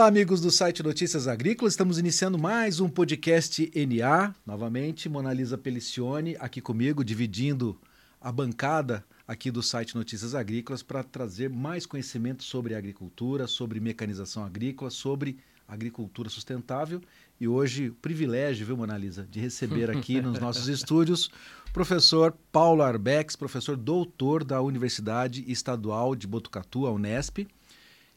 Olá, 0.00 0.08
amigos 0.08 0.40
do 0.40 0.50
site 0.50 0.82
Notícias 0.82 1.28
Agrícolas. 1.28 1.74
Estamos 1.74 1.98
iniciando 1.98 2.38
mais 2.38 2.80
um 2.80 2.88
podcast 2.88 3.70
NA. 3.76 4.34
Novamente, 4.46 5.10
Monalisa 5.10 5.58
Pelicione 5.58 6.38
aqui 6.40 6.58
comigo, 6.58 7.04
dividindo 7.04 7.78
a 8.18 8.32
bancada 8.32 9.04
aqui 9.28 9.50
do 9.50 9.62
site 9.62 9.94
Notícias 9.94 10.34
Agrícolas 10.34 10.82
para 10.82 11.04
trazer 11.04 11.50
mais 11.50 11.84
conhecimento 11.84 12.42
sobre 12.42 12.74
agricultura, 12.74 13.46
sobre 13.46 13.78
mecanização 13.78 14.42
agrícola, 14.42 14.90
sobre 14.90 15.36
agricultura 15.68 16.30
sustentável. 16.30 17.02
E 17.38 17.46
hoje, 17.46 17.90
o 17.90 17.94
privilégio, 17.96 18.64
viu, 18.64 18.78
Monalisa, 18.78 19.28
de 19.30 19.38
receber 19.38 19.90
aqui 19.90 20.18
nos 20.22 20.38
nossos 20.40 20.66
estúdios 20.66 21.30
o 21.68 21.72
professor 21.74 22.34
Paulo 22.50 22.80
Arbex, 22.80 23.36
professor 23.36 23.76
doutor 23.76 24.44
da 24.44 24.62
Universidade 24.62 25.44
Estadual 25.46 26.16
de 26.16 26.26
Botucatu, 26.26 26.86
a 26.86 26.90
Unesp 26.90 27.46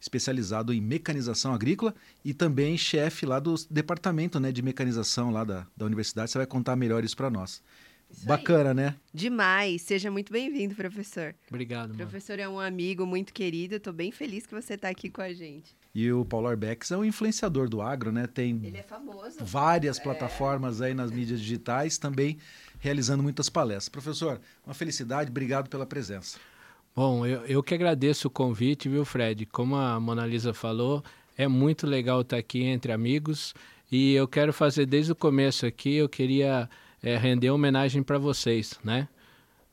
especializado 0.04 0.74
em 0.74 0.82
mecanização 0.82 1.54
agrícola 1.54 1.96
e 2.26 2.34
também 2.34 2.78
chefe 2.78 3.26
lá 3.26 3.40
do 3.40 3.56
departamento 3.70 4.38
né, 4.38 4.52
de 4.52 4.62
mecanização 4.62 5.32
lá 5.32 5.46
da, 5.46 5.66
da 5.78 5.86
universidade. 5.86 6.30
Você 6.30 6.38
vai 6.38 6.46
contar 6.46 6.76
melhor 6.76 7.06
isso 7.06 7.16
para 7.16 7.30
nós. 7.30 7.64
Isso 8.12 8.28
Bacana, 8.28 8.72
aí. 8.72 8.76
né? 8.76 8.96
Demais. 9.14 9.82
Seja 9.82 10.12
muito 10.12 10.32
bem-vindo, 10.32 10.76
professor. 10.76 11.34
Obrigado. 11.48 11.92
O 11.92 11.96
professor 11.96 12.38
é 12.38 12.48
um 12.48 12.60
amigo 12.60 13.06
muito 13.06 13.34
querido. 13.34 13.76
Estou 13.76 13.94
bem 13.94 14.12
feliz 14.12 14.46
que 14.46 14.54
você 14.54 14.74
está 14.74 14.90
aqui 14.90 15.10
com 15.10 15.22
a 15.22 15.34
gente. 15.34 15.74
E 15.96 16.12
o 16.12 16.26
Paulo 16.26 16.48
Arbex 16.48 16.92
é 16.92 16.98
um 16.98 17.06
influenciador 17.06 17.70
do 17.70 17.82
agro, 17.82 18.12
né? 18.12 18.28
Tem 18.28 18.60
Ele 18.62 18.78
é 18.78 18.84
famoso. 18.84 19.38
várias 19.42 20.00
é. 20.00 20.04
plataformas 20.04 20.82
aí 20.82 20.94
nas 20.94 21.12
mídias 21.12 21.40
digitais, 21.40 21.98
também 21.98 22.38
realizando 22.80 23.24
muitas 23.24 23.50
palestras. 23.50 23.90
Professor, 23.90 24.42
uma 24.66 24.74
felicidade, 24.74 25.30
obrigado 25.30 25.70
pela 25.70 25.86
presença. 25.86 26.38
Bom, 26.96 27.26
eu, 27.26 27.44
eu 27.48 27.64
que 27.64 27.74
agradeço 27.74 28.28
o 28.28 28.32
convite, 28.32 28.88
viu, 28.88 29.04
Fred? 29.04 29.48
Como 29.48 29.76
a 29.76 30.00
Mona 30.00 30.28
Lisa 30.28 30.54
falou, 30.54 31.04
é 31.36 31.48
muito 31.48 31.88
legal 31.88 32.22
estar 32.22 32.38
aqui 32.38 32.62
entre 32.66 32.92
amigos 32.92 33.56
e 33.92 34.14
eu 34.14 34.28
quero 34.28 34.54
fazer 34.54 34.86
desde 34.86 35.12
o 35.12 35.16
começo 35.16 35.66
aqui, 35.66 35.96
eu 35.96 36.08
queria 36.08 36.70
é, 37.02 37.18
render 37.18 37.50
homenagem 37.50 38.04
para 38.04 38.20
vocês, 38.20 38.80
né? 38.84 39.08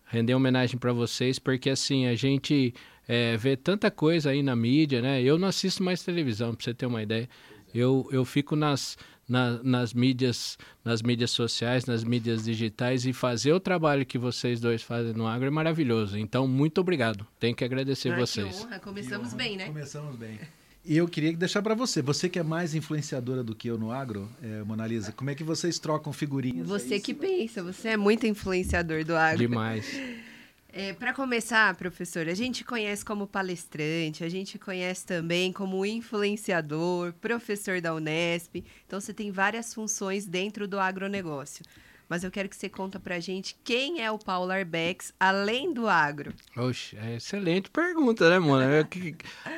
Render 0.06 0.34
homenagem 0.34 0.78
para 0.78 0.94
vocês, 0.94 1.38
porque 1.38 1.68
assim, 1.68 2.06
a 2.06 2.14
gente 2.14 2.72
é, 3.06 3.36
vê 3.36 3.54
tanta 3.54 3.90
coisa 3.90 4.30
aí 4.30 4.42
na 4.42 4.56
mídia, 4.56 5.02
né? 5.02 5.22
Eu 5.22 5.38
não 5.38 5.48
assisto 5.48 5.82
mais 5.82 6.02
televisão, 6.02 6.54
para 6.54 6.64
você 6.64 6.72
ter 6.72 6.86
uma 6.86 7.02
ideia. 7.02 7.28
Eu, 7.74 8.08
eu 8.10 8.24
fico 8.24 8.56
nas, 8.56 8.96
na, 9.30 9.62
nas 9.62 9.94
mídias 9.94 10.58
nas 10.84 11.00
mídias 11.00 11.30
sociais, 11.30 11.86
nas 11.86 12.02
mídias 12.02 12.44
digitais 12.44 13.06
e 13.06 13.12
fazer 13.12 13.52
o 13.52 13.60
trabalho 13.60 14.04
que 14.04 14.18
vocês 14.18 14.60
dois 14.60 14.82
fazem 14.82 15.12
no 15.12 15.26
agro 15.26 15.46
é 15.46 15.50
maravilhoso. 15.50 16.18
Então, 16.18 16.48
muito 16.48 16.80
obrigado. 16.80 17.24
Tenho 17.38 17.54
que 17.54 17.64
agradecer 17.64 18.10
Ai, 18.10 18.18
vocês. 18.18 18.58
Que 18.58 18.64
honra. 18.64 18.78
Começamos 18.80 19.28
honra. 19.28 19.36
bem, 19.36 19.56
né? 19.56 19.66
Começamos 19.66 20.16
bem. 20.16 20.38
E 20.84 20.96
eu 20.96 21.06
queria 21.06 21.32
deixar 21.34 21.62
para 21.62 21.74
você, 21.74 22.00
você 22.00 22.28
que 22.28 22.38
é 22.38 22.42
mais 22.42 22.74
influenciadora 22.74 23.44
do 23.44 23.54
que 23.54 23.68
eu 23.68 23.78
no 23.78 23.92
agro, 23.92 24.28
é, 24.42 24.62
Monalisa, 24.64 25.12
como 25.12 25.28
é 25.30 25.34
que 25.34 25.44
vocês 25.44 25.78
trocam 25.78 26.12
figurinhas? 26.12 26.66
Você 26.66 26.98
que 26.98 27.12
pensa, 27.12 27.62
você 27.62 27.90
é 27.90 27.96
muito 27.96 28.26
influenciador 28.26 29.04
do 29.04 29.14
agro. 29.14 29.38
Demais. 29.38 29.86
É, 30.72 30.92
Para 30.92 31.12
começar, 31.12 31.74
professor, 31.74 32.28
a 32.28 32.34
gente 32.34 32.64
conhece 32.64 33.04
como 33.04 33.26
palestrante, 33.26 34.22
a 34.22 34.28
gente 34.28 34.58
conhece 34.58 35.04
também 35.04 35.52
como 35.52 35.84
influenciador, 35.84 37.12
professor 37.14 37.80
da 37.80 37.92
Unesp. 37.94 38.64
Então, 38.86 39.00
você 39.00 39.12
tem 39.12 39.30
várias 39.32 39.74
funções 39.74 40.26
dentro 40.26 40.68
do 40.68 40.78
agronegócio. 40.78 41.64
Mas 42.08 42.24
eu 42.24 42.30
quero 42.30 42.48
que 42.48 42.56
você 42.56 42.68
conta 42.68 42.98
para 42.98 43.14
a 43.16 43.20
gente 43.20 43.56
quem 43.62 44.02
é 44.02 44.10
o 44.10 44.18
Paulo 44.18 44.50
Arbex, 44.50 45.14
além 45.18 45.72
do 45.72 45.88
agro. 45.88 46.34
Oxe, 46.56 46.96
é 46.96 47.14
excelente 47.16 47.70
pergunta, 47.70 48.28
né, 48.28 48.38
mano? 48.38 48.64
É 48.64 48.84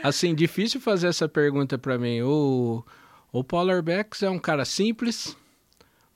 assim, 0.03 0.35
difícil 0.35 0.79
fazer 0.79 1.07
essa 1.07 1.27
pergunta 1.27 1.79
para 1.79 1.97
mim. 1.99 2.21
O, 2.21 2.85
o 3.33 3.43
Paulo 3.43 3.71
Arbex 3.71 4.23
é 4.23 4.29
um 4.29 4.39
cara 4.39 4.67
simples, 4.67 5.35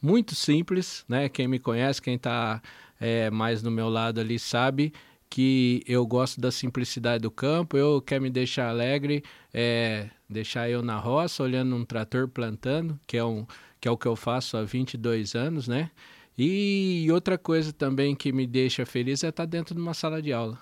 muito 0.01 0.35
simples, 0.35 1.07
né? 1.09 1.27
Quem 1.31 1.49
me 1.49 1.59
conhece, 1.59 2.03
quem 2.03 2.17
está 2.17 2.61
é, 3.01 3.31
mais 3.31 3.63
no 3.63 3.71
meu 3.71 3.89
lado 3.89 4.21
ali 4.21 4.39
sabe 4.39 4.93
que 5.29 5.83
eu 5.87 6.07
gosto 6.07 6.41
da 6.41 6.51
simplicidade 6.51 7.23
do 7.23 7.31
campo, 7.31 7.77
eu 7.77 8.01
quero 8.01 8.23
me 8.23 8.31
deixar 8.31 8.69
alegre, 8.69 9.23
é, 9.53 10.09
deixar 10.29 10.71
eu 10.71 10.83
na 10.83 10.99
roça, 10.99 11.43
olhando 11.43 11.75
um 11.75 11.85
trator 11.85 12.29
plantando, 12.29 12.99
que 13.07 13.17
é, 13.17 13.25
um, 13.25 13.47
que 13.81 13.89
é 13.89 13.91
o 13.91 13.97
que 13.97 14.07
eu 14.07 14.17
faço 14.17 14.57
há 14.57 14.63
22 14.63 15.35
anos, 15.35 15.69
né? 15.69 15.91
E 16.39 17.07
outra 17.11 17.39
coisa 17.39 17.73
também 17.73 18.15
que 18.15 18.33
me 18.33 18.47
deixa 18.47 18.85
feliz 18.85 19.25
é 19.25 19.29
estar 19.29 19.47
dentro 19.47 19.75
de 19.75 19.81
uma 19.81 19.95
sala 19.95 20.21
de 20.21 20.33
aula, 20.33 20.59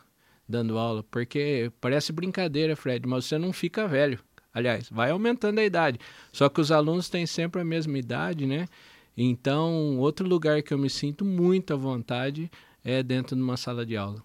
dando 0.48 0.78
aula, 0.78 1.02
porque 1.10 1.70
parece 1.80 2.12
brincadeira, 2.12 2.76
Fred, 2.76 3.06
mas 3.06 3.26
você 3.26 3.38
não 3.38 3.52
fica 3.52 3.86
velho. 3.88 4.18
Aliás, 4.52 4.88
vai 4.88 5.10
aumentando 5.10 5.58
a 5.58 5.64
idade. 5.64 5.98
Só 6.32 6.48
que 6.48 6.60
os 6.60 6.70
alunos 6.70 7.08
têm 7.08 7.26
sempre 7.26 7.60
a 7.60 7.64
mesma 7.64 7.98
idade, 7.98 8.46
né? 8.46 8.66
Então, 9.16 9.98
outro 9.98 10.26
lugar 10.26 10.62
que 10.62 10.74
eu 10.74 10.78
me 10.78 10.90
sinto 10.90 11.24
muito 11.24 11.72
à 11.72 11.76
vontade 11.76 12.50
é 12.84 13.02
dentro 13.02 13.36
de 13.36 13.42
uma 13.42 13.56
sala 13.56 13.86
de 13.86 13.96
aula. 13.96 14.22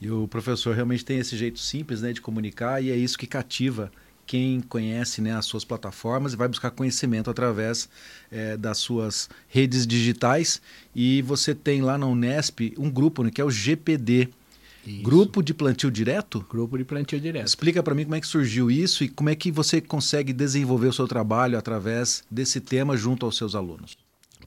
E 0.00 0.10
o 0.10 0.26
professor 0.26 0.74
realmente 0.74 1.04
tem 1.04 1.18
esse 1.18 1.36
jeito 1.36 1.58
simples 1.58 2.00
né, 2.00 2.12
de 2.12 2.20
comunicar 2.20 2.82
e 2.82 2.90
é 2.90 2.96
isso 2.96 3.18
que 3.18 3.26
cativa 3.26 3.92
quem 4.26 4.60
conhece 4.60 5.20
né, 5.20 5.34
as 5.34 5.44
suas 5.44 5.64
plataformas 5.64 6.32
e 6.32 6.36
vai 6.36 6.46
buscar 6.46 6.70
conhecimento 6.70 7.28
através 7.28 7.88
é, 8.30 8.56
das 8.56 8.78
suas 8.78 9.28
redes 9.48 9.84
digitais. 9.86 10.62
E 10.94 11.20
você 11.22 11.52
tem 11.52 11.82
lá 11.82 11.98
na 11.98 12.06
Unesp 12.06 12.72
um 12.78 12.88
grupo 12.88 13.24
né, 13.24 13.30
que 13.30 13.40
é 13.40 13.44
o 13.44 13.50
GPD. 13.50 14.28
Isso. 14.86 15.02
Grupo 15.02 15.42
de 15.42 15.52
plantio 15.52 15.90
direto? 15.90 16.46
Grupo 16.48 16.78
de 16.78 16.84
plantio 16.84 17.20
direto. 17.20 17.48
Explica 17.48 17.82
para 17.82 17.94
mim 17.94 18.04
como 18.04 18.14
é 18.14 18.20
que 18.20 18.26
surgiu 18.26 18.70
isso 18.70 19.02
e 19.02 19.08
como 19.08 19.28
é 19.28 19.34
que 19.34 19.50
você 19.50 19.80
consegue 19.80 20.32
desenvolver 20.32 20.86
o 20.86 20.92
seu 20.92 21.08
trabalho 21.08 21.58
através 21.58 22.22
desse 22.30 22.60
tema 22.60 22.96
junto 22.96 23.26
aos 23.26 23.36
seus 23.36 23.54
alunos. 23.54 23.98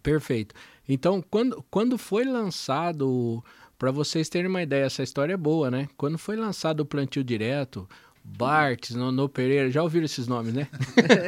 Perfeito. 0.04 0.54
Então, 0.88 1.24
quando, 1.32 1.66
quando 1.72 1.98
foi 1.98 2.26
lançado, 2.26 3.42
para 3.80 3.90
vocês 3.90 4.28
terem 4.28 4.50
uma 4.50 4.62
ideia, 4.62 4.84
essa 4.84 5.02
história 5.02 5.34
é 5.34 5.38
boa, 5.38 5.72
né? 5.72 5.88
Quando 5.96 6.18
foi 6.18 6.36
lançado 6.36 6.82
o 6.82 6.86
plantio 6.86 7.24
direto, 7.24 7.88
Bart, 8.24 8.92
Nono 8.92 9.28
Pereira, 9.30 9.70
já 9.72 9.82
ouviram 9.82 10.06
esses 10.06 10.28
nomes, 10.28 10.54
né? 10.54 10.68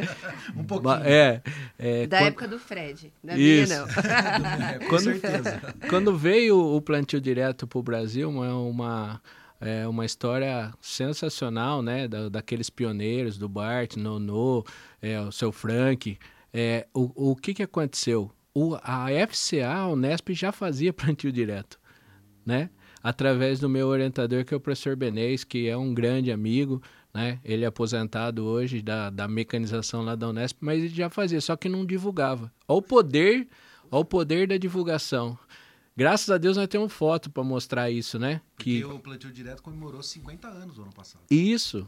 um 0.56 0.64
pouquinho. 0.64 0.94
É, 1.04 1.42
é 1.78 2.06
da 2.06 2.18
quando... 2.18 2.28
época 2.28 2.48
do 2.48 2.58
Fred, 2.58 3.12
da 3.24 3.36
Isso. 3.36 3.72
minha 3.72 3.80
não. 3.80 4.88
Com 4.88 4.98
certeza. 4.98 5.74
Quando 5.88 6.16
veio 6.16 6.58
o 6.58 6.80
plantio 6.80 7.20
direto 7.20 7.66
para 7.66 7.78
o 7.78 7.82
Brasil, 7.82 8.28
uma, 8.28 8.54
uma, 8.54 9.22
é, 9.60 9.86
uma 9.86 10.04
história 10.04 10.72
sensacional, 10.80 11.82
né? 11.82 12.08
Da, 12.08 12.28
daqueles 12.28 12.68
pioneiros, 12.68 13.38
do 13.38 13.48
Bart, 13.48 13.96
Nono, 13.96 14.64
é, 15.00 15.20
o 15.20 15.32
seu 15.32 15.50
Frank. 15.50 16.18
É, 16.52 16.86
o, 16.94 17.32
o 17.32 17.36
que, 17.36 17.52
que 17.52 17.62
aconteceu? 17.62 18.30
O, 18.56 18.74
a 18.82 19.08
FCA, 19.28 19.70
a 19.70 19.88
Unesp, 19.88 20.30
já 20.30 20.50
fazia 20.50 20.90
plantio 20.94 21.30
direto, 21.30 21.78
né? 22.44 22.70
Através 23.02 23.60
do 23.60 23.68
meu 23.68 23.86
orientador, 23.88 24.46
que 24.46 24.54
é 24.54 24.56
o 24.56 24.60
professor 24.60 24.96
Benês, 24.96 25.44
que 25.44 25.68
é 25.68 25.76
um 25.76 25.92
grande 25.92 26.32
amigo, 26.32 26.82
né? 27.12 27.38
Ele 27.44 27.64
é 27.64 27.66
aposentado 27.66 28.46
hoje 28.46 28.80
da, 28.80 29.10
da 29.10 29.28
mecanização 29.28 30.02
lá 30.02 30.14
da 30.14 30.30
Unesp, 30.30 30.56
mas 30.62 30.78
ele 30.78 30.88
já 30.88 31.10
fazia, 31.10 31.38
só 31.38 31.54
que 31.54 31.68
não 31.68 31.84
divulgava. 31.84 32.50
Ao 32.66 32.80
poder, 32.80 33.46
ao 33.90 34.02
poder 34.02 34.48
da 34.48 34.56
divulgação. 34.56 35.38
Graças 35.94 36.30
a 36.30 36.38
Deus 36.38 36.56
nós 36.56 36.66
temos 36.66 36.90
foto 36.92 37.30
para 37.30 37.44
mostrar 37.44 37.90
isso, 37.90 38.18
né? 38.18 38.40
Porque 38.56 38.78
que 38.78 38.84
o 38.86 38.98
plantio 38.98 39.30
direto 39.30 39.62
comemorou 39.62 40.02
50 40.02 40.48
anos 40.48 40.78
no 40.78 40.84
ano 40.84 40.92
passado. 40.94 41.22
Isso, 41.30 41.86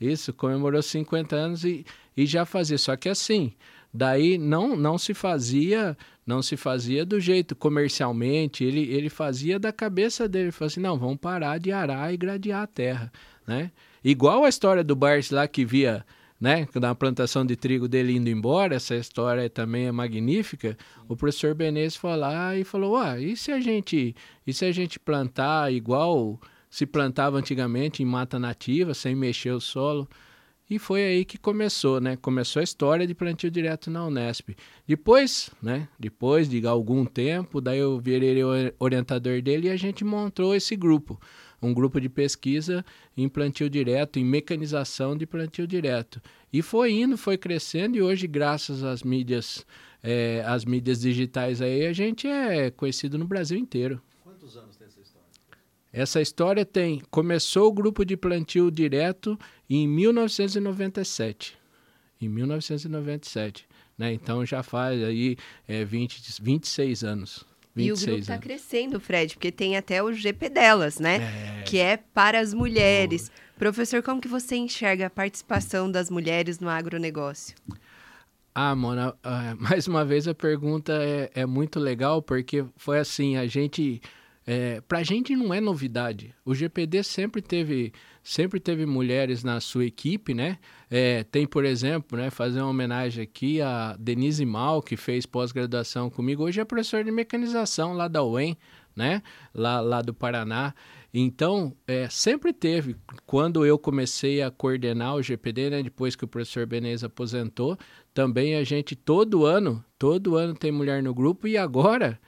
isso, 0.00 0.32
comemorou 0.32 0.82
50 0.82 1.36
anos 1.36 1.64
e, 1.64 1.86
e 2.16 2.26
já 2.26 2.44
fazia. 2.44 2.76
Só 2.76 2.96
que 2.96 3.08
assim, 3.08 3.54
Daí 3.92 4.36
não, 4.36 4.76
não 4.76 4.98
se 4.98 5.14
fazia, 5.14 5.96
não 6.26 6.42
se 6.42 6.56
fazia 6.56 7.06
do 7.06 7.18
jeito 7.18 7.56
comercialmente, 7.56 8.62
ele, 8.62 8.82
ele 8.92 9.08
fazia 9.08 9.58
da 9.58 9.72
cabeça 9.72 10.28
dele, 10.28 10.46
ele 10.46 10.52
falou 10.52 10.66
assim, 10.66 10.80
não, 10.80 10.98
vamos 10.98 11.16
parar 11.16 11.58
de 11.58 11.72
arar 11.72 12.12
e 12.12 12.16
gradear 12.16 12.62
a 12.62 12.66
terra, 12.66 13.12
né? 13.46 13.70
Igual 14.04 14.44
a 14.44 14.48
história 14.48 14.84
do 14.84 14.94
Bart 14.94 15.30
lá 15.32 15.48
que 15.48 15.64
via, 15.64 16.04
né, 16.40 16.68
na 16.74 16.94
plantação 16.94 17.44
de 17.44 17.56
trigo 17.56 17.88
dele 17.88 18.14
indo 18.14 18.28
embora, 18.28 18.76
essa 18.76 18.94
história 18.94 19.48
também 19.50 19.86
é 19.86 19.92
magnífica. 19.92 20.76
O 21.08 21.16
professor 21.16 21.54
Benez 21.54 21.96
foi 21.96 22.16
lá 22.16 22.54
e 22.56 22.62
falou: 22.64 22.96
"Ah, 22.96 23.18
e 23.18 23.36
se 23.36 23.50
a 23.50 23.58
gente, 23.58 24.14
e 24.46 24.52
se 24.52 24.64
a 24.64 24.70
gente 24.70 25.00
plantar 25.00 25.72
igual 25.72 26.38
se 26.70 26.86
plantava 26.86 27.38
antigamente 27.38 28.02
em 28.02 28.06
mata 28.06 28.38
nativa, 28.38 28.94
sem 28.94 29.16
mexer 29.16 29.50
o 29.50 29.60
solo?" 29.60 30.08
E 30.70 30.78
foi 30.78 31.02
aí 31.02 31.24
que 31.24 31.38
começou, 31.38 31.98
né? 31.98 32.16
Começou 32.16 32.60
a 32.60 32.62
história 32.62 33.06
de 33.06 33.14
plantio 33.14 33.50
direto 33.50 33.90
na 33.90 34.06
Unesp. 34.06 34.50
Depois, 34.86 35.50
né? 35.62 35.88
Depois 35.98 36.46
de 36.46 36.66
algum 36.66 37.06
tempo, 37.06 37.58
daí 37.58 37.78
eu 37.78 37.98
virei 37.98 38.42
orientador 38.78 39.40
dele 39.40 39.68
e 39.68 39.70
a 39.70 39.76
gente 39.76 40.04
montou 40.04 40.54
esse 40.54 40.76
grupo. 40.76 41.18
Um 41.60 41.72
grupo 41.72 41.98
de 41.98 42.08
pesquisa 42.10 42.84
em 43.16 43.30
plantio 43.30 43.70
direto, 43.70 44.18
em 44.18 44.24
mecanização 44.24 45.16
de 45.16 45.26
plantio 45.26 45.66
direto. 45.66 46.20
E 46.52 46.60
foi 46.60 46.92
indo, 46.92 47.16
foi 47.16 47.38
crescendo 47.38 47.96
e 47.96 48.02
hoje, 48.02 48.26
graças 48.26 48.84
às 48.84 49.02
mídias, 49.02 49.64
é, 50.02 50.44
às 50.46 50.66
mídias 50.66 51.00
digitais 51.00 51.62
aí, 51.62 51.86
a 51.86 51.94
gente 51.94 52.26
é 52.28 52.70
conhecido 52.70 53.16
no 53.16 53.26
Brasil 53.26 53.58
inteiro. 53.58 54.02
Quantos 54.22 54.54
anos 54.54 54.76
tem 54.76 54.86
essa 54.86 55.00
história? 55.00 55.28
Essa 55.90 56.20
história 56.20 56.64
tem. 56.64 57.02
Começou 57.10 57.68
o 57.68 57.72
grupo 57.72 58.04
de 58.04 58.16
plantio 58.18 58.70
direto 58.70 59.36
em 59.68 59.86
1997. 59.86 61.58
em 62.20 62.28
1997. 62.28 63.66
Né? 63.96 64.12
Então 64.12 64.46
já 64.46 64.62
faz 64.62 65.02
aí 65.02 65.36
é, 65.66 65.84
20, 65.84 66.20
26 66.40 67.04
anos. 67.04 67.44
26 67.74 67.78
e 67.78 67.92
o 67.92 68.06
grupo 68.06 68.20
está 68.20 68.38
crescendo, 68.38 69.00
Fred, 69.00 69.34
porque 69.34 69.52
tem 69.52 69.76
até 69.76 70.02
o 70.02 70.12
GP 70.12 70.48
delas, 70.48 70.98
né? 70.98 71.60
É. 71.60 71.62
Que 71.62 71.78
é 71.78 71.96
para 71.96 72.40
as 72.40 72.52
mulheres. 72.52 73.30
Professor, 73.56 74.02
como 74.02 74.20
que 74.20 74.28
você 74.28 74.56
enxerga 74.56 75.06
a 75.06 75.10
participação 75.10 75.90
das 75.90 76.10
mulheres 76.10 76.58
no 76.58 76.68
agronegócio? 76.68 77.56
Ah, 78.54 78.74
Mona, 78.74 79.14
ah, 79.22 79.54
mais 79.58 79.86
uma 79.86 80.04
vez 80.04 80.26
a 80.26 80.34
pergunta 80.34 80.92
é, 81.02 81.30
é 81.34 81.46
muito 81.46 81.78
legal, 81.78 82.22
porque 82.22 82.64
foi 82.76 82.98
assim, 82.98 83.36
a 83.36 83.46
gente... 83.46 84.00
É, 84.50 84.80
pra 84.80 85.02
gente 85.02 85.36
não 85.36 85.52
é 85.52 85.60
novidade. 85.60 86.34
O 86.42 86.54
GPD 86.54 87.02
sempre 87.02 87.42
teve, 87.42 87.92
sempre 88.22 88.58
teve 88.58 88.86
mulheres 88.86 89.44
na 89.44 89.60
sua 89.60 89.84
equipe, 89.84 90.32
né? 90.32 90.58
É, 90.90 91.22
tem, 91.24 91.46
por 91.46 91.66
exemplo, 91.66 92.16
né, 92.16 92.30
fazer 92.30 92.62
uma 92.62 92.70
homenagem 92.70 93.22
aqui 93.22 93.60
a 93.60 93.94
Denise 93.98 94.46
Mal, 94.46 94.80
que 94.80 94.96
fez 94.96 95.26
pós-graduação 95.26 96.08
comigo. 96.08 96.44
Hoje 96.44 96.62
é 96.62 96.64
professora 96.64 97.04
de 97.04 97.10
mecanização 97.10 97.92
lá 97.92 98.08
da 98.08 98.24
UEM, 98.24 98.56
né? 98.96 99.22
Lá, 99.52 99.82
lá 99.82 100.00
do 100.00 100.14
Paraná. 100.14 100.74
Então, 101.12 101.76
é, 101.86 102.08
sempre 102.08 102.50
teve. 102.50 102.96
Quando 103.26 103.66
eu 103.66 103.78
comecei 103.78 104.40
a 104.40 104.50
coordenar 104.50 105.14
o 105.16 105.22
GPD, 105.22 105.68
né, 105.68 105.82
depois 105.82 106.16
que 106.16 106.24
o 106.24 106.28
professor 106.28 106.64
Benez 106.64 107.04
aposentou, 107.04 107.76
também 108.14 108.54
a 108.56 108.64
gente, 108.64 108.96
todo 108.96 109.44
ano, 109.44 109.84
todo 109.98 110.36
ano 110.36 110.54
tem 110.54 110.72
mulher 110.72 111.02
no 111.02 111.12
grupo 111.12 111.46
e 111.46 111.58
agora 111.58 112.18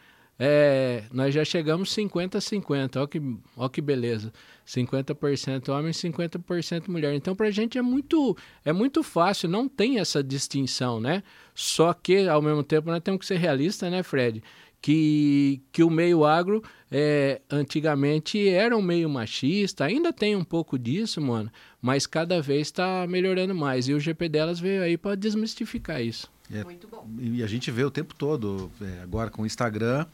é, 0.42 1.04
nós 1.12 1.34
já 1.34 1.44
chegamos 1.44 1.94
50-50. 1.94 2.96
Olha 2.96 3.06
que, 3.06 3.22
olha 3.54 3.68
que 3.68 3.82
beleza. 3.82 4.32
50% 4.66 5.68
homem, 5.68 5.92
50% 5.92 6.88
mulher. 6.88 7.12
Então, 7.14 7.36
para 7.36 7.48
a 7.48 7.50
gente 7.50 7.76
é 7.76 7.82
muito, 7.82 8.34
é 8.64 8.72
muito 8.72 9.02
fácil, 9.02 9.50
não 9.50 9.68
tem 9.68 9.98
essa 9.98 10.24
distinção, 10.24 10.98
né? 10.98 11.22
Só 11.54 11.92
que, 11.92 12.26
ao 12.26 12.40
mesmo 12.40 12.62
tempo, 12.62 12.88
nós 12.88 13.02
temos 13.02 13.20
que 13.20 13.26
ser 13.26 13.36
realistas, 13.36 13.90
né, 13.90 14.02
Fred? 14.02 14.42
Que, 14.80 15.60
que 15.70 15.84
o 15.84 15.90
meio 15.90 16.24
agro 16.24 16.62
é, 16.90 17.42
antigamente 17.50 18.48
era 18.48 18.74
um 18.74 18.80
meio 18.80 19.10
machista, 19.10 19.84
ainda 19.84 20.10
tem 20.10 20.34
um 20.34 20.44
pouco 20.44 20.78
disso, 20.78 21.20
mano, 21.20 21.52
mas 21.82 22.06
cada 22.06 22.40
vez 22.40 22.68
está 22.68 23.06
melhorando 23.06 23.54
mais. 23.54 23.88
E 23.88 23.92
o 23.92 24.00
GP 24.00 24.30
delas 24.30 24.58
veio 24.58 24.82
aí 24.82 24.96
para 24.96 25.16
desmistificar 25.16 26.00
isso. 26.00 26.30
É, 26.50 26.64
Muito 26.64 26.88
bom. 26.88 27.06
E 27.18 27.42
a 27.42 27.46
gente 27.46 27.70
vê 27.70 27.84
o 27.84 27.90
tempo 27.90 28.14
todo, 28.14 28.70
é, 28.80 29.02
agora 29.02 29.30
com 29.30 29.42
o 29.42 29.46
Instagram, 29.46 30.06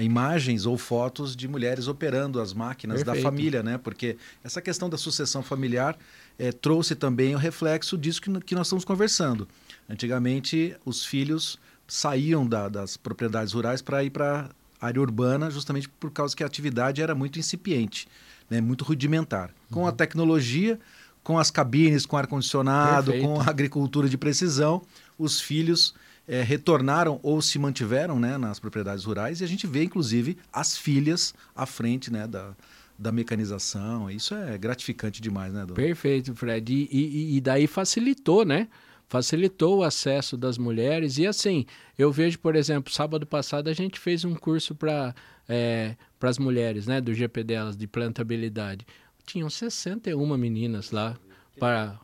imagens 0.00 0.64
ou 0.64 0.78
fotos 0.78 1.36
de 1.36 1.46
mulheres 1.46 1.86
operando 1.86 2.40
as 2.40 2.54
máquinas 2.54 3.02
Perfeito. 3.02 3.16
da 3.16 3.22
família, 3.22 3.62
né? 3.62 3.76
Porque 3.76 4.16
essa 4.42 4.62
questão 4.62 4.88
da 4.88 4.96
sucessão 4.96 5.42
familiar 5.42 5.98
é, 6.38 6.50
trouxe 6.50 6.94
também 6.94 7.34
o 7.34 7.38
reflexo 7.38 7.98
disso 7.98 8.22
que, 8.22 8.40
que 8.40 8.54
nós 8.54 8.68
estamos 8.68 8.84
conversando. 8.84 9.46
Antigamente, 9.88 10.74
os 10.84 11.04
filhos 11.04 11.58
saíam 11.86 12.46
da, 12.46 12.68
das 12.68 12.96
propriedades 12.96 13.52
rurais 13.52 13.82
para 13.82 14.02
ir 14.02 14.10
para 14.10 14.48
a 14.80 14.86
área 14.86 15.00
urbana, 15.00 15.50
justamente 15.50 15.88
por 15.88 16.10
causa 16.10 16.34
que 16.34 16.42
a 16.42 16.46
atividade 16.46 17.02
era 17.02 17.14
muito 17.14 17.38
incipiente, 17.38 18.08
né? 18.48 18.60
muito 18.60 18.84
rudimentar. 18.84 19.50
Com 19.70 19.80
uhum. 19.80 19.86
a 19.86 19.92
tecnologia, 19.92 20.80
com 21.22 21.38
as 21.38 21.50
cabines, 21.50 22.06
com 22.06 22.16
ar-condicionado, 22.16 23.12
com 23.20 23.40
a 23.40 23.48
agricultura 23.48 24.08
de 24.08 24.16
precisão, 24.16 24.82
os 25.18 25.40
filhos 25.40 25.94
é, 26.26 26.42
retornaram 26.42 27.18
ou 27.22 27.42
se 27.42 27.58
mantiveram 27.58 28.18
né, 28.18 28.38
nas 28.38 28.58
propriedades 28.58 29.04
rurais 29.04 29.40
e 29.40 29.44
a 29.44 29.46
gente 29.46 29.66
vê, 29.66 29.84
inclusive, 29.84 30.36
as 30.52 30.76
filhas 30.76 31.34
à 31.54 31.66
frente 31.66 32.12
né, 32.12 32.26
da, 32.26 32.54
da 32.98 33.10
mecanização. 33.10 34.10
Isso 34.10 34.34
é 34.34 34.56
gratificante 34.56 35.20
demais, 35.20 35.52
né, 35.52 35.60
Dona? 35.60 35.74
Perfeito, 35.74 36.34
Fred. 36.34 36.72
E, 36.72 36.88
e, 36.90 37.36
e, 37.36 37.40
daí 37.40 37.66
facilitou, 37.66 38.44
né? 38.44 38.68
Facilitou 39.08 39.78
o 39.78 39.82
acesso 39.82 40.36
das 40.36 40.56
mulheres. 40.56 41.18
E 41.18 41.26
assim, 41.26 41.66
eu 41.98 42.10
vejo, 42.10 42.38
por 42.38 42.56
exemplo, 42.56 42.92
sábado 42.92 43.26
passado 43.26 43.68
a 43.68 43.74
gente 43.74 43.98
fez 43.98 44.24
um 44.24 44.34
curso 44.34 44.74
para 44.74 45.14
é, 45.48 45.96
as 46.20 46.38
mulheres, 46.38 46.86
né, 46.86 47.00
do 47.00 47.12
GP 47.12 47.42
delas, 47.44 47.76
de 47.76 47.86
plantabilidade. 47.86 48.86
Tinham 49.26 49.50
61 49.50 50.36
meninas 50.36 50.90
lá 50.90 51.16
para 51.58 52.00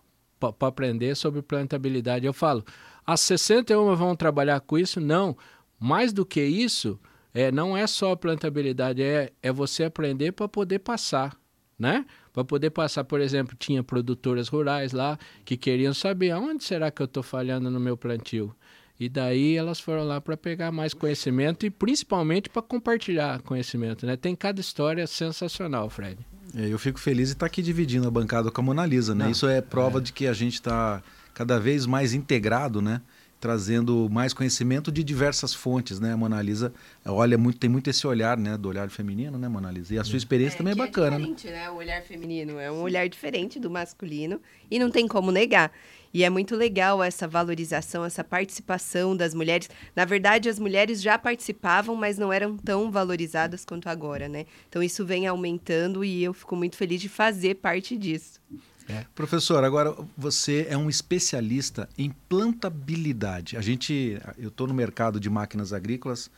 aprender 0.60 1.14
sobre 1.14 1.42
plantabilidade. 1.42 2.26
Eu 2.26 2.32
falo, 2.32 2.64
as 3.06 3.20
61 3.20 3.94
vão 3.94 4.14
trabalhar 4.14 4.60
com 4.60 4.78
isso? 4.78 5.00
Não. 5.00 5.36
Mais 5.78 6.12
do 6.12 6.26
que 6.26 6.42
isso, 6.42 6.98
é, 7.32 7.52
não 7.52 7.76
é 7.76 7.86
só 7.86 8.16
plantabilidade, 8.16 9.02
é, 9.02 9.32
é 9.42 9.52
você 9.52 9.84
aprender 9.84 10.32
para 10.32 10.48
poder 10.48 10.80
passar, 10.80 11.36
né? 11.78 12.04
Para 12.32 12.44
poder 12.44 12.70
passar, 12.70 13.04
por 13.04 13.20
exemplo, 13.20 13.56
tinha 13.56 13.82
produtoras 13.82 14.48
rurais 14.48 14.92
lá 14.92 15.18
que 15.44 15.56
queriam 15.56 15.94
saber 15.94 16.30
aonde 16.30 16.64
será 16.64 16.90
que 16.90 17.00
eu 17.00 17.06
estou 17.06 17.22
falhando 17.22 17.70
no 17.70 17.80
meu 17.80 17.96
plantio. 17.96 18.54
E 19.00 19.08
daí 19.08 19.56
elas 19.56 19.78
foram 19.78 20.04
lá 20.04 20.20
para 20.20 20.36
pegar 20.36 20.72
mais 20.72 20.92
conhecimento 20.92 21.64
e 21.64 21.70
principalmente 21.70 22.48
para 22.48 22.62
compartilhar 22.62 23.40
conhecimento, 23.42 24.04
né? 24.04 24.16
Tem 24.16 24.34
cada 24.34 24.60
história 24.60 25.06
sensacional, 25.06 25.88
Fred. 25.88 26.18
É, 26.56 26.66
eu 26.66 26.78
fico 26.78 26.98
feliz 26.98 27.28
de 27.28 27.34
estar 27.34 27.46
aqui 27.46 27.62
dividindo 27.62 28.08
a 28.08 28.10
bancada 28.10 28.50
com 28.50 28.60
a 28.60 28.64
Mona 28.64 28.84
Lisa, 28.84 29.14
né? 29.14 29.24
Não, 29.24 29.30
Isso 29.30 29.46
é 29.46 29.60
prova 29.60 29.98
é. 29.98 30.02
de 30.02 30.12
que 30.12 30.26
a 30.26 30.32
gente 30.32 30.54
está 30.54 31.02
cada 31.32 31.60
vez 31.60 31.86
mais 31.86 32.12
integrado, 32.12 32.82
né? 32.82 33.00
trazendo 33.40 34.08
mais 34.10 34.32
conhecimento 34.32 34.90
de 34.90 35.04
diversas 35.04 35.54
fontes, 35.54 36.00
né? 36.00 36.12
A 36.12 36.16
Mona 36.16 36.40
Lisa 36.42 36.72
olha 37.04 37.38
muito, 37.38 37.58
tem 37.58 37.70
muito 37.70 37.88
esse 37.88 38.06
olhar, 38.06 38.36
né, 38.36 38.56
do 38.56 38.68
olhar 38.68 38.90
feminino, 38.90 39.38
né, 39.38 39.48
Mona 39.48 39.70
Lisa? 39.70 39.94
E 39.94 39.98
a 39.98 40.04
sua 40.04 40.16
experiência 40.16 40.56
é, 40.56 40.58
também 40.58 40.72
é 40.72 40.76
bacana, 40.76 41.16
é 41.16 41.18
diferente, 41.18 41.46
né? 41.46 41.70
O 41.70 41.76
olhar 41.76 42.02
feminino 42.02 42.58
é 42.58 42.70
um 42.70 42.80
olhar 42.80 43.08
diferente 43.08 43.60
do 43.60 43.70
masculino 43.70 44.40
e 44.70 44.78
não 44.78 44.90
tem 44.90 45.06
como 45.06 45.30
negar. 45.30 45.72
E 46.12 46.24
é 46.24 46.30
muito 46.30 46.56
legal 46.56 47.02
essa 47.02 47.28
valorização, 47.28 48.04
essa 48.04 48.24
participação 48.24 49.16
das 49.16 49.34
mulheres. 49.34 49.68
Na 49.94 50.04
verdade, 50.04 50.48
as 50.48 50.58
mulheres 50.58 51.02
já 51.02 51.18
participavam, 51.18 51.94
mas 51.94 52.18
não 52.18 52.32
eram 52.32 52.56
tão 52.56 52.90
valorizadas 52.90 53.64
quanto 53.64 53.88
agora, 53.88 54.28
né? 54.28 54.46
Então 54.68 54.82
isso 54.82 55.04
vem 55.04 55.26
aumentando 55.26 56.04
e 56.04 56.24
eu 56.24 56.32
fico 56.32 56.56
muito 56.56 56.76
feliz 56.76 57.00
de 57.00 57.08
fazer 57.08 57.56
parte 57.56 57.96
disso. 57.96 58.40
É. 58.88 59.04
Professor, 59.14 59.62
agora 59.62 59.94
você 60.16 60.66
é 60.70 60.76
um 60.76 60.88
especialista 60.88 61.88
em 61.98 62.10
plantabilidade. 62.28 63.56
A 63.56 63.60
gente, 63.60 64.18
eu 64.38 64.48
estou 64.48 64.66
no 64.66 64.72
mercado 64.72 65.20
de 65.20 65.28
máquinas 65.28 65.74
agrícolas 65.74 66.30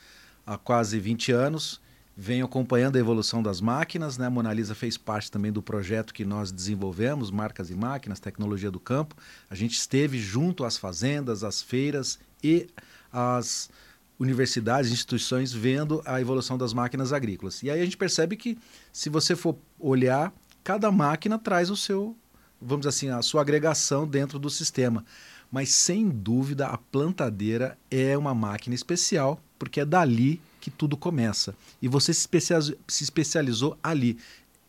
há 0.44 0.58
quase 0.58 0.99
20 0.99 1.31
anos, 1.31 1.81
venho 2.20 2.44
acompanhando 2.44 2.96
a 2.96 2.99
evolução 2.99 3.43
das 3.43 3.62
máquinas. 3.62 4.19
Né? 4.19 4.26
A 4.26 4.31
Mona 4.31 4.52
Lisa 4.52 4.75
fez 4.75 4.99
parte 4.99 5.31
também 5.31 5.50
do 5.50 5.62
projeto 5.62 6.12
que 6.12 6.22
nós 6.22 6.52
desenvolvemos, 6.52 7.31
Marcas 7.31 7.70
e 7.70 7.74
Máquinas, 7.74 8.20
Tecnologia 8.20 8.70
do 8.70 8.79
Campo. 8.79 9.17
A 9.48 9.55
gente 9.55 9.72
esteve 9.72 10.19
junto 10.19 10.62
às 10.62 10.77
fazendas, 10.77 11.43
às 11.43 11.62
feiras 11.62 12.19
e 12.44 12.69
às 13.10 13.70
universidades, 14.19 14.93
instituições, 14.93 15.50
vendo 15.50 16.03
a 16.05 16.20
evolução 16.20 16.58
das 16.58 16.74
máquinas 16.74 17.10
agrícolas. 17.10 17.62
E 17.62 17.70
aí 17.70 17.81
a 17.81 17.84
gente 17.84 17.96
percebe 17.96 18.36
que, 18.36 18.58
se 18.93 19.08
você 19.08 19.34
for 19.34 19.56
olhar, 19.79 20.31
cada 20.62 20.93
máquina 20.93 21.39
traz 21.39 21.70
o 21.70 21.77
seu 21.77 22.15
vamos 22.60 22.86
dizer 22.86 22.91
assim, 22.91 23.08
a 23.08 23.22
sua 23.22 23.41
agregação 23.41 24.06
dentro 24.06 24.39
do 24.39 24.50
sistema. 24.50 25.03
Mas 25.50 25.70
sem 25.70 26.10
dúvida 26.10 26.67
a 26.67 26.77
plantadeira 26.77 27.79
é 27.91 28.19
uma 28.19 28.34
máquina 28.34 28.74
especial, 28.74 29.41
porque 29.58 29.81
é 29.81 29.86
dali 29.86 30.39
que 30.60 30.70
tudo 30.70 30.96
começa. 30.96 31.55
E 31.81 31.88
você 31.88 32.12
se 32.12 32.20
especializou, 32.20 32.76
se 32.86 33.05
especializou 33.05 33.79
ali. 33.82 34.19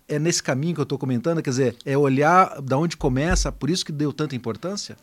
É 0.08 0.20
nesse 0.20 0.42
caminho 0.44 0.76
que 0.76 0.82
eu 0.82 0.84
estou 0.84 0.98
comentando, 0.98 1.42
quer 1.42 1.50
dizer, 1.50 1.76
é 1.86 1.98
olhar 1.98 2.62
da 2.62 2.78
onde 2.78 2.98
começa, 2.98 3.52
por 3.52 3.70
isso 3.70 3.86
que 3.86 3.92
deu 3.92 4.12
tanta 4.12 4.36
importância? 4.36 4.98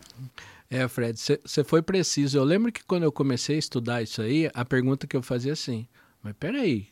É, 0.70 0.86
Fred, 0.86 1.18
você 1.18 1.64
foi 1.64 1.80
preciso. 1.80 2.36
Eu 2.36 2.44
lembro 2.44 2.70
que 2.70 2.84
quando 2.84 3.04
eu 3.04 3.12
comecei 3.12 3.56
a 3.56 3.58
estudar 3.58 4.02
isso 4.02 4.20
aí, 4.20 4.50
a 4.52 4.64
pergunta 4.64 5.06
que 5.06 5.16
eu 5.16 5.22
fazia 5.22 5.54
assim, 5.54 5.86
mas 6.22 6.34
peraí, 6.38 6.88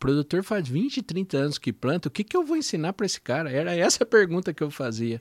produtor 0.00 0.42
faz 0.42 0.66
20, 0.66 1.02
30 1.02 1.36
anos 1.36 1.58
que 1.58 1.72
planta, 1.72 2.08
o 2.08 2.10
que, 2.10 2.24
que 2.24 2.36
eu 2.36 2.44
vou 2.44 2.56
ensinar 2.56 2.94
para 2.94 3.04
esse 3.04 3.20
cara? 3.20 3.52
Era 3.52 3.76
essa 3.76 4.02
a 4.02 4.06
pergunta 4.06 4.54
que 4.54 4.62
eu 4.62 4.70
fazia. 4.70 5.20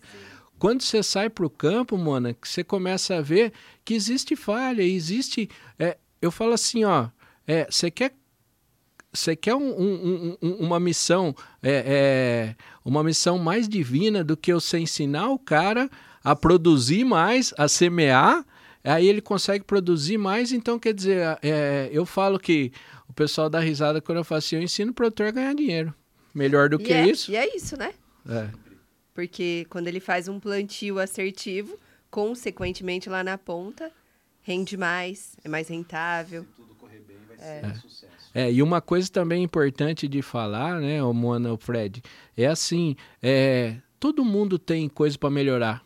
Quando 0.58 0.82
você 0.82 1.04
sai 1.04 1.30
para 1.30 1.46
o 1.46 1.50
campo, 1.50 1.98
Mona, 1.98 2.36
você 2.42 2.64
começa 2.64 3.18
a 3.18 3.22
ver 3.22 3.54
que 3.84 3.94
existe 3.94 4.36
falha, 4.36 4.82
existe. 4.82 5.50
É, 5.78 5.98
eu 6.22 6.32
falo 6.32 6.54
assim, 6.54 6.84
ó, 6.86 7.10
é, 7.50 7.68
você 7.70 7.90
quer 7.90 8.14
você 9.12 9.36
quer 9.36 9.56
um, 9.56 9.72
um, 9.72 10.38
um, 10.40 10.54
uma 10.58 10.80
missão 10.80 11.36
é, 11.64 11.84
é, 12.54 12.56
uma 12.86 13.04
missão 13.04 13.40
mais 13.40 13.68
divina 13.68 14.24
do 14.24 14.38
que 14.38 14.54
você 14.54 14.78
ensinar 14.78 15.30
o 15.30 15.40
cara 15.40 15.90
a 16.24 16.36
produzir 16.36 17.04
mais, 17.04 17.52
a 17.58 17.68
semear, 17.68 18.46
aí 18.84 19.08
ele 19.08 19.20
consegue 19.20 19.64
produzir 19.64 20.20
mais. 20.20 20.52
Então, 20.52 20.78
quer 20.78 20.94
dizer, 20.94 21.40
é, 21.42 21.90
eu 21.92 22.06
falo 22.06 22.38
que 22.38 22.72
o 23.08 23.14
pessoal 23.14 23.50
dá 23.50 23.60
risada 23.60 24.00
quando 24.00 24.20
eu 24.20 24.24
faço 24.24 24.48
assim, 24.48 24.56
eu 24.58 24.62
ensino 24.62 24.92
o 24.92 24.94
produtor 24.94 25.28
a 25.28 25.32
ganhar 25.32 25.56
dinheiro. 25.56 25.92
Melhor 26.36 26.70
do 26.70 26.80
e 26.80 26.84
que 26.84 26.94
é, 26.94 27.08
isso. 27.08 27.32
E 27.32 27.36
é 27.36 27.56
isso, 27.56 27.76
né? 27.76 27.94
É. 28.30 28.50
Porque 29.16 29.66
quando 29.72 29.88
ele 29.88 30.00
faz 30.00 30.28
um 30.28 30.40
plantio 30.40 31.00
assertivo, 31.00 31.76
consequentemente 32.12 33.10
lá 33.10 33.24
na 33.24 33.40
ponta, 33.40 33.92
rende 34.44 34.78
mais, 34.78 35.36
é 35.44 35.50
mais 35.50 35.68
rentável. 35.68 36.44
Se 36.44 36.50
tudo 36.56 36.76
é. 37.42 37.74
sucesso. 37.76 38.10
É, 38.34 38.52
e 38.52 38.62
uma 38.62 38.80
coisa 38.80 39.10
também 39.12 39.44
importante 39.44 40.08
de 40.08 40.22
falar, 40.22 40.80
né, 40.80 41.02
o 41.04 41.14
Mona, 41.14 41.52
o 41.52 41.58
Fred, 41.58 42.02
é 42.38 42.46
assim, 42.46 42.96
é, 43.22 43.78
todo 44.00 44.24
mundo 44.24 44.60
tem 44.60 44.88
coisa 44.88 45.18
para 45.18 45.30
melhorar. 45.30 45.84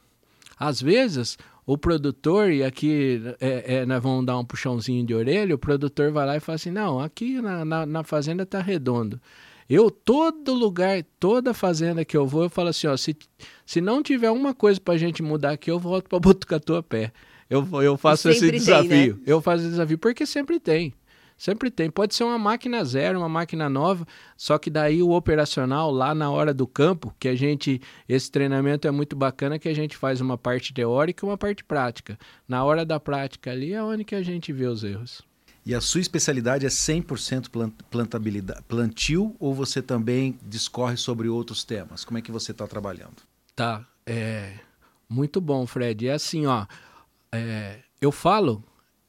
Às 0.60 0.82
vezes, 0.82 1.38
o 1.66 1.78
produtor, 1.78 2.52
e 2.52 2.64
aqui 2.64 3.22
é, 3.40 3.76
é, 3.76 3.86
nós 3.86 4.04
vamos 4.04 4.26
dar 4.26 4.38
um 4.38 4.46
puxãozinho 4.46 5.06
de 5.06 5.14
orelha, 5.14 5.56
o 5.56 5.58
produtor 5.58 6.12
vai 6.12 6.26
lá 6.26 6.38
e 6.38 6.40
fala 6.40 6.56
assim, 6.58 6.72
não, 6.72 7.00
aqui 7.00 7.42
na, 7.42 7.64
na, 7.64 7.86
na 7.86 8.04
fazenda 8.04 8.46
tá 8.46 8.60
redondo. 8.60 9.20
Eu, 9.70 9.90
todo 9.90 10.54
lugar, 10.54 11.04
toda 11.20 11.54
fazenda 11.54 12.04
que 12.04 12.18
eu 12.18 12.28
vou, 12.28 12.44
eu 12.44 12.50
falo 12.50 12.70
assim, 12.70 12.88
ó, 12.88 12.98
se, 12.98 13.16
se 13.66 13.80
não 13.80 14.04
tiver 14.04 14.30
uma 14.30 14.54
coisa 14.54 14.80
pra 14.80 14.98
gente 14.98 15.24
mudar 15.24 15.52
aqui, 15.52 15.72
eu 15.72 15.80
volto 15.80 16.10
pra 16.10 16.20
Botucatu 16.22 16.76
a 16.76 16.84
pé. 16.84 17.14
Eu, 17.50 17.68
eu 17.82 17.98
faço 17.98 18.30
esse 18.30 18.52
desafio. 18.52 18.90
Tem, 18.90 19.10
né? 19.14 19.20
Eu 19.26 19.42
faço 19.42 19.62
esse 19.62 19.72
desafio, 19.72 19.98
porque 19.98 20.26
sempre 20.26 20.60
tem. 20.60 20.94
Sempre 21.44 21.70
tem. 21.70 21.92
Pode 21.92 22.16
ser 22.16 22.24
uma 22.24 22.40
máquina 22.40 22.86
zero, 22.86 23.20
uma 23.20 23.28
máquina 23.28 23.68
nova, 23.68 24.08
só 24.38 24.58
que 24.58 24.70
daí 24.70 25.04
o 25.04 25.12
operacional 25.12 25.92
lá 25.92 26.16
na 26.16 26.32
hora 26.32 26.54
do 26.54 26.66
campo, 26.66 27.14
que 27.20 27.28
a 27.28 27.36
gente 27.36 27.82
esse 28.08 28.32
treinamento 28.32 28.88
é 28.88 28.92
muito 28.92 29.14
bacana 29.14 29.60
que 29.60 29.68
a 29.68 29.74
gente 29.74 29.98
faz 29.98 30.22
uma 30.22 30.38
parte 30.38 30.74
teórica 30.74 31.26
e 31.26 31.28
uma 31.28 31.38
parte 31.38 31.62
prática. 31.62 32.18
Na 32.48 32.64
hora 32.64 32.86
da 32.86 32.98
prática 32.98 33.52
ali 33.52 33.74
é 33.74 33.84
onde 33.84 34.06
que 34.06 34.16
a 34.16 34.24
gente 34.24 34.54
vê 34.54 34.68
os 34.68 34.86
erros. 34.86 35.22
E 35.66 35.76
a 35.76 35.82
sua 35.82 36.00
especialidade 36.00 36.66
é 36.66 36.70
100% 36.70 37.74
plantabilidade, 37.92 38.64
plantio 38.66 39.36
ou 39.38 39.54
você 39.54 39.82
também 39.82 40.40
discorre 40.44 40.96
sobre 40.96 41.28
outros 41.28 41.66
temas? 41.66 42.06
Como 42.06 42.18
é 42.18 42.22
que 42.22 42.32
você 42.32 42.52
está 42.52 42.66
trabalhando? 42.68 43.18
Tá, 43.54 43.86
é 44.06 44.60
muito 45.10 45.42
bom, 45.42 45.68
Fred. 45.68 46.08
É 46.08 46.14
assim, 46.14 46.46
ó, 46.46 46.66
é, 47.34 47.80
eu 48.00 48.14
falo 48.14 48.64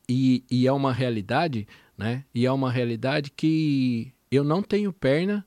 e, 0.08 0.42
e 0.50 0.66
é 0.66 0.72
uma 0.72 0.92
realidade 0.92 1.68
né? 1.96 2.24
E 2.34 2.46
é 2.46 2.52
uma 2.52 2.70
realidade 2.70 3.30
que 3.30 4.12
eu 4.30 4.44
não 4.44 4.62
tenho 4.62 4.92
perna 4.92 5.44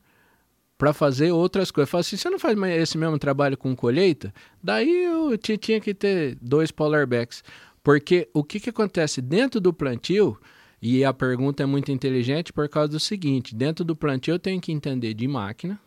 para 0.77 0.93
fazer 0.93 1.31
outras 1.31 1.71
coisas. 1.71 1.87
Eu 1.87 1.91
falo 1.91 2.01
assim, 2.01 2.17
você 2.17 2.29
não 2.29 2.39
faz 2.39 2.57
esse 2.79 2.97
mesmo 2.97 3.17
trabalho 3.17 3.57
com 3.57 3.75
colheita? 3.75 4.33
Daí 4.61 5.05
eu 5.05 5.37
tinha 5.37 5.79
que 5.79 5.93
ter 5.93 6.37
dois 6.41 6.71
polerbacks. 6.71 7.43
Porque 7.83 8.29
o 8.33 8.43
que, 8.43 8.59
que 8.59 8.69
acontece 8.69 9.21
dentro 9.21 9.61
do 9.61 9.73
plantio, 9.73 10.37
e 10.81 11.05
a 11.05 11.13
pergunta 11.13 11.63
é 11.63 11.65
muito 11.65 11.91
inteligente 11.91 12.51
por 12.51 12.67
causa 12.67 12.89
do 12.89 12.99
seguinte, 12.99 13.55
dentro 13.55 13.85
do 13.85 13.95
plantio 13.95 14.33
eu 14.33 14.39
tenho 14.39 14.59
que 14.59 14.73
entender 14.73 15.13
de 15.13 15.27
máquina, 15.27 15.79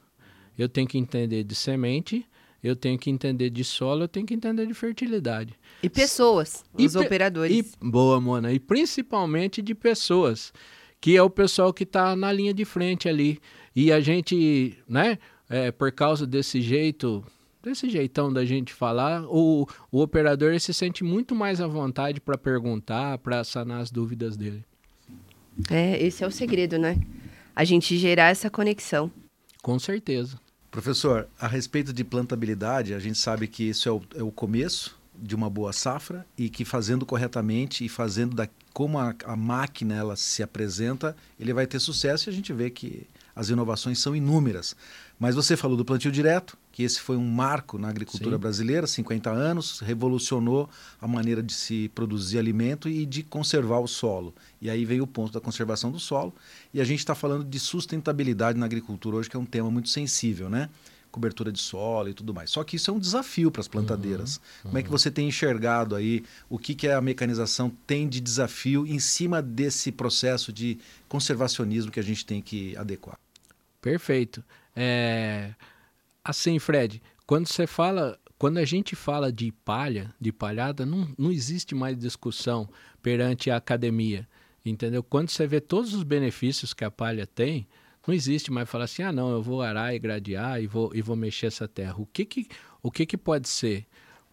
eu 0.58 0.68
tenho 0.68 0.88
que 0.88 0.98
entender 0.98 1.44
de 1.44 1.54
semente, 1.54 2.26
eu 2.62 2.76
tenho 2.76 2.98
que 2.98 3.10
entender 3.10 3.50
de 3.50 3.64
solo, 3.64 4.04
eu 4.04 4.08
tenho 4.08 4.26
que 4.26 4.34
entender 4.34 4.66
de 4.66 4.74
fertilidade. 4.74 5.54
E 5.82 5.88
pessoas, 5.88 6.64
e 6.76 6.86
os 6.86 6.94
operadores. 6.94 7.56
E, 7.56 7.86
boa, 7.86 8.20
Mona. 8.20 8.52
E 8.52 8.58
principalmente 8.58 9.62
de 9.62 9.74
pessoas, 9.74 10.52
que 11.00 11.16
é 11.16 11.22
o 11.22 11.30
pessoal 11.30 11.72
que 11.72 11.84
está 11.84 12.14
na 12.14 12.30
linha 12.30 12.52
de 12.52 12.64
frente 12.64 13.08
ali. 13.08 13.40
E 13.74 13.90
a 13.90 14.00
gente, 14.00 14.76
né, 14.86 15.18
é, 15.48 15.70
por 15.70 15.90
causa 15.90 16.26
desse 16.26 16.60
jeito, 16.60 17.24
desse 17.62 17.88
jeitão 17.88 18.32
da 18.32 18.44
gente 18.44 18.74
falar, 18.74 19.24
o, 19.24 19.66
o 19.90 20.00
operador 20.00 20.58
se 20.60 20.74
sente 20.74 21.02
muito 21.02 21.34
mais 21.34 21.60
à 21.60 21.66
vontade 21.66 22.20
para 22.20 22.36
perguntar, 22.36 23.18
para 23.18 23.42
sanar 23.42 23.80
as 23.80 23.90
dúvidas 23.90 24.36
dele. 24.36 24.64
É, 25.70 26.02
esse 26.02 26.22
é 26.22 26.26
o 26.26 26.30
segredo, 26.30 26.78
né? 26.78 26.98
A 27.54 27.64
gente 27.64 27.96
gerar 27.96 28.28
essa 28.28 28.50
conexão. 28.50 29.10
Com 29.62 29.78
certeza. 29.78 30.38
Professor, 30.70 31.28
a 31.38 31.48
respeito 31.48 31.92
de 31.92 32.04
plantabilidade, 32.04 32.94
a 32.94 32.98
gente 33.00 33.18
sabe 33.18 33.48
que 33.48 33.64
isso 33.64 33.88
é 33.88 33.92
o, 33.92 34.02
é 34.14 34.22
o 34.22 34.30
começo 34.30 34.96
de 35.14 35.34
uma 35.34 35.50
boa 35.50 35.72
safra 35.72 36.24
e 36.38 36.48
que 36.48 36.64
fazendo 36.64 37.04
corretamente 37.04 37.84
e 37.84 37.88
fazendo 37.88 38.36
da, 38.36 38.48
como 38.72 38.98
a, 38.98 39.14
a, 39.24 39.36
máquina 39.36 39.94
ela 39.94 40.14
se 40.16 40.42
apresenta, 40.42 41.16
ele 41.38 41.52
vai 41.52 41.66
ter 41.66 41.80
sucesso 41.80 42.28
e 42.28 42.30
a 42.30 42.32
gente 42.32 42.52
vê 42.52 42.70
que 42.70 43.06
as 43.34 43.48
inovações 43.48 43.98
são 43.98 44.14
inúmeras. 44.14 44.76
Mas 45.18 45.34
você 45.34 45.56
falou 45.56 45.76
do 45.76 45.84
plantio 45.84 46.12
direto, 46.12 46.56
que 46.80 46.84
esse 46.84 46.98
foi 46.98 47.18
um 47.18 47.28
marco 47.28 47.76
na 47.76 47.90
agricultura 47.90 48.36
Sim. 48.36 48.40
brasileira, 48.40 48.86
50 48.86 49.30
anos, 49.30 49.80
revolucionou 49.80 50.66
a 50.98 51.06
maneira 51.06 51.42
de 51.42 51.52
se 51.52 51.90
produzir 51.94 52.38
alimento 52.38 52.88
e 52.88 53.04
de 53.04 53.22
conservar 53.22 53.80
o 53.80 53.86
solo. 53.86 54.34
E 54.62 54.70
aí 54.70 54.86
veio 54.86 55.04
o 55.04 55.06
ponto 55.06 55.30
da 55.30 55.40
conservação 55.40 55.92
do 55.92 56.00
solo. 56.00 56.34
E 56.72 56.80
a 56.80 56.84
gente 56.84 57.00
está 57.00 57.14
falando 57.14 57.44
de 57.44 57.60
sustentabilidade 57.60 58.58
na 58.58 58.64
agricultura 58.64 59.16
hoje, 59.16 59.28
que 59.28 59.36
é 59.36 59.38
um 59.38 59.44
tema 59.44 59.70
muito 59.70 59.90
sensível, 59.90 60.48
né? 60.48 60.70
Cobertura 61.10 61.52
de 61.52 61.58
solo 61.58 62.08
e 62.08 62.14
tudo 62.14 62.32
mais. 62.32 62.48
Só 62.48 62.64
que 62.64 62.76
isso 62.76 62.90
é 62.90 62.94
um 62.94 62.98
desafio 62.98 63.50
para 63.50 63.60
as 63.60 63.68
plantadeiras. 63.68 64.36
Uhum, 64.36 64.42
uhum. 64.42 64.62
Como 64.62 64.78
é 64.78 64.82
que 64.82 64.88
você 64.88 65.10
tem 65.10 65.28
enxergado 65.28 65.94
aí 65.94 66.24
o 66.48 66.58
que, 66.58 66.74
que 66.74 66.88
a 66.88 66.98
mecanização 67.02 67.70
tem 67.86 68.08
de 68.08 68.22
desafio 68.22 68.86
em 68.86 68.98
cima 68.98 69.42
desse 69.42 69.92
processo 69.92 70.50
de 70.50 70.78
conservacionismo 71.10 71.92
que 71.92 72.00
a 72.00 72.04
gente 72.04 72.24
tem 72.24 72.40
que 72.40 72.74
adequar? 72.74 73.18
Perfeito. 73.82 74.42
É... 74.74 75.52
Assim, 76.24 76.58
Fred, 76.58 77.02
quando 77.26 77.46
você 77.46 77.66
fala, 77.66 78.18
quando 78.38 78.58
a 78.58 78.64
gente 78.64 78.94
fala 78.94 79.32
de 79.32 79.52
palha, 79.52 80.14
de 80.20 80.32
palhada, 80.32 80.84
não, 80.84 81.08
não 81.16 81.30
existe 81.30 81.74
mais 81.74 81.96
discussão 81.96 82.68
perante 83.02 83.50
a 83.50 83.56
academia, 83.56 84.28
entendeu? 84.64 85.02
Quando 85.02 85.30
você 85.30 85.46
vê 85.46 85.60
todos 85.60 85.94
os 85.94 86.02
benefícios 86.02 86.74
que 86.74 86.84
a 86.84 86.90
palha 86.90 87.26
tem, 87.26 87.66
não 88.06 88.14
existe 88.14 88.50
mais 88.50 88.68
falar 88.68 88.84
assim, 88.84 89.02
ah, 89.02 89.12
não, 89.12 89.30
eu 89.30 89.42
vou 89.42 89.62
arar 89.62 89.94
e 89.94 89.98
gradear 89.98 90.60
e 90.62 90.66
vou, 90.66 90.90
e 90.94 91.02
vou 91.02 91.16
mexer 91.16 91.46
essa 91.46 91.68
terra. 91.68 91.96
O 91.98 92.06
que 92.06 92.24
que, 92.24 92.48
o 92.82 92.90
que 92.90 93.06
que 93.06 93.16
pode 93.16 93.48
ser? 93.48 93.86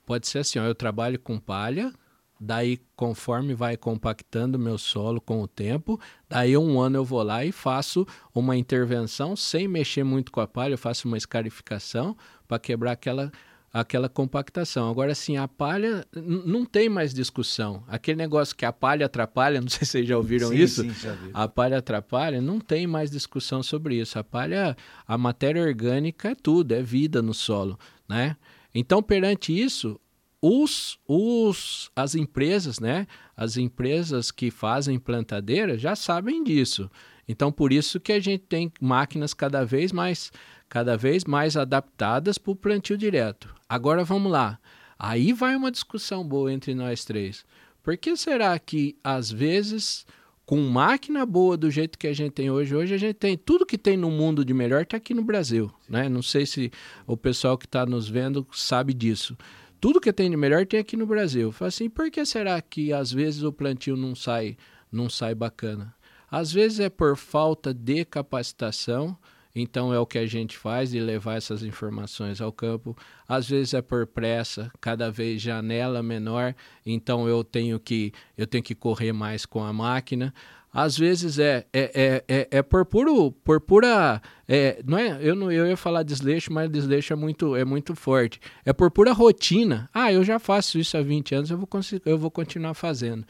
Pode 0.05 0.27
ser 0.27 0.39
assim, 0.39 0.57
ó, 0.57 0.63
eu 0.63 0.75
trabalho 0.75 1.19
com 1.19 1.39
palha, 1.39 1.93
Daí, 2.39 2.79
conforme 2.95 3.53
vai 3.53 3.75
compactando 3.75 4.59
meu 4.59 4.77
solo 4.77 5.19
com 5.19 5.41
o 5.41 5.47
tempo, 5.47 5.99
daí 6.29 6.55
um 6.55 6.79
ano 6.79 6.97
eu 6.97 7.05
vou 7.05 7.23
lá 7.23 7.43
e 7.43 7.51
faço 7.51 8.05
uma 8.33 8.55
intervenção 8.55 9.35
sem 9.35 9.67
mexer 9.67 10.03
muito 10.03 10.31
com 10.31 10.39
a 10.39 10.47
palha, 10.47 10.73
eu 10.73 10.77
faço 10.77 11.07
uma 11.07 11.17
escarificação 11.17 12.15
para 12.47 12.59
quebrar 12.59 12.91
aquela, 12.91 13.31
aquela 13.73 14.07
compactação. 14.07 14.89
Agora, 14.89 15.15
sim, 15.15 15.35
a 15.35 15.47
palha 15.47 16.05
não 16.13 16.63
tem 16.63 16.87
mais 16.87 17.11
discussão. 17.11 17.83
Aquele 17.87 18.17
negócio 18.17 18.55
que 18.55 18.65
a 18.65 18.71
palha 18.71 19.07
atrapalha, 19.07 19.59
não 19.61 19.67
sei 19.67 19.85
se 19.85 19.93
vocês 19.93 20.07
já 20.07 20.15
ouviram 20.15 20.49
sim, 20.49 20.55
isso. 20.55 20.81
Sim, 20.83 20.93
já 20.93 21.13
vi. 21.13 21.31
A 21.33 21.47
palha 21.47 21.79
atrapalha, 21.79 22.39
não 22.39 22.59
tem 22.59 22.85
mais 22.85 23.09
discussão 23.09 23.63
sobre 23.63 23.95
isso. 23.95 24.19
A 24.19 24.23
palha, 24.23 24.77
a 25.07 25.17
matéria 25.17 25.63
orgânica 25.63 26.29
é 26.29 26.35
tudo, 26.35 26.73
é 26.73 26.83
vida 26.83 27.21
no 27.21 27.33
solo, 27.33 27.79
né? 28.07 28.37
Então, 28.75 29.01
perante 29.01 29.59
isso, 29.59 29.99
os, 30.41 30.99
os, 31.07 31.89
as 31.95 32.15
empresas, 32.15 32.79
né? 32.79 33.07
As 33.35 33.57
empresas 33.57 34.31
que 34.31 34.51
fazem 34.51 34.99
plantadeira 34.99 35.77
já 35.77 35.95
sabem 35.95 36.43
disso. 36.43 36.89
Então, 37.27 37.51
por 37.51 37.73
isso 37.73 37.99
que 37.99 38.13
a 38.13 38.19
gente 38.19 38.43
tem 38.43 38.71
máquinas 38.79 39.33
cada 39.33 39.65
vez 39.65 39.91
mais, 39.91 40.31
cada 40.69 40.95
vez 40.95 41.25
mais 41.25 41.57
adaptadas 41.57 42.37
para 42.37 42.51
o 42.51 42.55
plantio 42.55 42.97
direto. 42.97 43.53
Agora 43.67 44.03
vamos 44.03 44.31
lá. 44.31 44.59
Aí 44.97 45.33
vai 45.33 45.55
uma 45.55 45.71
discussão 45.71 46.27
boa 46.27 46.51
entre 46.51 46.73
nós 46.73 47.03
três. 47.03 47.45
Por 47.83 47.97
que 47.97 48.15
será 48.15 48.57
que 48.57 48.97
às 49.03 49.31
vezes 49.31 50.05
com 50.45 50.61
máquina 50.61 51.25
boa 51.25 51.57
do 51.57 51.69
jeito 51.69 51.99
que 51.99 52.07
a 52.07 52.13
gente 52.13 52.31
tem 52.31 52.49
hoje, 52.49 52.73
hoje 52.73 52.93
a 52.93 52.97
gente 52.97 53.15
tem 53.15 53.37
tudo 53.37 53.65
que 53.65 53.77
tem 53.77 53.97
no 53.97 54.09
mundo 54.09 54.45
de 54.45 54.53
melhor 54.53 54.83
está 54.83 54.95
aqui 54.95 55.13
no 55.13 55.21
Brasil, 55.21 55.69
né? 55.89 56.07
Não 56.07 56.21
sei 56.21 56.45
se 56.45 56.71
o 57.05 57.17
pessoal 57.17 57.57
que 57.57 57.65
está 57.65 57.85
nos 57.85 58.07
vendo 58.07 58.47
sabe 58.53 58.93
disso 58.93 59.37
tudo 59.79 60.01
que 60.01 60.11
tem 60.13 60.29
de 60.29 60.37
melhor 60.37 60.65
tem 60.65 60.79
aqui 60.79 60.97
no 60.97 61.05
Brasil. 61.05 61.51
Fala 61.51 61.69
assim, 61.69 61.89
por 61.89 62.09
que 62.09 62.25
será 62.25 62.61
que 62.61 62.91
às 62.91 63.11
vezes 63.11 63.43
o 63.43 63.53
plantio 63.53 63.95
não 63.95 64.15
sai, 64.15 64.57
não 64.91 65.09
sai 65.09 65.35
bacana? 65.35 65.93
Às 66.29 66.51
vezes 66.51 66.79
é 66.79 66.89
por 66.89 67.15
falta 67.15 67.73
de 67.73 68.03
capacitação, 68.03 69.17
então 69.55 69.93
é 69.93 69.99
o 69.99 70.05
que 70.05 70.17
a 70.17 70.25
gente 70.25 70.57
faz 70.57 70.91
de 70.91 70.99
levar 70.99 71.35
essas 71.35 71.63
informações 71.63 72.41
ao 72.41 72.51
campo. 72.51 72.95
Às 73.27 73.49
vezes 73.49 73.73
é 73.73 73.81
por 73.81 74.05
pressa, 74.05 74.71
cada 74.79 75.09
vez 75.09 75.41
janela 75.41 76.03
menor, 76.03 76.53
então 76.85 77.27
eu 77.27 77.43
tenho 77.43 77.79
que 77.79 78.11
eu 78.37 78.45
tenho 78.45 78.63
que 78.63 78.75
correr 78.75 79.13
mais 79.13 79.45
com 79.45 79.63
a 79.63 79.71
máquina 79.71 80.33
às 80.77 80.95
vezes 80.95 81.39
é, 81.39 81.65
é, 81.73 81.91
é, 81.95 82.25
é, 82.27 82.47
é 82.51 82.61
por, 82.61 82.85
puro, 82.85 83.31
por 83.31 83.59
pura. 83.59 84.21
É, 84.47 84.79
não 84.85 84.95
é, 84.95 85.17
eu, 85.23 85.33
não, 85.33 85.51
eu 85.51 85.65
ia 85.65 85.75
falar 85.75 86.03
desleixo, 86.03 86.53
mas 86.53 86.69
desleixo 86.69 87.11
é 87.11 87.15
muito, 87.15 87.55
é 87.55 87.65
muito 87.65 87.95
forte. 87.95 88.39
É 88.63 88.71
por 88.71 88.91
pura 88.91 89.11
rotina. 89.11 89.89
Ah, 89.91 90.13
eu 90.13 90.23
já 90.23 90.37
faço 90.37 90.77
isso 90.77 90.95
há 90.95 91.01
20 91.01 91.33
anos, 91.33 91.49
eu 91.49 91.57
vou, 91.57 91.67
eu 92.05 92.15
vou 92.19 92.29
continuar 92.29 92.75
fazendo. 92.75 93.25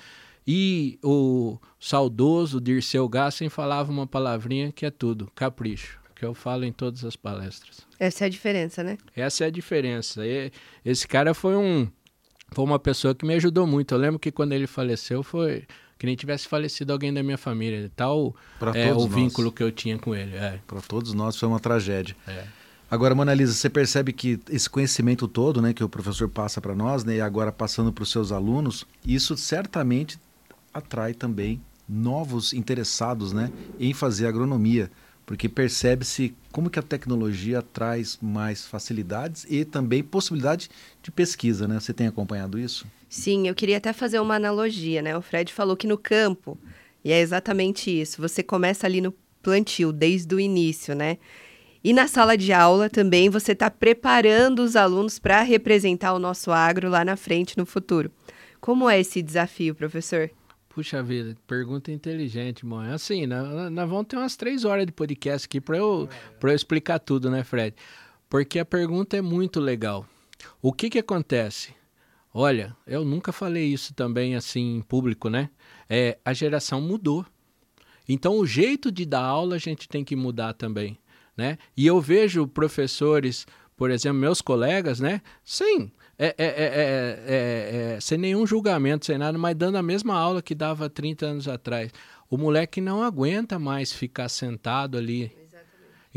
E 0.46 1.00
o 1.02 1.58
saudoso 1.80 2.60
Dirceu 2.60 3.08
Gassen 3.08 3.48
falava 3.48 3.90
uma 3.94 4.06
palavrinha 4.06 4.70
que 4.74 4.86
é 4.86 4.92
tudo: 4.92 5.32
capricho, 5.34 6.02
que 6.18 6.26
eu 6.26 6.34
falo 6.34 6.66
em 6.66 6.74
todas 6.74 7.06
as 7.06 7.16
palestras. 7.16 7.88
Essa 7.98 8.26
é 8.26 8.28
a 8.28 8.30
diferença, 8.30 8.84
né? 8.84 8.98
Essa 9.16 9.46
é 9.46 9.48
a 9.48 9.52
diferença. 9.52 10.28
E, 10.28 10.52
esse 10.84 11.08
cara 11.08 11.34
foi 11.34 11.56
um. 11.56 11.88
Foi 12.52 12.66
uma 12.66 12.78
pessoa 12.78 13.16
que 13.16 13.26
me 13.26 13.36
ajudou 13.36 13.66
muito. 13.66 13.94
Eu 13.94 14.00
lembro 14.00 14.20
que 14.20 14.34
quando 14.34 14.52
ele 14.52 14.68
faleceu 14.68 15.24
foi 15.24 15.66
que 15.98 16.06
nem 16.06 16.16
tivesse 16.16 16.48
falecido 16.48 16.94
alguém 16.94 17.14
da 17.14 17.24
minha 17.24 17.38
família. 17.38 17.92
Tal 17.96 18.36
é, 18.74 18.94
o 18.94 19.08
vínculo 19.08 19.52
que 19.52 19.64
eu 19.64 19.72
tinha 19.72 19.98
com 19.98 20.16
ele. 20.16 20.36
É. 20.36 20.60
Para 20.68 20.82
todos 20.82 21.14
nós 21.14 21.36
foi 21.36 21.48
uma 21.48 21.60
tragédia. 21.60 22.16
É. 22.28 22.46
Agora, 22.90 23.14
Mona 23.14 23.34
Lisa, 23.34 23.54
você 23.54 23.70
percebe 23.70 24.14
que 24.14 24.40
esse 24.50 24.70
conhecimento 24.70 25.28
todo 25.28 25.62
né, 25.62 25.74
que 25.74 25.84
o 25.84 25.90
professor 25.90 26.30
passa 26.30 26.62
para 26.62 26.74
nós, 26.74 27.04
né, 27.04 27.18
e 27.18 27.22
agora 27.22 27.52
passando 27.52 27.92
para 27.92 28.04
os 28.04 28.10
seus 28.10 28.32
alunos, 28.32 28.86
isso 29.06 29.36
certamente 29.36 30.18
atrai 30.74 31.14
também 31.14 31.62
novos 31.88 32.54
interessados 32.54 33.34
né, 33.34 33.52
em 33.78 33.94
fazer 33.94 34.28
agronomia. 34.28 34.90
porque 35.26 35.50
percebe-se 35.50 36.34
como 36.50 36.70
que 36.70 36.80
a 36.80 36.82
tecnologia 36.82 37.62
traz 37.62 38.18
mais 38.22 38.66
facilidades 38.66 39.46
e 39.50 39.66
também 39.66 40.02
possibilidade 40.02 40.70
de 41.04 41.12
pesquisa, 41.12 41.68
né? 41.68 41.82
Você 41.82 41.94
tem 41.94 42.08
acompanhado 42.08 42.58
isso? 42.58 42.88
Sim, 43.10 43.48
eu 43.48 43.56
queria 43.56 43.78
até 43.78 43.94
fazer 43.94 44.20
uma 44.20 44.36
analogia, 44.36 45.02
né? 45.02 45.18
O 45.18 45.22
Fred 45.22 45.54
falou 45.54 45.78
que 45.78 45.88
no 45.88 45.98
campo, 45.98 46.58
e 47.04 47.12
é 47.12 47.20
exatamente 47.20 47.90
isso, 47.90 48.22
você 48.22 48.44
começa 48.44 48.86
ali 48.86 49.00
no 49.00 49.14
plantio, 49.42 49.94
desde 49.94 50.36
o 50.36 50.40
início, 50.40 50.94
né? 50.94 51.18
E 51.84 51.94
na 51.94 52.08
sala 52.08 52.38
de 52.38 52.52
aula 52.52 52.90
também 52.90 53.30
você 53.30 53.54
está 53.54 53.72
preparando 53.72 54.60
os 54.60 54.76
alunos 54.76 55.20
para 55.20 55.42
representar 55.42 56.14
o 56.14 56.20
nosso 56.20 56.52
agro 56.52 56.90
lá 56.90 57.06
na 57.06 57.16
frente, 57.16 57.58
no 57.58 57.66
futuro. 57.66 58.12
Como 58.60 58.90
é 58.90 59.00
esse 59.00 59.22
desafio, 59.22 59.74
professor? 59.74 60.30
Puxa 60.68 61.02
vida, 61.02 61.36
pergunta 61.48 61.92
inteligente, 61.92 62.66
mãe. 62.66 62.92
Assim, 62.92 63.26
nós, 63.26 63.48
vamos 63.90 64.08
ter 64.08 64.18
umas 64.18 64.36
três 64.36 64.66
horas 64.66 64.86
de 64.86 64.92
podcast 64.92 65.46
aqui 65.46 65.62
para 65.62 65.78
eu, 65.78 66.10
eu 66.42 66.50
explicar 66.50 67.00
tudo, 67.00 67.32
né, 67.32 67.44
Fred? 67.44 67.76
Porque 68.30 68.60
a 68.60 68.66
pergunta 68.66 69.16
é 69.16 69.22
muito 69.22 69.60
legal. 69.60 70.06
O 70.62 70.74
que 70.74 70.90
que 70.90 71.00
acontece? 71.00 71.77
Olha, 72.34 72.76
eu 72.86 73.04
nunca 73.04 73.32
falei 73.32 73.66
isso 73.66 73.94
também 73.94 74.36
assim 74.36 74.78
em 74.78 74.82
público, 74.82 75.30
né? 75.30 75.50
É, 75.90 76.18
a 76.24 76.34
geração 76.34 76.82
mudou. 76.82 77.26
Então, 78.08 78.38
o 78.38 78.46
jeito 78.46 78.92
de 78.92 79.06
dar 79.06 79.24
aula 79.24 79.56
a 79.56 79.60
gente 79.60 79.88
tem 79.90 80.04
que 80.04 80.16
mudar 80.16 80.54
também, 80.54 80.98
né? 81.36 81.58
E 81.76 81.86
eu 81.86 82.00
vejo 82.00 82.48
professores, 82.48 83.46
por 83.76 83.92
exemplo, 83.92 84.20
meus 84.20 84.42
colegas, 84.42 85.00
né? 85.00 85.22
Sim, 85.44 85.92
é, 86.18 86.34
é, 86.38 86.46
é, 86.48 87.96
é, 87.96 88.00
sem 88.00 88.18
nenhum 88.18 88.46
julgamento, 88.46 89.06
sem 89.06 89.18
nada, 89.18 89.38
mas 89.38 89.56
dando 89.56 89.78
a 89.78 89.84
mesma 89.84 90.16
aula 90.16 90.42
que 90.42 90.56
dava 90.56 90.90
30 90.90 91.26
anos 91.26 91.48
atrás. 91.48 91.92
O 92.30 92.38
moleque 92.38 92.82
não 92.82 93.04
aguenta 93.04 93.60
mais 93.60 93.94
ficar 93.94 94.28
sentado 94.28 94.98
ali. 94.98 95.32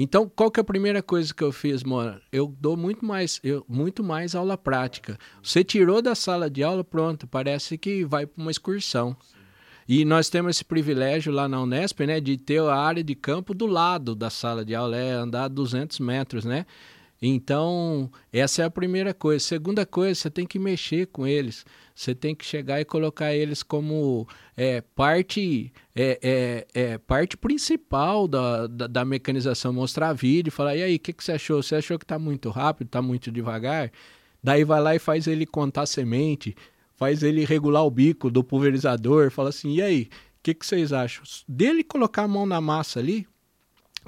Então, 0.03 0.27
qual 0.35 0.51
que 0.51 0.59
é 0.59 0.63
a 0.63 0.65
primeira 0.65 1.03
coisa 1.03 1.35
que 1.35 1.45
eu 1.45 1.53
fiz, 1.53 1.85
Mona? 1.85 2.23
Eu 2.33 2.57
dou 2.59 2.75
muito 2.75 3.05
mais, 3.05 3.39
eu, 3.45 3.63
muito 3.69 4.03
mais 4.03 4.35
aula 4.35 4.57
prática. 4.57 5.19
Você 5.43 5.63
tirou 5.63 6.01
da 6.01 6.15
sala 6.15 6.49
de 6.49 6.63
aula, 6.63 6.83
pronto, 6.83 7.27
parece 7.27 7.77
que 7.77 8.03
vai 8.03 8.25
para 8.25 8.41
uma 8.41 8.51
excursão. 8.51 9.15
E 9.87 10.03
nós 10.07 10.31
temos 10.31 10.57
esse 10.57 10.65
privilégio 10.65 11.31
lá 11.31 11.47
na 11.47 11.61
Unesp, 11.61 12.01
né, 12.07 12.19
de 12.19 12.39
ter 12.39 12.63
a 12.63 12.77
área 12.77 13.05
de 13.05 13.15
campo 13.15 13.53
do 13.53 13.67
lado 13.67 14.15
da 14.15 14.31
sala 14.31 14.65
de 14.65 14.75
aula, 14.75 14.97
é 14.97 15.13
andar 15.13 15.49
200 15.49 16.01
metros, 16.01 16.47
né? 16.47 16.65
Então, 17.23 18.11
essa 18.33 18.63
é 18.63 18.65
a 18.65 18.71
primeira 18.71 19.13
coisa. 19.13 19.45
Segunda 19.45 19.85
coisa, 19.85 20.15
você 20.15 20.31
tem 20.31 20.47
que 20.47 20.59
mexer 20.59 21.07
com 21.09 21.27
eles. 21.27 21.67
Você 21.95 22.15
tem 22.15 22.35
que 22.35 22.47
chegar 22.47 22.81
e 22.81 22.85
colocar 22.85 23.35
eles 23.35 23.63
como 23.63 24.27
é, 24.57 24.81
parte 24.81 25.71
é, 25.95 26.19
é, 26.23 26.67
é, 26.73 26.99
parte 26.99 27.37
principal 27.37 28.27
da, 28.27 28.67
da, 28.67 28.87
da, 28.87 29.05
mecanização. 29.05 29.71
Mostrar 29.71 30.15
vídeo, 30.15 30.51
falar, 30.51 30.77
e 30.77 30.83
aí, 30.83 30.97
o 30.97 30.99
que, 30.99 31.13
que 31.13 31.23
você 31.23 31.33
achou? 31.33 31.63
Você 31.63 31.75
achou 31.75 31.99
que 31.99 32.05
está 32.05 32.19
muito 32.19 32.49
rápido, 32.49 32.87
está 32.87 33.03
muito 33.03 33.31
devagar? 33.31 33.93
Daí 34.43 34.65
vai 34.65 34.81
lá 34.81 34.95
e 34.95 34.99
faz 34.99 35.27
ele 35.27 35.45
contar 35.45 35.85
semente, 35.85 36.57
faz 36.97 37.23
ele 37.23 37.45
regular 37.45 37.85
o 37.85 37.91
bico 37.91 38.31
do 38.31 38.43
pulverizador, 38.43 39.31
fala 39.31 39.51
assim, 39.51 39.75
e 39.75 39.83
aí, 39.83 40.03
o 40.05 40.43
que, 40.43 40.55
que 40.55 40.65
vocês 40.65 40.91
acham? 40.91 41.23
Dele 41.47 41.85
colocar 41.85 42.23
a 42.23 42.29
mão 42.29 42.47
na 42.47 42.63
massa 42.63 42.99
ali, 42.99 43.27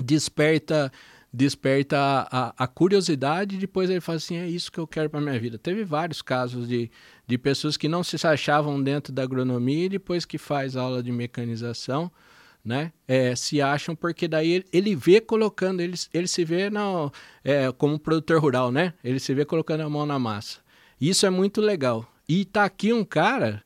desperta 0.02 0.90
desperta 1.33 1.97
a, 2.31 2.55
a, 2.59 2.67
curiosidade 2.67 3.57
e 3.57 3.59
depois 3.59 3.89
ele 3.89 4.01
fala 4.01 4.17
assim, 4.17 4.37
é 4.37 4.47
isso 4.47 4.71
que 4.71 4.79
eu 4.79 4.87
quero 4.87 5.09
para 5.09 5.21
minha 5.21 5.39
vida. 5.39 5.59
Teve 5.59 5.83
vários 5.83 6.21
casos 6.21 6.69
de, 6.69 6.91
de 7.27 7.39
pessoas 7.39 7.77
que 7.77 7.89
não 7.89 8.05
se 8.05 8.25
achavam 8.27 8.83
dentro 8.83 9.12
da 9.12 9.23
agronomia 9.23 9.87
e 9.87 9.89
depois 9.89 10.27
que 10.27 10.37
faz 10.37 10.77
aula 10.77 11.03
de 11.03 11.11
mecanização, 11.11 12.12
né, 12.65 12.93
é, 13.09 13.35
se 13.35 13.61
acham 13.61 13.97
porque 13.97 14.29
daí 14.29 14.53
ele, 14.53 14.67
ele 14.73 14.95
vê 14.95 15.21
colocando, 15.21 15.81
ele, 15.81 15.97
ele 16.12 16.29
se 16.29 16.45
vê 16.45 16.69
no, 16.69 17.11
é, 17.43 17.73
como 17.73 17.99
produtor 17.99 18.41
rural, 18.41 18.71
né? 18.71 18.95
Ele 19.03 19.19
se 19.19 19.35
vê 19.35 19.45
colocando 19.45 19.81
a 19.81 19.89
mão 19.89 20.07
na 20.07 20.19
massa. 20.19 20.59
Isso 21.01 21.27
é 21.27 21.31
muito 21.31 21.61
legal. 21.61 22.09
E 22.29 22.45
tá 22.45 22.65
aqui 22.65 22.93
um 22.93 23.04
cara, 23.04 23.65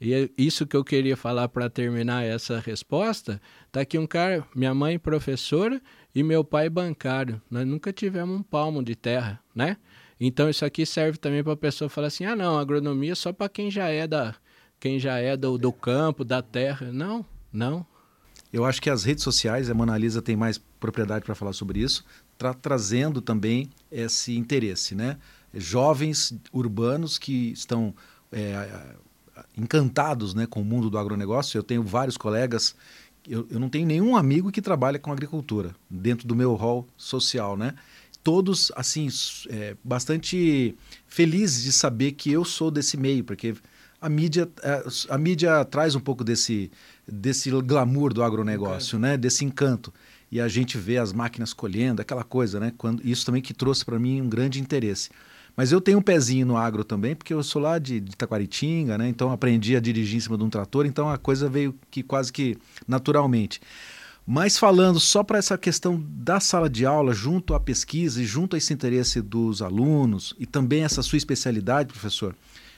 e 0.00 0.14
é 0.14 0.28
isso 0.38 0.64
que 0.64 0.76
eu 0.76 0.84
queria 0.84 1.16
falar 1.16 1.48
para 1.48 1.68
terminar 1.68 2.24
essa 2.24 2.60
resposta, 2.60 3.40
tá 3.72 3.80
aqui 3.80 3.98
um 3.98 4.06
cara, 4.06 4.46
minha 4.54 4.72
mãe 4.72 4.96
professora, 4.96 5.82
e 6.16 6.22
meu 6.22 6.42
pai 6.42 6.70
bancário. 6.70 7.42
Nós 7.50 7.66
nunca 7.66 7.92
tivemos 7.92 8.40
um 8.40 8.42
palmo 8.42 8.82
de 8.82 8.96
terra, 8.96 9.38
né? 9.54 9.76
Então 10.18 10.48
isso 10.48 10.64
aqui 10.64 10.86
serve 10.86 11.18
também 11.18 11.44
para 11.44 11.52
a 11.52 11.56
pessoa 11.58 11.90
falar 11.90 12.06
assim: 12.06 12.24
"Ah, 12.24 12.34
não, 12.34 12.58
agronomia 12.58 13.12
é 13.12 13.14
só 13.14 13.34
para 13.34 13.50
quem 13.50 13.70
já 13.70 13.88
é 13.88 14.06
da 14.06 14.34
quem 14.80 14.98
já 14.98 15.18
é 15.18 15.36
do, 15.36 15.58
do 15.58 15.70
campo, 15.70 16.24
da 16.24 16.40
terra". 16.40 16.90
Não, 16.90 17.22
não. 17.52 17.84
Eu 18.50 18.64
acho 18.64 18.80
que 18.80 18.88
as 18.88 19.04
redes 19.04 19.22
sociais, 19.22 19.68
a 19.68 19.74
Mona 19.74 19.98
Lisa 19.98 20.22
tem 20.22 20.34
mais 20.34 20.56
propriedade 20.56 21.22
para 21.22 21.34
falar 21.34 21.52
sobre 21.52 21.80
isso, 21.80 22.02
tra 22.38 22.54
trazendo 22.54 23.20
também 23.20 23.68
esse 23.92 24.34
interesse, 24.38 24.94
né? 24.94 25.18
Jovens 25.52 26.32
urbanos 26.50 27.18
que 27.18 27.52
estão 27.52 27.94
é, 28.32 28.94
encantados 29.54 30.34
né, 30.34 30.46
com 30.46 30.62
o 30.62 30.64
mundo 30.64 30.88
do 30.88 30.96
agronegócio. 30.96 31.58
Eu 31.58 31.62
tenho 31.62 31.82
vários 31.82 32.16
colegas 32.16 32.74
eu, 33.28 33.46
eu 33.50 33.58
não 33.58 33.68
tenho 33.68 33.86
nenhum 33.86 34.16
amigo 34.16 34.50
que 34.50 34.62
trabalha 34.62 34.98
com 34.98 35.12
agricultura 35.12 35.74
dentro 35.88 36.26
do 36.26 36.34
meu 36.34 36.54
rol 36.54 36.86
social, 36.96 37.56
né? 37.56 37.74
Todos, 38.22 38.72
assim, 38.74 39.08
é, 39.48 39.76
bastante 39.84 40.76
felizes 41.06 41.62
de 41.62 41.72
saber 41.72 42.12
que 42.12 42.30
eu 42.32 42.44
sou 42.44 42.70
desse 42.70 42.96
meio, 42.96 43.22
porque 43.22 43.54
a 44.00 44.08
mídia, 44.08 44.48
é, 44.62 44.84
a 45.08 45.18
mídia 45.18 45.64
traz 45.64 45.94
um 45.94 46.00
pouco 46.00 46.24
desse, 46.24 46.70
desse 47.06 47.50
glamour 47.50 48.12
do 48.12 48.22
agronegócio, 48.22 48.98
né? 48.98 49.16
Desse 49.16 49.44
encanto. 49.44 49.92
E 50.30 50.40
a 50.40 50.48
gente 50.48 50.76
vê 50.76 50.98
as 50.98 51.12
máquinas 51.12 51.52
colhendo, 51.52 52.02
aquela 52.02 52.24
coisa, 52.24 52.58
né? 52.58 52.72
Quando, 52.76 53.06
isso 53.06 53.24
também 53.24 53.40
que 53.40 53.54
trouxe 53.54 53.84
para 53.84 53.98
mim 53.98 54.20
um 54.20 54.28
grande 54.28 54.60
interesse. 54.60 55.10
Mas 55.56 55.72
eu 55.72 55.80
tenho 55.80 55.98
um 55.98 56.02
pezinho 56.02 56.44
no 56.44 56.56
agro 56.56 56.84
também, 56.84 57.16
porque 57.16 57.32
eu 57.32 57.42
sou 57.42 57.62
lá 57.62 57.78
de, 57.78 57.98
de 57.98 58.14
Taquaritinga, 58.14 58.98
né? 58.98 59.08
Então 59.08 59.32
aprendi 59.32 59.74
a 59.74 59.80
dirigir 59.80 60.18
em 60.18 60.20
cima 60.20 60.36
de 60.36 60.44
um 60.44 60.50
trator, 60.50 60.84
então 60.84 61.08
a 61.08 61.16
coisa 61.16 61.48
veio 61.48 61.74
que 61.90 62.02
quase 62.02 62.30
que 62.30 62.58
naturalmente. 62.86 63.60
Mas 64.26 64.58
falando 64.58 64.98
só 64.98 65.22
para 65.22 65.38
essa 65.38 65.56
questão 65.56 66.04
da 66.04 66.40
sala 66.40 66.68
de 66.68 66.84
aula, 66.84 67.14
junto 67.14 67.54
à 67.54 67.60
pesquisa 67.60 68.20
e 68.20 68.26
junto 68.26 68.56
a 68.56 68.58
esse 68.58 68.74
interesse 68.74 69.22
dos 69.22 69.62
alunos 69.62 70.34
e 70.38 70.44
também 70.44 70.82
essa 70.82 71.00
sua 71.00 71.16
especialidade, 71.16 71.92
professor. 71.92 72.34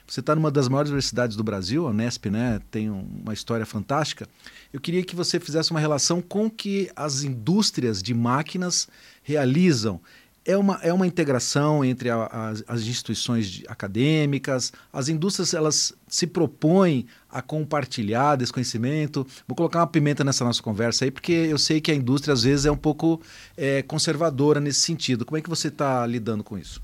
Você 0.06 0.20
está 0.20 0.34
numa 0.34 0.50
das 0.50 0.68
maiores 0.68 0.90
universidades 0.90 1.36
do 1.36 1.44
Brasil, 1.44 1.86
a 1.86 1.90
Unesp, 1.90 2.26
né? 2.26 2.60
Tem 2.70 2.88
uma 2.88 3.34
história 3.34 3.66
fantástica. 3.66 4.26
Eu 4.72 4.80
queria 4.80 5.02
que 5.02 5.16
você 5.16 5.40
fizesse 5.40 5.70
uma 5.70 5.80
relação 5.80 6.22
com 6.22 6.46
o 6.46 6.50
que 6.50 6.90
as 6.94 7.24
indústrias 7.24 8.02
de 8.02 8.14
máquinas 8.14 8.88
realizam 9.22 10.00
é 10.48 10.56
uma, 10.56 10.80
é 10.82 10.90
uma 10.90 11.06
integração 11.06 11.84
entre 11.84 12.08
a, 12.08 12.24
as, 12.24 12.64
as, 12.66 12.80
instituições 12.86 13.62
acadêmicas, 13.68 14.72
as 14.90 15.10
indústrias 15.10 15.52
elas 15.52 15.92
se 16.08 16.26
propõem 16.26 17.06
a 17.30 17.42
compartilhar 17.42 18.36
desse 18.36 18.50
conhecimento. 18.50 19.26
Vou 19.46 19.54
colocar 19.54 19.80
uma 19.80 19.86
pimenta 19.86 20.24
nessa 20.24 20.46
nossa 20.46 20.62
conversa 20.62 21.04
aí, 21.04 21.10
porque 21.10 21.32
eu 21.32 21.58
sei 21.58 21.82
que 21.82 21.90
a 21.90 21.94
indústria 21.94 22.32
às 22.32 22.44
vezes 22.44 22.64
é 22.64 22.70
um 22.70 22.76
pouco 22.78 23.20
é, 23.58 23.82
conservadora 23.82 24.58
nesse 24.58 24.80
sentido. 24.80 25.26
Como 25.26 25.36
é 25.36 25.42
que 25.42 25.50
você 25.50 25.68
está 25.68 26.06
lidando 26.06 26.42
com 26.42 26.56
isso? 26.56 26.82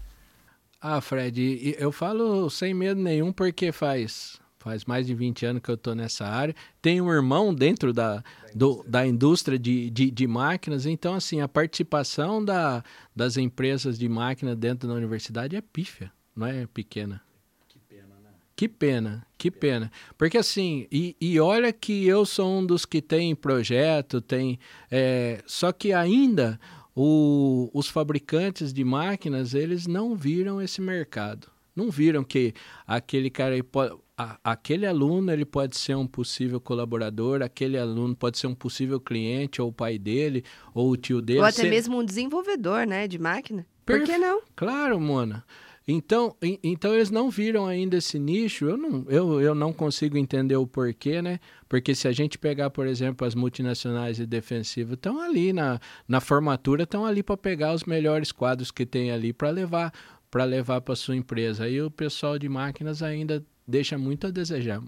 Ah, 0.78 1.00
Fred, 1.00 1.74
eu 1.78 1.90
falo 1.90 2.50
sem 2.50 2.74
medo 2.74 3.00
nenhum 3.00 3.32
porque 3.32 3.72
faz 3.72 4.38
faz 4.64 4.86
mais 4.86 5.06
de 5.06 5.14
20 5.14 5.44
anos 5.44 5.62
que 5.62 5.70
eu 5.70 5.74
estou 5.74 5.94
nessa 5.94 6.26
área. 6.26 6.54
Tenho 6.80 7.04
um 7.04 7.12
irmão 7.12 7.54
dentro 7.54 7.92
da, 7.92 8.24
do, 8.54 8.82
da 8.88 9.06
indústria 9.06 9.58
de, 9.58 9.90
de, 9.90 10.10
de, 10.10 10.26
máquinas, 10.26 10.86
então, 10.86 11.14
assim, 11.14 11.42
a 11.42 11.46
participação 11.46 12.42
da, 12.42 12.82
das 13.14 13.36
empresas 13.36 13.98
de 13.98 14.08
máquina 14.08 14.56
dentro 14.56 14.88
da 14.88 14.94
universidade 14.94 15.54
é 15.54 15.60
pífia, 15.60 16.10
não 16.34 16.46
é 16.46 16.66
pequena. 16.66 17.20
Que 17.68 17.78
pena, 17.78 18.14
né? 18.22 18.30
Que 18.56 18.66
pena, 18.66 19.26
que 19.36 19.50
pena. 19.50 19.92
Porque 20.16 20.38
assim, 20.38 20.86
e, 20.90 21.14
e 21.20 21.38
olha 21.38 21.70
que 21.70 22.06
eu 22.06 22.24
sou 22.24 22.60
um 22.60 22.64
dos 22.64 22.86
que 22.86 23.02
tem 23.02 23.34
projeto, 23.34 24.22
tem. 24.22 24.58
É, 24.90 25.42
só 25.46 25.72
que 25.72 25.92
ainda 25.92 26.58
o, 26.96 27.70
os 27.74 27.88
fabricantes 27.88 28.72
de 28.72 28.82
máquinas, 28.82 29.52
eles 29.52 29.86
não 29.86 30.16
viram 30.16 30.62
esse 30.62 30.80
mercado. 30.80 31.48
Não 31.76 31.90
viram 31.90 32.22
que 32.22 32.54
aquele 32.86 33.28
cara 33.28 33.62
pode, 33.64 33.96
a, 34.16 34.38
aquele 34.44 34.86
aluno 34.86 35.32
ele 35.32 35.44
pode 35.44 35.76
ser 35.76 35.96
um 35.96 36.06
possível 36.06 36.60
colaborador, 36.60 37.42
aquele 37.42 37.78
aluno 37.78 38.14
pode 38.14 38.38
ser 38.38 38.46
um 38.46 38.54
possível 38.54 39.00
cliente, 39.00 39.60
ou 39.60 39.68
o 39.68 39.72
pai 39.72 39.98
dele, 39.98 40.44
ou 40.72 40.90
o 40.90 40.96
tio 40.96 41.20
dele. 41.20 41.40
Ou 41.40 41.44
até 41.44 41.62
ser... 41.62 41.70
mesmo 41.70 41.98
um 41.98 42.04
desenvolvedor, 42.04 42.86
né, 42.86 43.08
de 43.08 43.18
máquina. 43.18 43.66
Perfe... 43.84 44.06
Por 44.06 44.12
que 44.12 44.18
não? 44.18 44.42
Claro, 44.54 45.00
Mona. 45.00 45.44
Então, 45.86 46.34
então 46.62 46.94
eles 46.94 47.10
não 47.10 47.28
viram 47.28 47.66
ainda 47.66 47.98
esse 47.98 48.18
nicho. 48.18 48.64
Eu 48.64 48.76
não, 48.76 49.04
eu, 49.06 49.40
eu 49.42 49.54
não 49.54 49.70
consigo 49.70 50.16
entender 50.16 50.56
o 50.56 50.66
porquê, 50.66 51.20
né? 51.20 51.38
Porque 51.68 51.94
se 51.94 52.08
a 52.08 52.12
gente 52.12 52.38
pegar, 52.38 52.70
por 52.70 52.86
exemplo, 52.86 53.26
as 53.26 53.34
multinacionais 53.34 54.18
e 54.18 54.24
defensivas, 54.24 54.94
estão 54.94 55.20
ali 55.20 55.52
na, 55.52 55.78
na 56.08 56.22
formatura, 56.22 56.84
estão 56.84 57.04
ali 57.04 57.22
para 57.22 57.36
pegar 57.36 57.74
os 57.74 57.84
melhores 57.84 58.32
quadros 58.32 58.70
que 58.70 58.86
tem 58.86 59.10
ali 59.10 59.32
para 59.32 59.50
levar 59.50 59.92
para 60.30 60.44
levar 60.44 60.80
para 60.80 60.96
sua 60.96 61.14
empresa. 61.14 61.62
Aí 61.62 61.80
o 61.80 61.88
pessoal 61.88 62.36
de 62.40 62.48
máquinas 62.48 63.04
ainda 63.04 63.44
deixa 63.66 63.98
muito 63.98 64.26
a 64.26 64.30
desejar. 64.30 64.82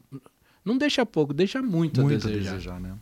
Não 0.65 0.77
deixa 0.77 1.07
pouco, 1.07 1.33
deixa 1.33 1.63
muito, 1.63 2.03
muito 2.03 2.27
a 2.27 2.31
desejar. 2.31 2.51
A 2.51 2.55
desejar 2.55 2.81
né? 2.81 2.95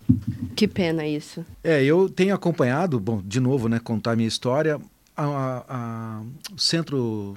Que 0.55 0.69
pena 0.69 1.07
isso. 1.07 1.45
É, 1.63 1.83
eu 1.83 2.09
tenho 2.09 2.35
acompanhado, 2.35 3.01
bom, 3.01 3.23
de 3.25 3.41
novo, 3.41 3.69
né, 3.69 3.79
contar 3.79 4.13
a 4.13 4.17
minha 4.17 4.29
história, 4.29 4.79
a, 5.17 5.25
a, 5.25 5.65
a, 5.69 6.23
o 6.55 6.59
Centro 6.59 7.35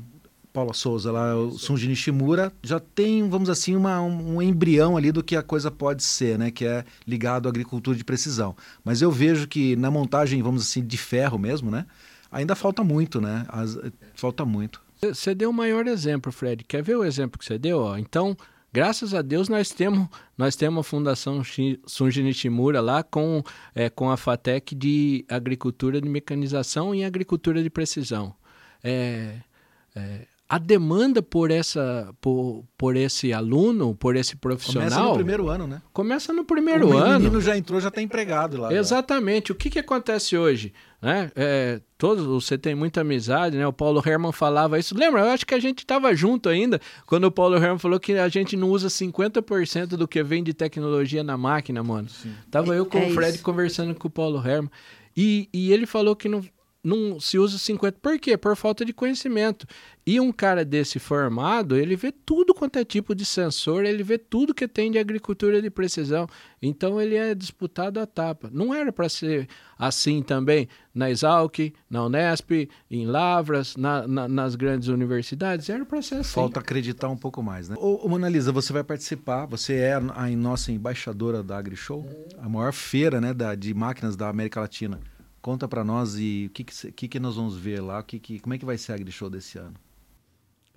Paula 0.51 0.73
Souza, 0.73 1.11
lá, 1.11 1.35
o 1.35 1.51
Sunji 1.51 1.87
Nishimura, 1.87 2.51
já 2.63 2.79
tem, 2.79 3.29
vamos 3.29 3.47
assim, 3.49 3.75
uma, 3.75 4.01
um, 4.01 4.37
um, 4.37 4.41
embrião 4.41 4.97
ali 4.97 5.11
do 5.11 5.23
que 5.23 5.35
a 5.35 5.43
coisa 5.43 5.69
pode 5.69 6.03
ser, 6.03 6.37
né? 6.37 6.49
Que 6.49 6.65
é 6.65 6.83
ligado 7.05 7.47
à 7.47 7.49
agricultura 7.49 7.95
de 7.95 8.03
precisão. 8.03 8.55
Mas 8.83 9.01
eu 9.01 9.11
vejo 9.11 9.47
que 9.47 9.75
na 9.75 9.91
montagem, 9.91 10.41
vamos 10.41 10.63
assim, 10.63 10.83
de 10.83 10.97
ferro 10.97 11.37
mesmo, 11.37 11.69
né? 11.69 11.85
Ainda 12.31 12.55
falta 12.55 12.83
muito, 12.83 13.21
né? 13.21 13.45
As, 13.49 13.77
falta 14.15 14.43
muito. 14.43 14.81
Você 15.01 15.35
deu 15.35 15.49
o 15.49 15.53
maior 15.53 15.87
exemplo, 15.87 16.31
Fred. 16.31 16.63
Quer 16.63 16.81
ver 16.81 16.95
o 16.95 17.03
exemplo 17.03 17.37
que 17.37 17.45
você 17.45 17.57
deu? 17.57 17.97
Então, 17.97 18.35
graças 18.73 19.13
a 19.13 19.21
Deus, 19.21 19.47
nós 19.47 19.69
temos, 19.69 20.07
nós 20.37 20.55
temos 20.55 20.79
a 20.79 20.83
Fundação 20.83 21.41
Sunji 21.85 22.23
Nishimura 22.23 22.81
lá 22.81 23.03
com, 23.03 23.43
é, 23.75 23.89
com 23.89 24.09
a 24.09 24.17
FATEC 24.17 24.73
de 24.73 25.25
Agricultura 25.29 26.01
de 26.01 26.09
Mecanização 26.09 26.95
e 26.95 27.03
Agricultura 27.03 27.61
de 27.61 27.69
Precisão. 27.69 28.35
É, 28.83 29.39
é, 29.95 30.27
a 30.49 30.57
demanda 30.57 31.21
por 31.21 31.51
essa 31.51 32.13
por, 32.21 32.63
por 32.77 32.95
esse 32.95 33.33
aluno, 33.33 33.93
por 33.93 34.15
esse 34.15 34.35
profissional. 34.37 34.89
Começa 34.89 35.09
no 35.09 35.15
primeiro 35.15 35.49
ano, 35.49 35.67
né? 35.67 35.81
Começa 35.91 36.33
no 36.33 36.45
primeiro 36.45 36.89
o 36.89 36.97
ano. 36.97 37.17
O 37.17 37.19
menino 37.19 37.41
já 37.41 37.57
entrou, 37.57 37.81
já 37.81 37.89
está 37.89 38.01
empregado 38.01 38.61
lá. 38.61 38.73
Exatamente. 38.73 39.49
Já. 39.49 39.53
O 39.53 39.57
que, 39.57 39.69
que 39.69 39.79
acontece 39.79 40.37
hoje? 40.37 40.73
Né? 41.01 41.29
É, 41.35 41.81
todos 41.97 42.25
você 42.25 42.57
tem 42.57 42.73
muita 42.73 43.01
amizade, 43.01 43.57
né? 43.57 43.67
O 43.67 43.73
Paulo 43.73 44.01
Herman 44.03 44.31
falava 44.31 44.79
isso. 44.79 44.97
Lembra? 44.97 45.21
Eu 45.21 45.29
acho 45.31 45.45
que 45.45 45.53
a 45.53 45.59
gente 45.59 45.79
estava 45.79 46.15
junto 46.15 46.47
ainda 46.47 46.79
quando 47.05 47.25
o 47.25 47.31
Paulo 47.31 47.57
Herman 47.57 47.77
falou 47.77 47.99
que 47.99 48.13
a 48.13 48.29
gente 48.29 48.55
não 48.55 48.69
usa 48.69 48.87
50% 48.87 49.89
do 49.89 50.07
que 50.07 50.23
vem 50.23 50.41
de 50.41 50.53
tecnologia 50.53 51.23
na 51.23 51.37
máquina, 51.37 51.83
mano. 51.83 52.07
Sim. 52.07 52.33
Tava 52.49 52.73
eu 52.73 52.85
com 52.85 52.99
é 52.99 53.07
o 53.07 53.13
Fred 53.13 53.35
isso. 53.35 53.43
conversando 53.43 53.93
com 53.93 54.07
o 54.07 54.11
Paulo 54.11 54.37
Herman. 54.37 54.71
E, 55.15 55.49
e 55.51 55.73
ele 55.73 55.85
falou 55.85 56.15
que 56.15 56.29
não, 56.29 56.41
não 56.87 57.19
se 57.19 57.37
usa 57.37 57.57
50. 57.57 57.99
Por 58.01 58.17
quê? 58.17 58.37
Por 58.37 58.55
falta 58.55 58.85
de 58.85 58.93
conhecimento. 58.93 59.67
E 60.05 60.21
um 60.21 60.31
cara 60.31 60.63
desse 60.63 60.99
formado, 60.99 61.75
ele 61.75 61.97
vê 61.97 62.13
tudo 62.13 62.53
quanto 62.53 62.79
é 62.79 62.85
tipo 62.85 63.13
de 63.13 63.25
sensor, 63.25 63.83
ele 63.83 64.03
vê 64.03 64.17
tudo 64.17 64.53
que 64.53 64.69
tem 64.69 64.89
de 64.89 64.97
agricultura 64.97 65.61
de 65.61 65.69
precisão. 65.69 66.29
Então 66.61 67.01
ele 67.01 67.15
é 67.15 67.35
disputado 67.35 67.99
a 67.99 68.05
tapa. 68.05 68.49
Não 68.53 68.73
era 68.73 68.93
para 68.93 69.09
ser 69.09 69.49
assim 69.77 70.21
também 70.21 70.69
na 70.95 71.09
Exalc, 71.11 71.73
na 71.89 72.05
Unesp, 72.05 72.69
em 72.89 73.05
Lavras, 73.05 73.75
na, 73.75 74.07
na, 74.07 74.27
nas 74.29 74.55
grandes 74.55 74.87
universidades. 74.87 75.69
Era 75.69 75.85
para 75.85 76.01
ser 76.01 76.15
assim. 76.15 76.35
Falta 76.35 76.61
acreditar 76.61 77.09
um 77.09 77.17
pouco 77.17 77.43
mais, 77.43 77.67
né? 77.67 77.75
Ô, 77.77 78.05
ô 78.05 78.07
Mona 78.07 78.29
Lisa, 78.29 78.53
você 78.53 78.71
vai 78.71 78.83
participar, 78.85 79.45
você 79.45 79.75
é 79.75 79.95
a, 79.95 79.97
a 79.97 80.29
nossa 80.29 80.71
embaixadora 80.71 81.43
da 81.43 81.57
AgriShow, 81.57 82.07
a 82.41 82.47
maior 82.47 82.71
feira 82.71 83.19
né, 83.19 83.33
da, 83.33 83.55
de 83.55 83.73
máquinas 83.73 84.15
da 84.15 84.29
América 84.29 84.61
Latina. 84.61 85.01
Conta 85.47 85.65
para 85.65 85.81
nós 85.81 86.15
e 86.19 86.47
o 86.47 86.49
que, 86.49 86.65
que, 86.91 87.07
que, 87.07 87.19
nós 87.21 87.37
vamos 87.37 87.55
ver 87.55 87.79
lá, 87.79 88.03
que, 88.03 88.19
que, 88.19 88.37
como 88.37 88.53
é 88.53 88.57
que 88.57 88.65
vai 88.65 88.77
ser 88.77 88.91
a 88.91 88.95
AgriShow 88.95 89.29
desse 89.29 89.57
ano? 89.57 89.75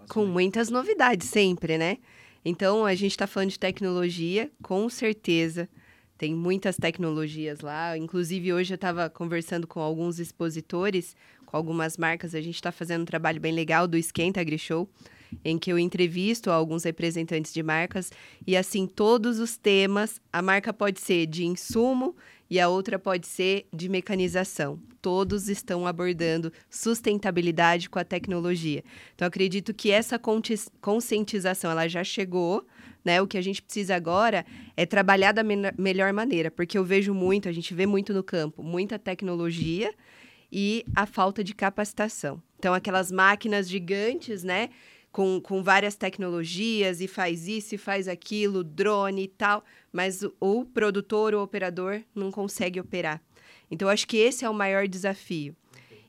Com 0.09 0.25
muitas 0.25 0.71
novidades 0.71 1.29
sempre, 1.29 1.77
né? 1.77 1.99
Então, 2.45 2.87
a 2.87 2.95
gente 2.95 3.11
está 3.11 3.27
falando 3.27 3.51
de 3.51 3.59
tecnologia, 3.59 4.49
com 4.63 4.89
certeza. 4.89 5.69
Tem 6.17 6.33
muitas 6.37 6.77
tecnologias 6.77 7.63
lá. 7.63 7.99
Inclusive, 7.99 8.53
hoje 8.53 8.73
eu 8.73 8.77
estava 8.77 9.11
conversando 9.11 9.67
com 9.67 9.81
alguns 9.81 10.21
expositores, 10.21 11.17
com 11.45 11.57
algumas 11.57 11.97
marcas. 11.97 12.33
A 12.33 12.41
gente 12.41 12.55
está 12.55 12.71
fazendo 12.71 13.03
um 13.03 13.07
trabalho 13.07 13.41
bem 13.41 13.53
legal 13.53 13.89
do 13.89 13.97
Esquenta 13.97 14.41
AgriShow. 14.41 14.89
Show 14.95 15.11
em 15.45 15.59
que 15.59 15.73
eu 15.73 15.79
entrevisto 15.79 16.51
alguns 16.51 16.85
representantes 16.85 17.53
de 17.53 17.63
marcas 17.63 18.11
e 18.47 18.57
assim 18.57 18.87
todos 18.87 19.39
os 19.39 19.57
temas, 19.57 20.21
a 20.33 20.43
marca 20.43 20.73
pode 20.73 21.01
ser 21.01 21.27
de 21.27 21.45
insumo 21.45 22.17
e 22.51 22.59
a 22.59 22.69
outra 22.69 22.99
pode 22.99 23.29
ser 23.29 23.67
de 23.73 23.89
mecanização. 23.89 24.79
Todos 25.01 25.49
estão 25.49 25.87
abordando 25.87 26.53
sustentabilidade 26.69 27.89
com 27.89 27.99
a 27.99 28.05
tecnologia. 28.05 28.83
Então 29.15 29.27
acredito 29.27 29.73
que 29.73 29.91
essa 29.91 30.21
conscientização 30.81 31.71
ela 31.71 31.87
já 31.87 32.03
chegou, 32.03 32.67
né? 33.05 33.23
O 33.23 33.27
que 33.27 33.39
a 33.39 33.43
gente 33.43 33.63
precisa 33.63 33.95
agora 33.95 34.45
é 34.77 34.85
trabalhar 34.85 35.33
da 35.33 35.45
me 35.45 35.57
melhor 35.79 36.13
maneira, 36.13 36.51
porque 36.51 36.77
eu 36.77 36.85
vejo 36.85 37.15
muito, 37.15 37.49
a 37.49 37.53
gente 37.53 37.73
vê 37.73 37.87
muito 37.87 38.13
no 38.13 38.23
campo, 38.23 38.63
muita 38.63 38.99
tecnologia 38.99 39.95
e 40.53 40.85
a 40.95 41.07
falta 41.07 41.45
de 41.45 41.55
capacitação. 41.55 42.43
Então 42.59 42.75
aquelas 42.75 43.11
máquinas 43.13 43.69
gigantes, 43.69 44.43
né? 44.43 44.69
Com, 45.13 45.41
com 45.41 45.63
várias 45.63 45.97
tecnologias 45.97 47.01
e 47.01 47.09
faz 47.09 47.49
isso 47.49 47.75
e 47.75 47.79
faz 47.79 48.07
aquilo, 48.07 48.63
drone 48.63 49.25
e 49.25 49.29
tal, 49.29 49.65
mas 49.93 50.23
o, 50.23 50.33
o 50.41 50.65
produtor, 50.65 51.35
o 51.35 51.43
operador, 51.43 52.03
não 52.15 52.31
consegue 52.31 52.81
operar. 52.81 53.21
Então, 53.71 53.89
acho 53.89 54.07
que 54.07 54.17
esse 54.17 54.45
é 54.45 54.51
o 54.51 54.55
maior 54.55 54.87
desafio. 54.89 55.55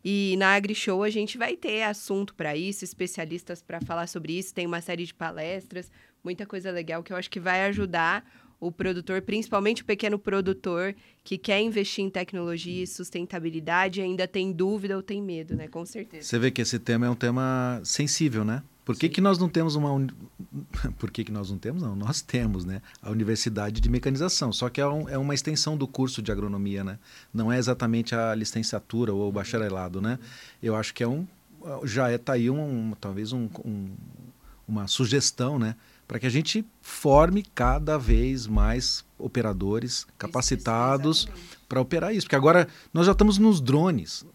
E 0.03 0.35
na 0.37 0.55
AgriShow 0.55 1.03
a 1.03 1.09
gente 1.09 1.37
vai 1.37 1.55
ter 1.55 1.83
assunto 1.83 2.33
para 2.33 2.55
isso, 2.55 2.83
especialistas 2.83 3.61
para 3.61 3.79
falar 3.81 4.07
sobre 4.07 4.37
isso, 4.37 4.53
tem 4.53 4.65
uma 4.65 4.81
série 4.81 5.05
de 5.05 5.13
palestras, 5.13 5.91
muita 6.23 6.45
coisa 6.45 6.71
legal 6.71 7.03
que 7.03 7.13
eu 7.13 7.17
acho 7.17 7.29
que 7.29 7.39
vai 7.39 7.65
ajudar 7.65 8.25
o 8.59 8.71
produtor, 8.71 9.21
principalmente 9.23 9.81
o 9.81 9.85
pequeno 9.85 10.19
produtor 10.19 10.95
que 11.23 11.35
quer 11.35 11.59
investir 11.61 12.03
em 12.03 12.09
tecnologia 12.09 12.83
e 12.83 12.87
sustentabilidade, 12.87 14.01
ainda 14.01 14.27
tem 14.27 14.51
dúvida 14.51 14.95
ou 14.95 15.01
tem 15.01 15.19
medo, 15.19 15.55
né? 15.55 15.67
Com 15.67 15.83
certeza. 15.83 16.27
Você 16.27 16.37
vê 16.37 16.51
que 16.51 16.61
esse 16.61 16.77
tema 16.77 17.07
é 17.07 17.09
um 17.09 17.15
tema 17.15 17.81
sensível, 17.83 18.45
né? 18.45 18.61
Por 18.83 18.95
que, 18.95 19.09
que 19.09 19.21
nós 19.21 19.37
não 19.37 19.47
temos 19.47 19.75
uma. 19.75 19.91
Un... 19.91 20.07
Por 20.97 21.11
que, 21.11 21.23
que 21.23 21.31
nós 21.31 21.51
não 21.51 21.57
temos? 21.57 21.81
Não, 21.81 21.95
nós 21.95 22.21
temos, 22.21 22.65
né? 22.65 22.81
A 23.01 23.11
Universidade 23.11 23.79
de 23.79 23.89
Mecanização. 23.89 24.51
Só 24.51 24.69
que 24.69 24.81
é, 24.81 24.87
um, 24.87 25.07
é 25.07 25.17
uma 25.17 25.33
extensão 25.33 25.77
do 25.77 25.87
curso 25.87 26.21
de 26.21 26.31
agronomia, 26.31 26.83
né? 26.83 26.97
Não 27.33 27.51
é 27.51 27.57
exatamente 27.57 28.15
a 28.15 28.33
licenciatura 28.33 29.13
ou 29.13 29.29
o 29.29 29.31
bacharelado, 29.31 30.01
né? 30.01 30.17
Eu 30.61 30.75
acho 30.75 30.93
que 30.93 31.03
é 31.03 31.07
um. 31.07 31.27
Já 31.83 32.09
é 32.09 32.17
tá 32.17 32.33
aí 32.33 32.49
um, 32.49 32.89
um 32.89 32.93
talvez 32.99 33.31
um, 33.31 33.47
um, 33.63 33.91
uma 34.67 34.87
sugestão, 34.87 35.59
né? 35.59 35.75
Para 36.07 36.19
que 36.19 36.25
a 36.25 36.29
gente 36.29 36.65
forme 36.81 37.43
cada 37.53 37.97
vez 37.97 38.47
mais 38.47 39.05
operadores 39.17 40.07
capacitados 40.17 41.29
para 41.69 41.79
operar 41.79 42.13
isso. 42.13 42.25
Porque 42.25 42.35
agora 42.35 42.67
nós 42.91 43.05
já 43.05 43.11
estamos 43.11 43.37
nos 43.37 43.61
drones. 43.61 44.25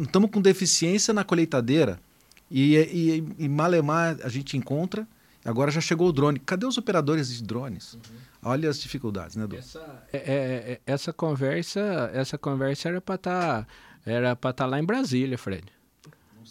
Estamos 0.00 0.30
com 0.30 0.40
deficiência 0.40 1.12
na 1.12 1.24
colheitadeira 1.24 2.00
e, 2.50 2.76
e, 2.76 3.44
e 3.44 3.48
Malemar 3.48 4.18
a 4.22 4.28
gente 4.28 4.56
encontra. 4.56 5.06
Agora 5.44 5.70
já 5.70 5.80
chegou 5.80 6.08
o 6.08 6.12
drone. 6.12 6.40
Cadê 6.40 6.66
os 6.66 6.76
operadores 6.76 7.28
de 7.36 7.42
drones? 7.42 7.94
Uhum. 7.94 8.00
Olha 8.42 8.68
as 8.68 8.80
dificuldades, 8.80 9.36
né, 9.36 9.44
Edu? 9.44 9.56
Essa, 9.56 10.04
é, 10.12 10.18
é, 10.18 10.72
é 10.72 10.80
essa 10.84 11.12
conversa, 11.12 12.10
essa 12.12 12.36
conversa 12.36 12.88
era 12.88 13.00
para 13.00 13.14
estar 13.14 13.62
tá, 13.62 13.66
era 14.04 14.34
para 14.34 14.50
estar 14.50 14.64
tá 14.64 14.70
lá 14.70 14.78
em 14.80 14.84
Brasília, 14.84 15.38
Fred. 15.38 15.64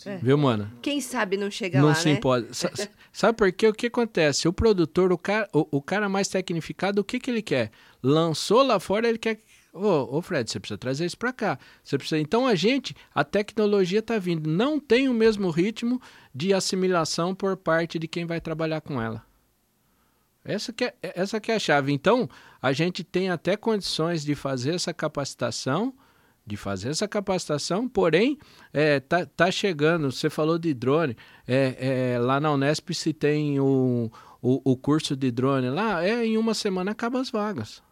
É. 0.05 0.17
Viu, 0.17 0.37
mano? 0.37 0.69
Quem 0.81 0.99
sabe 0.99 1.37
não 1.37 1.49
chega 1.49 1.79
não 1.79 1.87
lá, 1.87 1.95
se 1.95 2.13
né? 2.13 2.19
Pode. 2.19 2.47
Sabe 3.13 3.37
por 3.37 3.51
quê? 3.53 3.67
O 3.67 3.73
que 3.73 3.87
acontece? 3.87 4.45
O 4.47 4.51
produtor, 4.51 5.11
o 5.13 5.17
cara, 5.17 5.47
o, 5.53 5.77
o 5.77 5.81
cara 5.81 6.09
mais 6.09 6.27
tecnificado, 6.27 6.99
o 6.99 7.03
que, 7.03 7.17
que 7.17 7.31
ele 7.31 7.41
quer? 7.41 7.71
Lançou 8.03 8.61
lá 8.61 8.77
fora, 8.77 9.07
ele 9.07 9.17
quer 9.17 9.39
Ô, 9.77 10.21
Fred, 10.21 10.49
você 10.49 10.57
precisa 10.57 10.77
trazer 10.77 11.05
isso 11.05 11.17
para 11.17 11.33
cá. 11.33 11.59
Você 11.83 11.97
precisa... 11.97 12.17
Então 12.17 12.47
a 12.47 12.55
gente, 12.55 12.95
a 13.13 13.25
tecnologia 13.25 13.99
está 13.99 14.17
vindo, 14.17 14.49
não 14.49 14.79
tem 14.79 15.09
o 15.09 15.13
mesmo 15.13 15.49
ritmo 15.49 16.01
de 16.33 16.53
assimilação 16.53 17.35
por 17.35 17.57
parte 17.57 17.99
de 17.99 18.07
quem 18.07 18.25
vai 18.25 18.39
trabalhar 18.39 18.79
com 18.79 19.01
ela. 19.01 19.21
Essa 20.45 20.71
que, 20.71 20.85
é, 20.85 20.95
essa 21.01 21.41
que 21.41 21.51
é 21.51 21.55
a 21.55 21.59
chave. 21.59 21.91
Então, 21.91 22.29
a 22.61 22.71
gente 22.71 23.03
tem 23.03 23.29
até 23.29 23.57
condições 23.57 24.23
de 24.23 24.33
fazer 24.33 24.75
essa 24.75 24.93
capacitação, 24.93 25.93
de 26.45 26.55
fazer 26.55 26.89
essa 26.89 27.07
capacitação, 27.07 27.89
porém, 27.89 28.37
é, 28.71 29.01
tá, 29.01 29.25
tá 29.25 29.51
chegando, 29.51 30.11
você 30.11 30.29
falou 30.29 30.57
de 30.57 30.73
drone, 30.73 31.17
é, 31.45 32.13
é, 32.13 32.19
lá 32.19 32.39
na 32.39 32.51
Unesp 32.53 32.93
se 32.93 33.11
tem 33.11 33.59
o, 33.59 34.11
o, 34.41 34.71
o 34.71 34.77
curso 34.77 35.15
de 35.15 35.31
drone 35.31 35.69
lá, 35.69 36.05
é 36.05 36.23
em 36.23 36.37
uma 36.37 36.53
semana 36.53 36.91
acaba 36.91 37.19
as 37.19 37.31
vagas. 37.31 37.83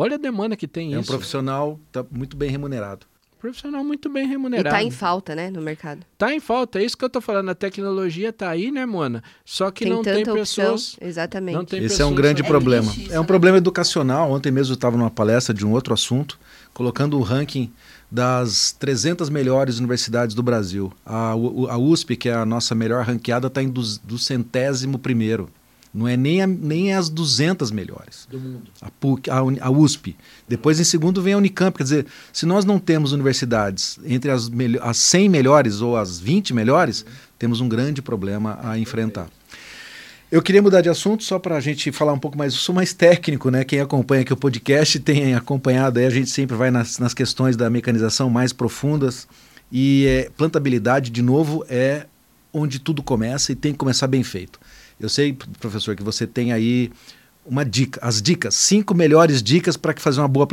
Olha 0.00 0.14
a 0.14 0.18
demanda 0.18 0.56
que 0.56 0.68
tem 0.68 0.94
é 0.94 1.00
isso. 1.00 1.10
É 1.10 1.14
um 1.14 1.16
profissional 1.18 1.80
tá 1.90 2.06
muito 2.08 2.36
bem 2.36 2.48
remunerado. 2.48 3.04
Profissional 3.40 3.82
muito 3.84 4.08
bem 4.08 4.26
remunerado. 4.26 4.68
E 4.68 4.70
tá 4.70 4.82
em 4.82 4.90
falta, 4.90 5.34
né, 5.34 5.50
no 5.50 5.60
mercado. 5.60 6.04
Tá 6.16 6.32
em 6.32 6.40
falta, 6.40 6.80
é 6.80 6.84
isso 6.84 6.96
que 6.96 7.04
eu 7.04 7.10
tô 7.10 7.20
falando. 7.20 7.48
A 7.50 7.54
tecnologia 7.54 8.32
tá 8.32 8.48
aí, 8.48 8.70
né, 8.70 8.86
Mona? 8.86 9.22
Só 9.44 9.70
que 9.72 9.84
tem 9.84 9.92
não 9.92 10.02
tem 10.02 10.24
pessoas. 10.24 10.94
Opção. 10.94 11.08
Exatamente. 11.08 11.54
Não 11.54 11.64
tem 11.64 11.80
Esse 11.80 11.88
pessoas... 11.88 12.00
é 12.00 12.12
um 12.12 12.14
grande 12.14 12.42
é 12.42 12.46
problema. 12.46 12.92
é 13.10 13.18
um 13.18 13.24
problema 13.24 13.58
educacional. 13.58 14.30
Ontem 14.30 14.52
mesmo 14.52 14.72
eu 14.72 14.76
estava 14.76 14.96
numa 14.96 15.10
palestra 15.10 15.52
de 15.52 15.66
um 15.66 15.72
outro 15.72 15.92
assunto, 15.94 16.38
colocando 16.72 17.18
o 17.18 17.22
ranking 17.22 17.72
das 18.10 18.72
300 18.72 19.28
melhores 19.28 19.78
universidades 19.78 20.34
do 20.34 20.42
Brasil. 20.42 20.92
A, 21.04 21.32
a 21.32 21.78
USP, 21.78 22.16
que 22.16 22.28
é 22.28 22.34
a 22.34 22.46
nossa 22.46 22.74
melhor 22.74 23.04
ranqueada, 23.04 23.48
está 23.48 23.62
em 23.62 23.68
do, 23.68 23.82
do 24.04 24.18
centésimo 24.18 24.98
primeiro. 24.98 25.48
Não 25.92 26.06
é 26.06 26.16
nem, 26.16 26.42
a, 26.42 26.46
nem 26.46 26.92
as 26.92 27.08
200 27.08 27.70
melhores. 27.70 28.26
Do 28.30 28.38
mundo. 28.38 28.70
A, 28.80 28.90
PUC, 28.90 29.30
a, 29.30 29.38
a, 29.38 29.70
USP. 29.70 30.16
Depois, 30.46 30.78
em 30.78 30.84
segundo, 30.84 31.22
vem 31.22 31.34
a 31.34 31.38
Unicamp. 31.38 31.76
Quer 31.76 31.82
dizer, 31.82 32.06
se 32.32 32.44
nós 32.46 32.64
não 32.64 32.78
temos 32.78 33.12
universidades 33.12 33.98
entre 34.04 34.30
as, 34.30 34.50
as 34.82 34.96
100 34.98 35.28
melhores 35.28 35.80
ou 35.80 35.96
as 35.96 36.20
20 36.20 36.52
melhores, 36.52 37.04
temos 37.38 37.60
um 37.60 37.68
grande 37.68 38.02
problema 38.02 38.58
a 38.62 38.78
enfrentar. 38.78 39.28
Eu 40.30 40.42
queria 40.42 40.60
mudar 40.60 40.82
de 40.82 40.90
assunto 40.90 41.24
só 41.24 41.38
para 41.38 41.56
a 41.56 41.60
gente 41.60 41.90
falar 41.90 42.12
um 42.12 42.18
pouco 42.18 42.36
mais. 42.36 42.52
Eu 42.52 42.58
sou 42.60 42.74
mais 42.74 42.92
técnico, 42.92 43.50
né? 43.50 43.64
Quem 43.64 43.80
acompanha 43.80 44.20
aqui 44.20 44.32
o 44.32 44.36
podcast 44.36 45.00
tem 45.00 45.34
acompanhado 45.34 45.98
aí, 45.98 46.04
a 46.04 46.10
gente 46.10 46.28
sempre 46.28 46.54
vai 46.54 46.70
nas, 46.70 46.98
nas 46.98 47.14
questões 47.14 47.56
da 47.56 47.70
mecanização 47.70 48.28
mais 48.28 48.52
profundas. 48.52 49.26
E 49.72 50.06
é, 50.06 50.30
plantabilidade, 50.36 51.10
de 51.10 51.22
novo, 51.22 51.64
é 51.68 52.04
onde 52.52 52.78
tudo 52.78 53.02
começa 53.02 53.52
e 53.52 53.54
tem 53.54 53.72
que 53.72 53.78
começar 53.78 54.06
bem 54.06 54.22
feito. 54.22 54.60
Eu 55.00 55.08
sei, 55.08 55.36
professor, 55.60 55.94
que 55.94 56.02
você 56.02 56.26
tem 56.26 56.52
aí 56.52 56.90
uma 57.48 57.64
dica, 57.64 57.98
as 58.02 58.20
dicas, 58.20 58.54
cinco 58.54 58.94
melhores 58.94 59.42
dicas 59.42 59.76
para 59.76 59.98
fazer 59.98 60.20
uma 60.20 60.28
boa 60.28 60.46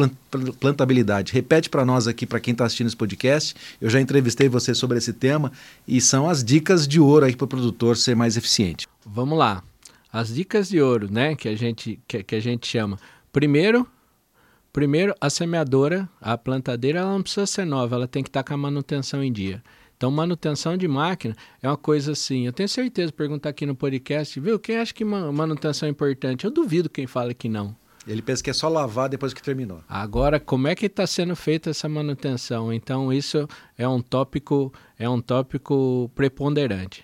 plantabilidade. 0.59 1.33
Repete 1.33 1.69
para 1.69 1.83
nós 1.83 2.07
aqui, 2.07 2.25
para 2.25 2.39
quem 2.39 2.53
está 2.53 2.65
assistindo 2.65 2.87
esse 2.87 2.95
podcast. 2.95 3.53
Eu 3.81 3.89
já 3.89 3.99
entrevistei 3.99 4.47
você 4.47 4.73
sobre 4.73 4.97
esse 4.97 5.11
tema 5.11 5.51
e 5.85 5.99
são 5.99 6.29
as 6.29 6.43
dicas 6.43 6.87
de 6.87 6.99
ouro 6.99 7.25
aí 7.25 7.35
para 7.35 7.45
o 7.45 7.47
produtor 7.47 7.97
ser 7.97 8.15
mais 8.15 8.37
eficiente. 8.37 8.87
Vamos 9.05 9.37
lá. 9.37 9.61
As 10.11 10.33
dicas 10.33 10.69
de 10.69 10.81
ouro, 10.81 11.11
né, 11.11 11.35
que 11.35 11.49
a 11.49 11.55
gente 11.55 11.99
que, 12.07 12.23
que 12.23 12.35
a 12.35 12.39
gente 12.39 12.65
chama. 12.65 12.97
Primeiro, 13.33 13.85
primeiro 14.71 15.13
a 15.19 15.29
semeadora, 15.29 16.07
a 16.21 16.37
plantadeira, 16.37 16.99
ela 16.99 17.11
não 17.11 17.21
precisa 17.21 17.45
ser 17.45 17.65
nova, 17.65 17.95
ela 17.95 18.07
tem 18.07 18.23
que 18.23 18.29
estar 18.29 18.43
tá 18.43 18.47
com 18.47 18.53
a 18.53 18.57
manutenção 18.57 19.21
em 19.21 19.33
dia. 19.33 19.61
Então, 19.97 20.11
manutenção 20.11 20.75
de 20.75 20.87
máquina 20.87 21.35
é 21.61 21.67
uma 21.67 21.77
coisa 21.77 22.11
assim. 22.11 22.45
Eu 22.45 22.53
tenho 22.53 22.67
certeza, 22.67 23.11
perguntar 23.11 23.49
aqui 23.49 23.65
no 23.65 23.75
podcast, 23.75 24.39
viu? 24.39 24.59
Quem 24.59 24.77
acha 24.77 24.93
que 24.93 25.05
manutenção 25.05 25.87
é 25.87 25.89
importante? 25.89 26.45
Eu 26.45 26.51
duvido 26.51 26.89
quem 26.89 27.07
fala 27.07 27.33
que 27.33 27.47
não. 27.47 27.75
Ele 28.07 28.21
pensa 28.21 28.43
que 28.43 28.49
é 28.49 28.53
só 28.53 28.69
lavar 28.69 29.09
depois 29.09 29.33
que 29.33 29.41
terminou. 29.41 29.81
Agora, 29.89 30.39
como 30.39 30.67
é 30.67 30.75
que 30.75 30.85
está 30.85 31.07
sendo 31.07 31.35
feita 31.35 31.71
essa 31.71 31.89
manutenção? 31.89 32.71
Então, 32.71 33.11
isso 33.11 33.47
é 33.77 33.87
um 33.87 34.01
tópico, 34.01 34.71
é 34.99 35.09
um 35.09 35.19
tópico 35.19 36.11
preponderante. 36.13 37.03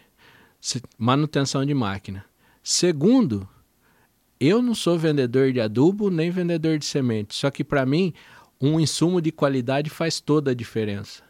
Manutenção 0.97 1.65
de 1.65 1.73
máquina. 1.73 2.23
Segundo, 2.61 3.49
eu 4.39 4.61
não 4.61 4.75
sou 4.75 4.97
vendedor 4.97 5.51
de 5.51 5.59
adubo 5.59 6.11
nem 6.11 6.29
vendedor 6.29 6.77
de 6.77 6.85
semente. 6.85 7.33
Só 7.33 7.49
que 7.49 7.63
para 7.63 7.83
mim, 7.85 8.13
um 8.59 8.79
insumo 8.79 9.19
de 9.19 9.31
qualidade 9.31 9.89
faz 9.89 10.19
toda 10.19 10.51
a 10.51 10.53
diferença. 10.53 11.23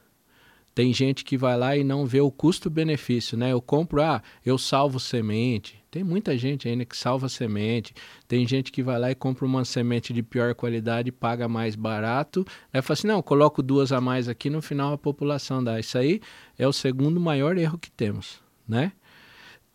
Tem 0.74 0.94
gente 0.94 1.26
que 1.26 1.38
vai 1.38 1.58
lá 1.58 1.76
e 1.76 1.84
não 1.84 2.06
vê 2.06 2.22
o 2.22 2.32
custo-benefício, 2.32 3.38
né? 3.38 3.52
Eu 3.52 3.62
compro, 3.62 4.02
ah, 4.02 4.22
eu 4.46 4.58
salvo 4.58 5.00
semente. 5.00 5.82
Tem 5.92 6.06
muita 6.06 6.38
gente 6.38 6.70
ainda 6.70 6.86
que 6.86 6.96
salva 6.96 7.28
semente. 7.28 7.94
Tem 8.26 8.48
gente 8.48 8.72
que 8.72 8.82
vai 8.82 8.98
lá 8.98 9.12
e 9.12 9.16
compra 9.16 9.46
uma 9.46 9.66
semente 9.66 10.14
de 10.14 10.24
pior 10.24 10.56
qualidade 10.56 11.10
e 11.10 11.12
paga 11.12 11.50
mais 11.50 11.76
barato. 11.76 12.46
Aí 12.72 12.82
fala 12.82 12.94
assim: 12.94 13.08
não, 13.08 13.22
coloco 13.22 13.62
duas 13.62 13.92
a 13.92 14.00
mais 14.00 14.30
aqui, 14.30 14.50
no 14.50 14.62
final 14.62 14.94
a 14.94 14.98
população 14.98 15.62
dá. 15.62 15.78
Isso 15.78 15.98
aí 15.98 16.22
é 16.58 16.66
o 16.66 16.72
segundo 16.72 17.20
maior 17.20 17.58
erro 17.58 17.78
que 17.78 17.92
temos, 17.92 18.40
né? 18.66 18.94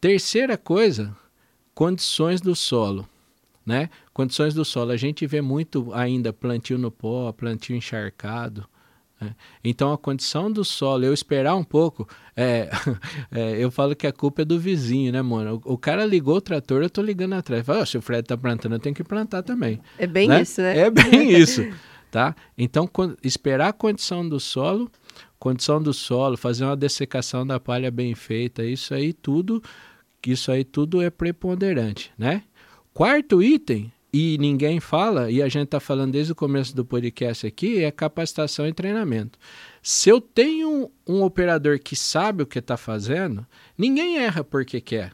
Terceira 0.00 0.56
coisa, 0.56 1.14
condições 1.74 2.40
do 2.40 2.56
solo. 2.56 3.06
Né? 3.64 3.90
Condições 4.14 4.54
do 4.54 4.64
solo. 4.64 4.92
A 4.92 4.96
gente 4.96 5.26
vê 5.26 5.40
muito 5.40 5.92
ainda 5.92 6.32
plantio 6.32 6.78
no 6.78 6.90
pó, 6.90 7.32
plantio 7.32 7.74
encharcado. 7.76 8.66
Né? 9.20 9.34
Então 9.64 9.92
a 9.92 9.98
condição 9.98 10.50
do 10.50 10.64
solo, 10.64 11.04
eu 11.04 11.14
esperar 11.14 11.56
um 11.56 11.64
pouco, 11.64 12.08
é, 12.36 12.70
é, 13.32 13.56
eu 13.58 13.70
falo 13.70 13.96
que 13.96 14.06
a 14.06 14.12
culpa 14.12 14.42
é 14.42 14.44
do 14.44 14.58
vizinho, 14.58 15.12
né, 15.12 15.22
mano? 15.22 15.60
O, 15.64 15.74
o 15.74 15.78
cara 15.78 16.04
ligou 16.04 16.36
o 16.36 16.40
trator, 16.40 16.82
eu 16.82 16.90
tô 16.90 17.02
ligando 17.02 17.34
atrás. 17.34 17.64
Fala, 17.64 17.86
se 17.86 17.96
o 17.96 18.02
Fred 18.02 18.26
tá 18.26 18.36
plantando, 18.36 18.74
eu 18.74 18.78
tenho 18.78 18.94
que 18.94 19.04
plantar 19.04 19.42
também. 19.42 19.80
É 19.98 20.06
bem 20.06 20.28
né? 20.28 20.42
isso, 20.42 20.60
né? 20.60 20.78
É 20.78 20.90
bem 20.90 21.32
isso, 21.36 21.66
tá? 22.10 22.34
Então 22.56 22.88
esperar 23.22 23.68
a 23.68 23.72
condição 23.72 24.28
do 24.28 24.38
solo, 24.38 24.90
condição 25.38 25.82
do 25.82 25.92
solo, 25.92 26.36
fazer 26.36 26.64
uma 26.64 26.76
dessecação 26.76 27.46
da 27.46 27.58
palha 27.58 27.90
bem 27.90 28.14
feita, 28.14 28.64
isso 28.64 28.92
aí 28.92 29.12
tudo, 29.12 29.62
isso 30.26 30.50
aí 30.50 30.64
tudo 30.64 31.00
é 31.00 31.08
preponderante, 31.08 32.12
né? 32.18 32.42
Quarto 32.92 33.42
item 33.42 33.92
e 34.12 34.38
ninguém 34.38 34.80
fala, 34.80 35.30
e 35.30 35.42
a 35.42 35.48
gente 35.48 35.64
está 35.64 35.80
falando 35.80 36.12
desde 36.12 36.32
o 36.32 36.36
começo 36.36 36.74
do 36.74 36.84
podcast 36.84 37.46
aqui, 37.46 37.82
é 37.82 37.90
capacitação 37.90 38.66
e 38.66 38.72
treinamento. 38.72 39.38
Se 39.82 40.08
eu 40.08 40.20
tenho 40.20 40.90
um, 41.06 41.22
operador 41.22 41.78
que 41.78 41.94
sabe 41.94 42.42
o 42.42 42.46
que 42.46 42.58
está 42.58 42.76
fazendo, 42.76 43.46
ninguém 43.76 44.18
erra 44.18 44.42
porque 44.42 44.80
quer. 44.80 45.12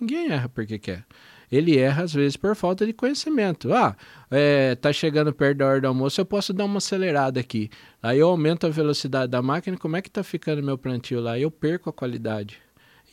Ninguém 0.00 0.30
erra 0.30 0.48
porque 0.48 0.78
quer. 0.78 1.04
Ele 1.50 1.78
erra, 1.78 2.02
às 2.04 2.12
vezes, 2.12 2.36
por 2.36 2.54
falta 2.54 2.84
de 2.84 2.92
conhecimento. 2.92 3.72
Ah, 3.72 3.96
é, 4.30 4.74
tá 4.74 4.92
chegando 4.92 5.32
perto 5.32 5.58
da 5.58 5.66
hora 5.66 5.80
do 5.80 5.86
almoço, 5.86 6.20
eu 6.20 6.26
posso 6.26 6.52
dar 6.52 6.64
uma 6.64 6.78
acelerada 6.78 7.40
aqui. 7.40 7.70
Aí 8.02 8.18
eu 8.18 8.28
aumento 8.28 8.66
a 8.66 8.70
velocidade 8.70 9.30
da 9.30 9.40
máquina, 9.40 9.78
como 9.78 9.96
é 9.96 10.02
que 10.02 10.08
está 10.08 10.22
ficando 10.22 10.62
meu 10.62 10.76
plantio 10.76 11.20
lá? 11.20 11.38
Eu 11.38 11.50
perco 11.50 11.88
a 11.88 11.92
qualidade. 11.92 12.58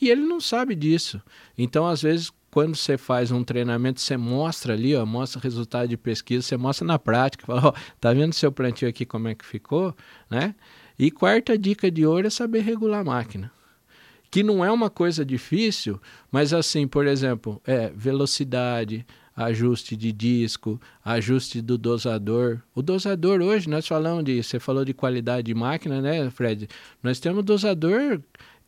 E 0.00 0.10
ele 0.10 0.22
não 0.22 0.40
sabe 0.40 0.74
disso. 0.74 1.22
Então, 1.56 1.86
às 1.86 2.02
vezes, 2.02 2.30
quando 2.56 2.74
você 2.74 2.96
faz 2.96 3.30
um 3.30 3.44
treinamento, 3.44 4.00
você 4.00 4.16
mostra 4.16 4.72
ali, 4.72 4.96
ó, 4.96 5.04
mostra 5.04 5.38
resultado 5.42 5.88
de 5.88 5.96
pesquisa, 5.98 6.40
você 6.40 6.56
mostra 6.56 6.86
na 6.86 6.98
prática, 6.98 7.44
fala, 7.44 7.66
ó, 7.66 7.72
tá 8.00 8.14
vendo 8.14 8.32
seu 8.32 8.50
plantio 8.50 8.88
aqui 8.88 9.04
como 9.04 9.28
é 9.28 9.34
que 9.34 9.44
ficou, 9.44 9.94
né? 10.30 10.54
E 10.98 11.10
quarta 11.10 11.58
dica 11.58 11.90
de 11.90 12.06
ouro 12.06 12.26
é 12.26 12.30
saber 12.30 12.60
regular 12.60 13.02
a 13.02 13.04
máquina. 13.04 13.52
Que 14.30 14.42
não 14.42 14.64
é 14.64 14.72
uma 14.72 14.88
coisa 14.88 15.22
difícil, 15.22 16.00
mas 16.32 16.54
assim, 16.54 16.88
por 16.88 17.06
exemplo, 17.06 17.60
é 17.66 17.92
velocidade, 17.94 19.04
ajuste 19.36 19.94
de 19.94 20.10
disco, 20.10 20.80
ajuste 21.04 21.60
do 21.60 21.76
dosador. 21.76 22.62
O 22.74 22.80
dosador 22.80 23.42
hoje, 23.42 23.68
nós 23.68 23.86
falamos 23.86 24.24
de, 24.24 24.42
você 24.42 24.58
falou 24.58 24.82
de 24.82 24.94
qualidade 24.94 25.42
de 25.42 25.54
máquina, 25.54 26.00
né, 26.00 26.30
Fred? 26.30 26.66
Nós 27.02 27.20
temos 27.20 27.44
dosador 27.44 28.18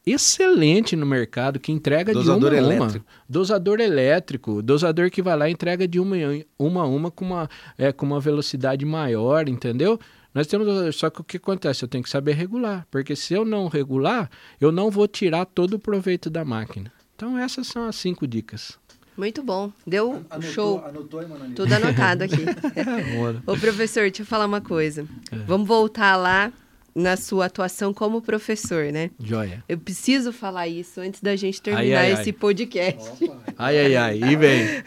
excelente 0.07 0.97
no 0.97 1.07
mercado 1.07 1.61
que 1.61 1.73
entrega 1.73 2.13
dosador 2.13 2.51
de 2.51 2.61
uma 2.61 2.73
a 2.73 2.77
uma. 2.77 3.05
Dosador 3.29 3.81
elétrico, 3.81 4.63
dosador 4.63 5.11
que 5.11 5.23
vai 5.23 5.37
lá 5.37 5.49
e 5.49 5.53
entrega 5.53 5.87
de 5.87 6.01
uma 6.01 6.17
uma, 6.59 6.85
uma 6.85 7.11
com 7.11 7.25
uma 7.25 7.51
é, 7.77 7.93
com 7.93 8.07
uma 8.07 8.21
velocidade 8.21 8.85
maior, 8.85 9.49
entendeu? 9.49 9.99
Nós 10.35 10.47
temos 10.47 10.95
só 10.97 11.11
que 11.11 11.21
o 11.21 11.25
que 11.25 11.37
acontece, 11.37 11.83
eu 11.83 11.89
tenho 11.89 12.05
que 12.05 12.11
saber 12.11 12.33
regular, 12.33 12.87
porque 12.91 13.17
se 13.17 13.35
eu 13.35 13.45
não 13.45 13.67
regular, 13.67 14.31
eu 14.61 14.71
não 14.71 14.91
vou 14.91 15.09
tirar 15.09 15.45
todo 15.45 15.75
o 15.75 15.79
proveito 15.79 16.31
da 16.31 16.45
máquina. 16.45 16.93
Então 17.17 17.37
essas 17.37 17.67
são 17.67 17.87
as 17.89 17.97
cinco 17.97 18.27
dicas. 18.27 18.79
Muito 19.17 19.43
bom. 19.43 19.73
Deu 19.85 20.25
anotou, 20.31 20.43
show. 20.43 20.85
Anotou, 20.85 21.25
Tudo 21.57 21.73
anotado 21.73 22.23
aqui. 22.23 22.45
Ô, 23.45 23.57
professor, 23.57 24.03
deixa 24.03 24.23
eu 24.23 24.27
falar 24.27 24.47
uma 24.47 24.61
coisa. 24.61 25.05
É. 25.33 25.37
Vamos 25.39 25.67
voltar 25.67 26.15
lá 26.15 26.53
na 26.99 27.17
sua 27.17 27.47
atuação 27.47 27.95
como 27.95 28.21
professor, 28.21 28.93
né? 28.93 29.11
Joia. 29.23 29.63
Eu 29.69 29.79
preciso 29.79 30.33
falar 30.33 30.67
isso 30.69 31.01
antes 31.01 31.21
da 31.21 31.37
gente 31.37 31.63
terminar 31.63 32.01
ai, 32.01 32.13
ai, 32.13 32.13
esse 32.13 32.31
ai. 32.31 32.33
podcast. 32.33 33.25
Opa, 33.25 33.37
ai, 33.57 33.79
ai, 33.79 33.97
ai. 33.97 34.21
E 34.33 34.37
vem. 34.37 34.83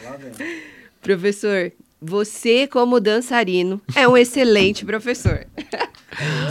Professor, 1.01 1.71
você 2.01 2.67
como 2.67 2.99
dançarino 2.99 3.81
é 3.95 4.07
um 4.07 4.17
excelente 4.17 4.83
professor. 4.85 5.45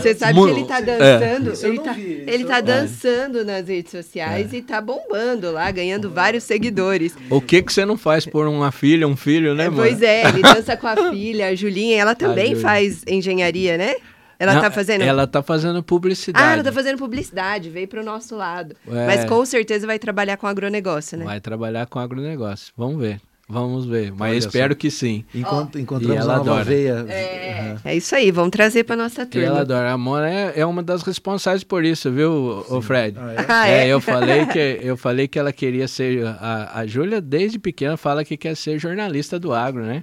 Você 0.01 0.15
sabe 0.15 0.41
que 0.41 0.49
ele 0.49 0.61
está 0.61 0.79
é. 0.79 0.81
dançando, 0.81 1.51
é. 1.51 1.67
ele 1.67 1.77
está 1.77 1.99
ele 1.99 2.45
tá 2.45 2.61
dançando 2.61 3.45
nas 3.45 3.67
redes 3.67 3.91
sociais 3.91 4.51
é. 4.51 4.55
e 4.57 4.59
está 4.59 4.81
bombando 4.81 5.51
lá, 5.51 5.69
ganhando 5.69 6.09
vários 6.09 6.43
seguidores. 6.43 7.13
O 7.29 7.39
que 7.39 7.61
que 7.61 7.71
você 7.71 7.85
não 7.85 7.95
faz 7.95 8.25
por 8.25 8.47
uma 8.47 8.71
filha, 8.71 9.07
um 9.07 9.15
filho, 9.15 9.53
né, 9.53 9.65
é, 9.65 9.69
mano? 9.69 9.83
Pois 9.83 10.01
é, 10.01 10.27
ele 10.27 10.41
dança 10.41 10.75
com 10.75 10.87
a 10.87 10.95
filha, 11.13 11.49
a 11.49 11.55
Julinha, 11.55 12.01
ela 12.01 12.15
também 12.15 12.55
faz 12.55 13.03
engenharia, 13.07 13.77
né? 13.77 13.95
Ela 14.41 14.55
está 14.55 14.71
fazendo. 14.71 15.01
Ela 15.03 15.27
tá 15.27 15.43
fazendo 15.43 15.83
publicidade. 15.83 16.43
Ah, 16.43 16.53
ela 16.53 16.63
tá 16.63 16.71
fazendo 16.71 16.97
publicidade, 16.97 17.69
veio 17.69 17.87
para 17.87 18.01
o 18.01 18.03
nosso 18.03 18.35
lado. 18.35 18.75
É. 18.87 19.05
Mas 19.05 19.25
com 19.25 19.45
certeza 19.45 19.85
vai 19.85 19.99
trabalhar 19.99 20.35
com 20.35 20.47
agronegócio, 20.47 21.15
né? 21.15 21.25
Vai 21.25 21.39
trabalhar 21.39 21.85
com 21.85 21.99
agronegócio. 21.99 22.73
Vamos 22.75 22.99
ver. 22.99 23.21
Vamos 23.47 23.85
ver, 23.85 24.13
mas 24.13 24.29
Olha 24.29 24.37
espero 24.37 24.73
só. 24.73 24.79
que 24.79 24.89
sim. 24.89 25.25
Encont 25.35 25.75
oh. 25.75 25.79
Encontramos 25.79 26.25
uma 26.25 26.37
nova 26.37 26.63
veia. 26.63 27.05
É. 27.09 27.71
Uhum. 27.73 27.77
é 27.83 27.95
isso 27.97 28.15
aí, 28.15 28.31
vamos 28.31 28.49
trazer 28.49 28.85
para 28.85 28.95
nossa 28.95 29.25
turma. 29.25 29.45
E 29.45 29.45
ela 29.45 29.59
adora. 29.59 29.91
A 29.91 29.97
Mona 29.97 30.29
é, 30.29 30.53
é, 30.55 30.65
uma 30.65 30.81
das 30.81 31.03
responsáveis 31.03 31.61
por 31.61 31.83
isso, 31.83 32.09
viu, 32.09 32.63
o 32.69 32.81
Fred? 32.81 33.17
Ah, 33.19 33.33
é? 33.33 33.45
Ah, 33.49 33.67
é? 33.67 33.83
é? 33.83 33.87
eu 33.89 33.99
falei 33.99 34.45
que 34.45 34.79
eu 34.81 34.95
falei 34.95 35.27
que 35.27 35.37
ela 35.37 35.51
queria 35.51 35.85
ser 35.85 36.25
a, 36.25 36.79
a 36.79 36.87
Júlia 36.87 37.19
desde 37.19 37.59
pequena 37.59 37.97
fala 37.97 38.23
que 38.23 38.37
quer 38.37 38.55
ser 38.55 38.79
jornalista 38.79 39.37
do 39.37 39.53
agro, 39.53 39.83
né? 39.83 40.01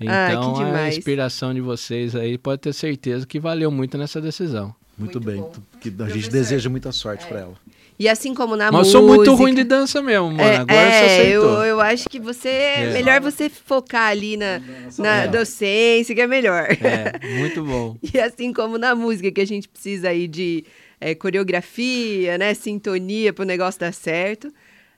Então, 0.00 0.56
ah, 0.60 0.84
a 0.84 0.88
inspiração 0.88 1.54
de 1.54 1.60
vocês 1.60 2.14
aí 2.14 2.36
pode 2.36 2.60
ter 2.60 2.72
certeza 2.72 3.26
que 3.26 3.40
valeu 3.40 3.70
muito 3.70 3.96
nessa 3.96 4.20
decisão. 4.20 4.74
Muito, 4.98 5.20
muito 5.20 5.20
bem. 5.20 5.36
Bom. 5.36 5.52
Que 5.80 5.94
a 6.02 6.08
gente 6.08 6.30
deseja 6.30 6.68
muita 6.68 6.92
sorte 6.92 7.24
é. 7.24 7.28
para 7.28 7.40
ela. 7.40 7.54
E 7.98 8.08
assim 8.08 8.34
como 8.34 8.56
na 8.56 8.70
Mas 8.70 8.88
música... 8.88 8.98
Mas 8.98 9.08
eu 9.08 9.08
sou 9.08 9.16
muito 9.16 9.34
ruim 9.34 9.54
de 9.54 9.64
dança 9.64 10.02
mesmo, 10.02 10.30
mano. 10.30 10.42
É, 10.42 10.56
Agora 10.56 10.80
é, 10.80 10.90
você 10.90 11.04
aceitou. 11.22 11.50
Eu, 11.50 11.64
eu 11.64 11.80
acho 11.80 12.08
que 12.08 12.20
você... 12.20 12.48
É 12.48 12.90
melhor 12.92 13.20
você 13.22 13.48
focar 13.48 14.10
ali 14.10 14.36
na, 14.36 14.60
na 14.98 15.22
é. 15.22 15.28
docência, 15.28 16.14
que 16.14 16.20
é 16.20 16.26
melhor. 16.26 16.66
É, 16.70 17.38
muito 17.38 17.64
bom. 17.64 17.96
e 18.12 18.18
assim 18.18 18.52
como 18.52 18.76
na 18.76 18.94
música, 18.94 19.32
que 19.32 19.40
a 19.40 19.46
gente 19.46 19.66
precisa 19.66 20.10
aí 20.10 20.28
de 20.28 20.64
é, 21.00 21.14
coreografia, 21.14 22.36
né? 22.36 22.52
Sintonia 22.52 23.32
para 23.32 23.42
o 23.42 23.46
negócio 23.46 23.80
dar 23.80 23.94
certo. 23.94 24.52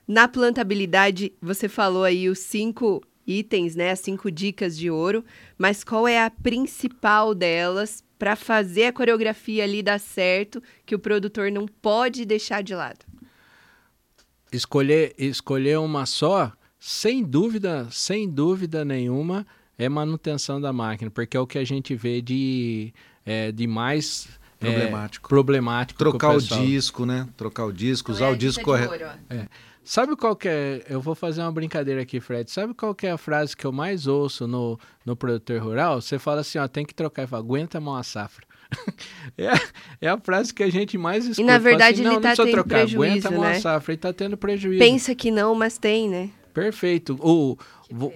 Na 0.05 0.27
plantabilidade, 0.27 1.31
você 1.41 1.69
falou 1.69 2.03
aí 2.03 2.27
os 2.27 2.39
cinco 2.39 3.01
itens, 3.29 3.75
né? 3.75 3.91
As 3.91 3.99
cinco 3.99 4.31
dicas 4.31 4.77
de 4.77 4.89
ouro. 4.89 5.23
Mas 5.57 5.83
qual 5.83 6.07
é 6.07 6.23
a 6.23 6.29
principal 6.29 7.35
delas 7.35 8.03
para 8.17 8.35
fazer 8.35 8.85
a 8.85 8.93
coreografia 8.93 9.63
ali 9.63 9.81
dar 9.81 9.99
certo, 9.99 10.61
que 10.85 10.95
o 10.95 10.99
produtor 10.99 11.51
não 11.51 11.65
pode 11.65 12.25
deixar 12.25 12.61
de 12.61 12.75
lado? 12.75 12.99
Escolher, 14.51 15.13
escolher 15.17 15.77
uma 15.77 16.05
só 16.05 16.51
sem 16.79 17.23
dúvida, 17.23 17.87
sem 17.91 18.29
dúvida 18.29 18.83
nenhuma, 18.83 19.45
é 19.77 19.87
manutenção 19.87 20.59
da 20.59 20.73
máquina, 20.73 21.11
porque 21.11 21.37
é 21.37 21.39
o 21.39 21.45
que 21.47 21.57
a 21.57 21.63
gente 21.63 21.93
vê 21.95 22.21
de, 22.21 22.93
é, 23.25 23.51
de 23.51 23.67
mais 23.67 24.27
problemático. 24.59 25.25
É, 25.25 25.29
problemático 25.29 25.99
Trocar 25.99 26.35
o, 26.35 26.41
disco, 26.41 27.05
né? 27.05 27.27
Trocar 27.37 27.65
o 27.65 27.71
disco, 27.71 28.11
usar 28.11 28.27
é 28.27 28.31
o 28.31 28.35
disco 28.35 28.63
correto. 28.63 28.93
É. 29.29 29.47
Sabe 29.89 30.15
qual 30.15 30.35
que 30.35 30.47
é? 30.47 30.85
Eu 30.87 31.01
vou 31.01 31.15
fazer 31.15 31.41
uma 31.41 31.51
brincadeira 31.51 32.03
aqui, 32.03 32.19
Fred. 32.19 32.51
Sabe 32.51 32.75
qual 32.75 32.93
que 32.93 33.07
é 33.07 33.11
a 33.11 33.17
frase 33.17 33.57
que 33.57 33.65
eu 33.65 33.71
mais 33.71 34.05
ouço 34.05 34.45
no, 34.45 34.79
no 35.03 35.15
produtor 35.15 35.59
rural? 35.63 35.99
Você 35.99 36.19
fala 36.19 36.41
assim, 36.41 36.59
ó, 36.59 36.67
tem 36.67 36.85
que 36.85 36.93
trocar. 36.93 37.27
Fala, 37.27 37.41
aguenta 37.41 37.79
a 37.79 37.81
mão 37.81 37.95
a 37.95 38.03
safra. 38.03 38.45
é, 39.35 39.47
é, 39.99 40.07
a 40.07 40.19
frase 40.19 40.53
que 40.53 40.61
a 40.61 40.69
gente 40.69 40.95
mais 40.95 41.25
escuta. 41.25 41.41
E 41.41 41.43
na 41.43 41.57
verdade 41.57 42.01
assim, 42.01 42.07
ele 42.07 42.17
está 42.17 42.35
tendo 42.35 42.51
trocar, 42.51 42.69
prejuízo, 42.81 43.03
aguenta 43.03 43.31
mão 43.31 43.41
né? 43.41 43.51
a 43.53 43.61
safra. 43.61 43.91
Ele 43.91 43.97
está 43.97 44.13
tendo 44.13 44.37
prejuízo. 44.37 44.77
Pensa 44.77 45.15
que 45.15 45.31
não, 45.31 45.55
mas 45.55 45.79
tem, 45.79 46.07
né? 46.07 46.29
Perfeito. 46.53 47.17
O, 47.19 47.57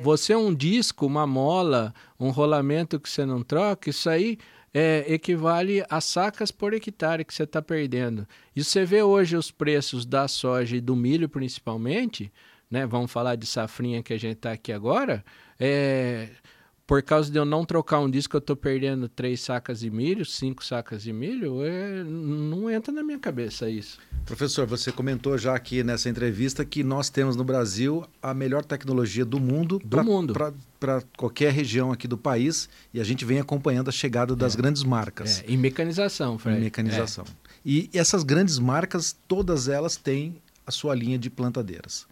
você 0.04 0.34
é 0.34 0.38
um 0.38 0.54
disco, 0.54 1.08
uma 1.08 1.26
mola, 1.26 1.92
um 2.20 2.30
rolamento 2.30 3.00
que 3.00 3.10
você 3.10 3.26
não 3.26 3.42
troca, 3.42 3.90
isso 3.90 4.08
aí 4.12 4.38
é, 4.74 5.06
equivale 5.08 5.86
a 5.90 6.02
sacas 6.02 6.52
por 6.52 6.74
hectare 6.74 7.24
que 7.24 7.34
você 7.34 7.44
está 7.44 7.62
perdendo. 7.62 8.28
E 8.56 8.64
você 8.64 8.84
vê 8.84 9.04
hoje 9.04 9.38
os 9.38 9.52
preços 9.52 10.06
da 10.06 10.28
soja 10.28 10.76
e 10.76 10.82
do 10.82 10.96
milho, 10.96 11.30
principalmente, 11.30 12.32
né? 12.70 12.86
Vamos 12.88 13.12
falar 13.12 13.36
de 13.36 13.46
safrinha 13.46 14.02
que 14.02 14.14
a 14.14 14.18
gente 14.18 14.38
está 14.38 14.52
aqui 14.52 14.72
agora. 14.72 15.24
É, 15.60 16.30
por 16.88 17.04
causa 17.04 17.32
de 17.32 17.38
eu 17.38 17.46
não 17.46 17.64
trocar 17.66 18.00
um 18.00 18.10
disco, 18.10 18.36
eu 18.36 18.40
estou 18.40 18.56
perdendo 18.56 19.08
três 19.08 19.42
sacas 19.42 19.80
de 19.82 19.92
milho, 19.92 20.26
cinco 20.26 20.66
sacas 20.66 21.04
de 21.04 21.14
milho, 21.14 21.64
é, 21.64 22.04
não 22.04 22.70
entra 22.70 22.92
na 22.92 23.04
minha 23.04 23.20
cabeça 23.20 23.70
isso. 23.70 24.00
Professor, 24.26 24.66
você 24.66 24.92
comentou 24.92 25.38
já 25.38 25.54
aqui 25.54 25.84
nessa 25.84 26.10
entrevista 26.10 26.64
que 26.64 26.84
nós 26.84 27.10
temos 27.10 27.36
no 27.36 27.44
Brasil 27.44 28.06
a 28.22 28.34
melhor 28.34 28.64
tecnologia 28.64 29.26
do 29.26 29.40
mundo 29.40 29.82
para 30.80 31.02
qualquer 31.18 31.52
região 31.52 31.92
aqui 31.92 32.08
do 32.08 32.18
país 32.18 32.70
e 32.94 33.02
a 33.02 33.04
gente 33.04 33.26
vem 33.26 33.40
acompanhando 33.40 33.90
a 33.90 33.92
chegada 33.92 34.36
das 34.36 34.54
é. 34.54 34.58
grandes 34.58 34.84
marcas. 34.84 35.42
É. 35.42 35.46
E 35.50 35.58
mecanização, 35.58 36.40
Fred. 36.40 36.58
E 36.58 36.62
mecanização. 36.62 37.26
É. 37.26 37.44
E 37.66 37.90
essas 37.94 38.24
grandes 38.24 38.60
marcas, 38.60 39.16
todas 39.28 39.68
elas 39.68 39.98
têm 39.98 40.42
a 40.66 40.72
sua 40.72 40.96
linha 40.96 41.18
de 41.18 41.30
plantadeiras. 41.30 42.08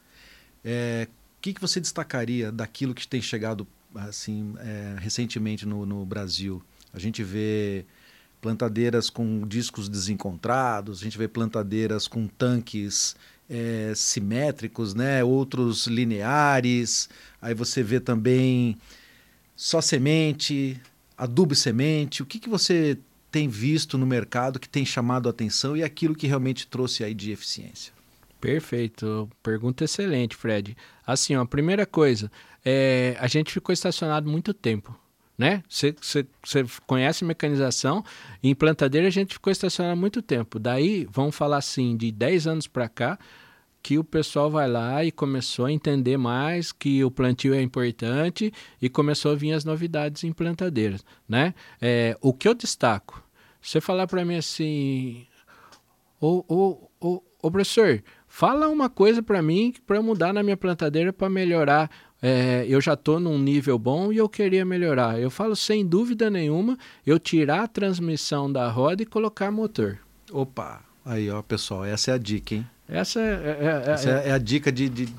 É, 0.63 1.07
o 1.37 1.41
que, 1.41 1.53
que 1.53 1.61
você 1.61 1.79
destacaria 1.79 2.51
daquilo 2.51 2.93
que 2.93 3.07
tem 3.07 3.21
chegado 3.21 3.65
assim 3.95 4.53
é, 4.59 4.95
recentemente 4.99 5.65
no, 5.65 5.85
no 5.85 6.05
Brasil? 6.05 6.61
A 6.93 6.99
gente 6.99 7.23
vê 7.23 7.85
plantadeiras 8.41 9.09
com 9.09 9.47
discos 9.47 9.87
desencontrados, 9.87 11.01
a 11.01 11.03
gente 11.03 11.17
vê 11.17 11.27
plantadeiras 11.27 12.07
com 12.07 12.27
tanques 12.27 13.15
é, 13.47 13.93
simétricos, 13.95 14.95
né? 14.95 15.23
outros 15.23 15.85
lineares, 15.85 17.07
aí 17.41 17.53
você 17.53 17.83
vê 17.83 17.99
também 17.99 18.77
só 19.55 19.79
semente, 19.79 20.81
adubo 21.17 21.53
e 21.53 21.55
semente. 21.55 22.23
O 22.23 22.25
que, 22.25 22.39
que 22.39 22.49
você 22.49 22.97
tem 23.31 23.47
visto 23.47 23.97
no 23.97 24.07
mercado 24.07 24.59
que 24.59 24.67
tem 24.67 24.85
chamado 24.85 25.29
a 25.29 25.31
atenção 25.31 25.77
e 25.77 25.83
aquilo 25.83 26.15
que 26.15 26.27
realmente 26.27 26.65
trouxe 26.65 27.03
aí 27.03 27.13
de 27.13 27.31
eficiência? 27.31 27.93
Perfeito, 28.39 29.29
pergunta 29.43 29.83
excelente, 29.83 30.35
Fred. 30.35 30.75
Assim, 31.05 31.35
ó, 31.35 31.41
a 31.41 31.45
primeira 31.45 31.85
coisa, 31.85 32.31
é, 32.65 33.15
a 33.19 33.27
gente 33.27 33.53
ficou 33.53 33.71
estacionado 33.71 34.27
muito 34.27 34.51
tempo 34.51 34.99
né? 35.41 35.63
Você 35.67 35.95
conhece 36.85 37.25
mecanização, 37.25 38.05
em 38.43 38.53
plantadeira 38.53 39.07
a 39.07 39.09
gente 39.09 39.33
ficou 39.33 39.49
estacionado 39.49 39.93
há 39.93 39.99
muito 39.99 40.21
tempo. 40.21 40.59
Daí, 40.59 41.07
vamos 41.09 41.35
falar 41.35 41.57
assim, 41.57 41.97
de 41.97 42.11
10 42.11 42.45
anos 42.45 42.67
para 42.67 42.87
cá, 42.87 43.17
que 43.81 43.97
o 43.97 44.03
pessoal 44.03 44.51
vai 44.51 44.69
lá 44.69 45.03
e 45.03 45.11
começou 45.11 45.65
a 45.65 45.71
entender 45.71 46.15
mais 46.15 46.71
que 46.71 47.03
o 47.03 47.09
plantio 47.09 47.55
é 47.55 47.61
importante 47.61 48.53
e 48.79 48.87
começou 48.87 49.31
a 49.31 49.35
vir 49.35 49.53
as 49.53 49.65
novidades 49.65 50.23
em 50.23 50.31
plantadeiras, 50.31 51.03
né? 51.27 51.55
É, 51.81 52.15
o 52.21 52.31
que 52.35 52.47
eu 52.47 52.53
destaco, 52.53 53.27
você 53.59 53.81
falar 53.81 54.05
para 54.05 54.23
mim 54.23 54.35
assim, 54.35 55.25
ô, 56.19 56.45
ô, 56.47 56.91
ô, 56.99 57.23
ô 57.41 57.49
professor, 57.49 58.03
fala 58.27 58.69
uma 58.69 58.91
coisa 58.91 59.23
para 59.23 59.41
mim 59.41 59.73
para 59.87 60.03
mudar 60.03 60.35
na 60.35 60.43
minha 60.43 60.55
plantadeira 60.55 61.11
para 61.11 61.31
melhorar 61.31 61.89
é, 62.21 62.65
eu 62.67 62.79
já 62.79 62.93
estou 62.93 63.19
num 63.19 63.39
nível 63.39 63.79
bom 63.79 64.13
e 64.13 64.17
eu 64.17 64.29
queria 64.29 64.63
melhorar. 64.63 65.19
Eu 65.19 65.31
falo 65.31 65.55
sem 65.55 65.85
dúvida 65.85 66.29
nenhuma, 66.29 66.77
eu 67.05 67.17
tirar 67.17 67.63
a 67.63 67.67
transmissão 67.67 68.51
da 68.51 68.69
roda 68.69 69.01
e 69.01 69.05
colocar 69.05 69.51
motor. 69.51 69.97
Opa, 70.31 70.81
aí 71.03 71.29
ó, 71.29 71.41
pessoal, 71.41 71.83
essa 71.83 72.11
é 72.11 72.13
a 72.13 72.17
dica, 72.17 72.55
hein? 72.55 72.67
Essa 72.87 73.19
é, 73.21 73.23
é, 73.23 73.85
é 73.87 73.91
essa 73.91 74.09
é, 74.09 74.29
é 74.29 74.31
a 74.33 74.37
dica 74.37 74.71
de, 74.71 74.87
de, 74.89 75.09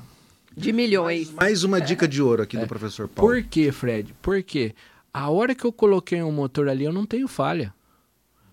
de 0.55 0.71
milhões. 0.71 1.27
Mais, 1.31 1.35
mais 1.35 1.63
uma 1.63 1.81
dica 1.81 2.07
de 2.07 2.21
ouro 2.21 2.43
aqui 2.43 2.57
do 2.57 2.67
professor 2.67 3.07
Paulo. 3.07 3.31
Por 3.31 3.43
quê, 3.43 3.71
Fred? 3.71 4.15
Porque 4.21 4.73
a 5.13 5.29
hora 5.29 5.53
que 5.53 5.65
eu 5.65 5.73
coloquei 5.73 6.21
um 6.23 6.31
motor 6.31 6.69
ali, 6.69 6.85
eu 6.85 6.93
não 6.93 7.05
tenho 7.05 7.27
falha. 7.27 7.73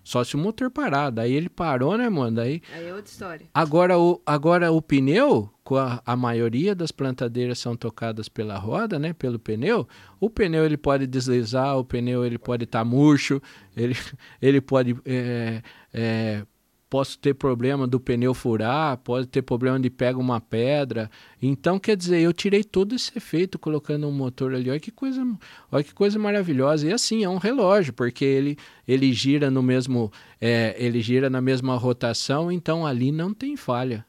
Só 0.03 0.23
se 0.23 0.35
o 0.35 0.39
motor 0.39 0.69
parar. 0.71 1.09
Daí 1.09 1.33
ele 1.33 1.49
parou, 1.49 1.97
né, 1.97 2.09
mano? 2.09 2.37
Daí, 2.37 2.61
Aí 2.73 2.87
é 2.87 2.93
outra 2.93 3.11
história. 3.11 3.45
Agora 3.53 3.97
o, 3.97 4.21
agora 4.25 4.71
o 4.71 4.81
pneu, 4.81 5.49
a, 5.77 6.01
a 6.05 6.15
maioria 6.15 6.73
das 6.73 6.91
plantadeiras 6.91 7.59
são 7.59 7.75
tocadas 7.75 8.27
pela 8.27 8.57
roda, 8.57 8.97
né? 8.97 9.13
Pelo 9.13 9.39
pneu. 9.39 9.87
O 10.19 10.29
pneu 10.29 10.65
ele 10.65 10.77
pode 10.77 11.07
deslizar, 11.07 11.77
o 11.77 11.85
pneu 11.85 12.25
ele 12.25 12.37
pode 12.37 12.63
estar 12.63 12.79
tá 12.79 12.85
murcho, 12.85 13.41
ele, 13.75 13.95
ele 14.41 14.59
pode 14.59 14.95
é, 15.05 15.61
é, 15.93 16.45
posso 16.91 17.17
ter 17.17 17.33
problema 17.33 17.87
do 17.87 18.01
pneu 18.01 18.33
furar, 18.33 18.97
pode 18.97 19.25
ter 19.25 19.41
problema 19.41 19.79
de 19.79 19.89
pega 19.89 20.19
uma 20.19 20.41
pedra. 20.41 21.09
Então, 21.41 21.79
quer 21.79 21.95
dizer, 21.95 22.19
eu 22.19 22.33
tirei 22.33 22.65
todo 22.65 22.93
esse 22.93 23.17
efeito 23.17 23.57
colocando 23.57 24.05
um 24.05 24.11
motor 24.11 24.53
ali. 24.53 24.69
Olha 24.69 24.77
que 24.77 24.91
coisa, 24.91 25.25
olha 25.71 25.83
que 25.85 25.93
coisa 25.93 26.19
maravilhosa. 26.19 26.85
E 26.85 26.91
assim, 26.91 27.23
é 27.23 27.29
um 27.29 27.37
relógio, 27.37 27.93
porque 27.93 28.25
ele, 28.25 28.57
ele 28.85 29.13
gira 29.13 29.49
no 29.49 29.63
mesmo, 29.63 30.11
é, 30.41 30.75
ele 30.77 30.99
gira 30.99 31.29
na 31.29 31.39
mesma 31.39 31.77
rotação, 31.77 32.51
então 32.51 32.85
ali 32.85 33.09
não 33.09 33.33
tem 33.33 33.55
falha. 33.55 34.05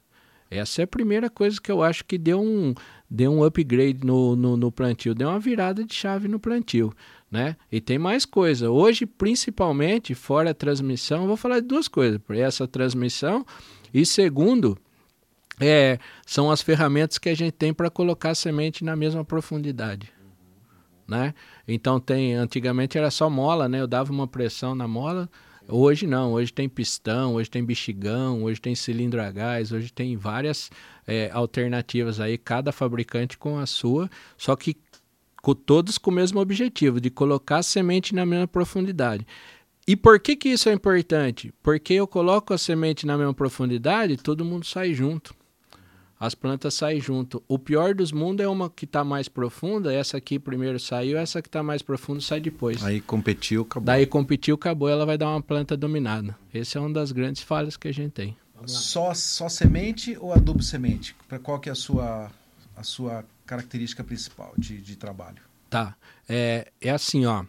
Essa 0.50 0.82
é 0.82 0.84
a 0.84 0.88
primeira 0.88 1.30
coisa 1.30 1.60
que 1.60 1.70
eu 1.70 1.84
acho 1.84 2.04
que 2.04 2.18
deu 2.18 2.42
um, 2.42 2.74
deu 3.08 3.30
um 3.30 3.44
upgrade 3.44 4.04
no, 4.04 4.34
no, 4.34 4.56
no 4.56 4.72
plantio, 4.72 5.14
deu 5.14 5.28
uma 5.28 5.38
virada 5.38 5.84
de 5.84 5.94
chave 5.94 6.26
no 6.26 6.40
plantio 6.40 6.92
né? 7.32 7.56
E 7.72 7.80
tem 7.80 7.98
mais 7.98 8.26
coisa. 8.26 8.70
Hoje, 8.70 9.06
principalmente, 9.06 10.14
fora 10.14 10.50
a 10.50 10.54
transmissão, 10.54 11.26
vou 11.26 11.36
falar 11.36 11.60
de 11.60 11.66
duas 11.66 11.88
coisas. 11.88 12.20
Essa 12.28 12.68
transmissão 12.68 13.46
e 13.92 14.04
segundo, 14.04 14.78
é, 15.58 15.98
são 16.26 16.50
as 16.50 16.60
ferramentas 16.60 17.16
que 17.16 17.30
a 17.30 17.34
gente 17.34 17.52
tem 17.52 17.72
para 17.72 17.88
colocar 17.88 18.30
a 18.30 18.34
semente 18.34 18.84
na 18.84 18.94
mesma 18.94 19.24
profundidade. 19.24 20.12
Né? 21.08 21.34
Então 21.66 21.98
tem, 21.98 22.34
antigamente 22.34 22.98
era 22.98 23.10
só 23.10 23.28
mola, 23.28 23.68
né? 23.68 23.80
Eu 23.80 23.86
dava 23.86 24.12
uma 24.12 24.26
pressão 24.26 24.74
na 24.74 24.86
mola. 24.86 25.28
Hoje 25.68 26.06
não, 26.06 26.32
hoje 26.32 26.52
tem 26.52 26.68
pistão, 26.68 27.34
hoje 27.34 27.48
tem 27.48 27.64
bexigão, 27.64 28.42
hoje 28.44 28.60
tem 28.60 28.74
cilindro 28.74 29.22
a 29.22 29.30
gás, 29.30 29.72
hoje 29.72 29.92
tem 29.92 30.16
várias 30.16 30.70
é, 31.06 31.30
alternativas 31.32 32.20
aí, 32.20 32.36
cada 32.36 32.72
fabricante 32.72 33.38
com 33.38 33.58
a 33.58 33.66
sua, 33.66 34.10
só 34.36 34.56
que 34.56 34.76
com 35.42 35.54
todos 35.54 35.98
com 35.98 36.10
o 36.10 36.14
mesmo 36.14 36.40
objetivo, 36.40 37.00
de 37.00 37.10
colocar 37.10 37.58
a 37.58 37.62
semente 37.62 38.14
na 38.14 38.24
mesma 38.24 38.46
profundidade. 38.46 39.26
E 39.86 39.96
por 39.96 40.20
que, 40.20 40.36
que 40.36 40.48
isso 40.48 40.68
é 40.68 40.72
importante? 40.72 41.52
Porque 41.60 41.92
eu 41.94 42.06
coloco 42.06 42.54
a 42.54 42.58
semente 42.58 43.04
na 43.04 43.18
mesma 43.18 43.34
profundidade, 43.34 44.16
todo 44.16 44.44
mundo 44.44 44.64
sai 44.64 44.94
junto. 44.94 45.34
As 46.20 46.36
plantas 46.36 46.74
saem 46.74 47.00
junto. 47.00 47.42
O 47.48 47.58
pior 47.58 47.96
dos 47.96 48.12
mundos 48.12 48.46
é 48.46 48.48
uma 48.48 48.70
que 48.70 48.84
está 48.84 49.02
mais 49.02 49.28
profunda, 49.28 49.92
essa 49.92 50.18
aqui 50.18 50.38
primeiro 50.38 50.78
saiu, 50.78 51.18
essa 51.18 51.42
que 51.42 51.48
está 51.48 51.64
mais 51.64 51.82
profunda 51.82 52.20
sai 52.20 52.38
depois. 52.40 52.80
Aí 52.84 53.00
competiu, 53.00 53.62
acabou. 53.62 53.84
Daí 53.84 54.06
competiu, 54.06 54.54
acabou, 54.54 54.88
ela 54.88 55.04
vai 55.04 55.18
dar 55.18 55.30
uma 55.30 55.42
planta 55.42 55.76
dominada. 55.76 56.38
Essa 56.54 56.78
é 56.78 56.80
uma 56.80 56.92
das 56.92 57.10
grandes 57.10 57.42
falhas 57.42 57.76
que 57.76 57.88
a 57.88 57.92
gente 57.92 58.12
tem. 58.12 58.36
Só, 58.66 59.12
só 59.14 59.48
semente 59.48 60.16
ou 60.20 60.32
adubo 60.32 60.62
semente? 60.62 61.16
Para 61.26 61.40
qual 61.40 61.58
que 61.58 61.68
é 61.68 61.72
a 61.72 61.74
sua, 61.74 62.30
a 62.76 62.84
sua 62.84 63.24
característica 63.46 64.02
principal 64.02 64.52
de, 64.56 64.80
de 64.80 64.96
trabalho? 64.96 65.42
Tá. 65.68 65.96
É, 66.28 66.70
é 66.80 66.90
assim, 66.90 67.24
ó. 67.26 67.44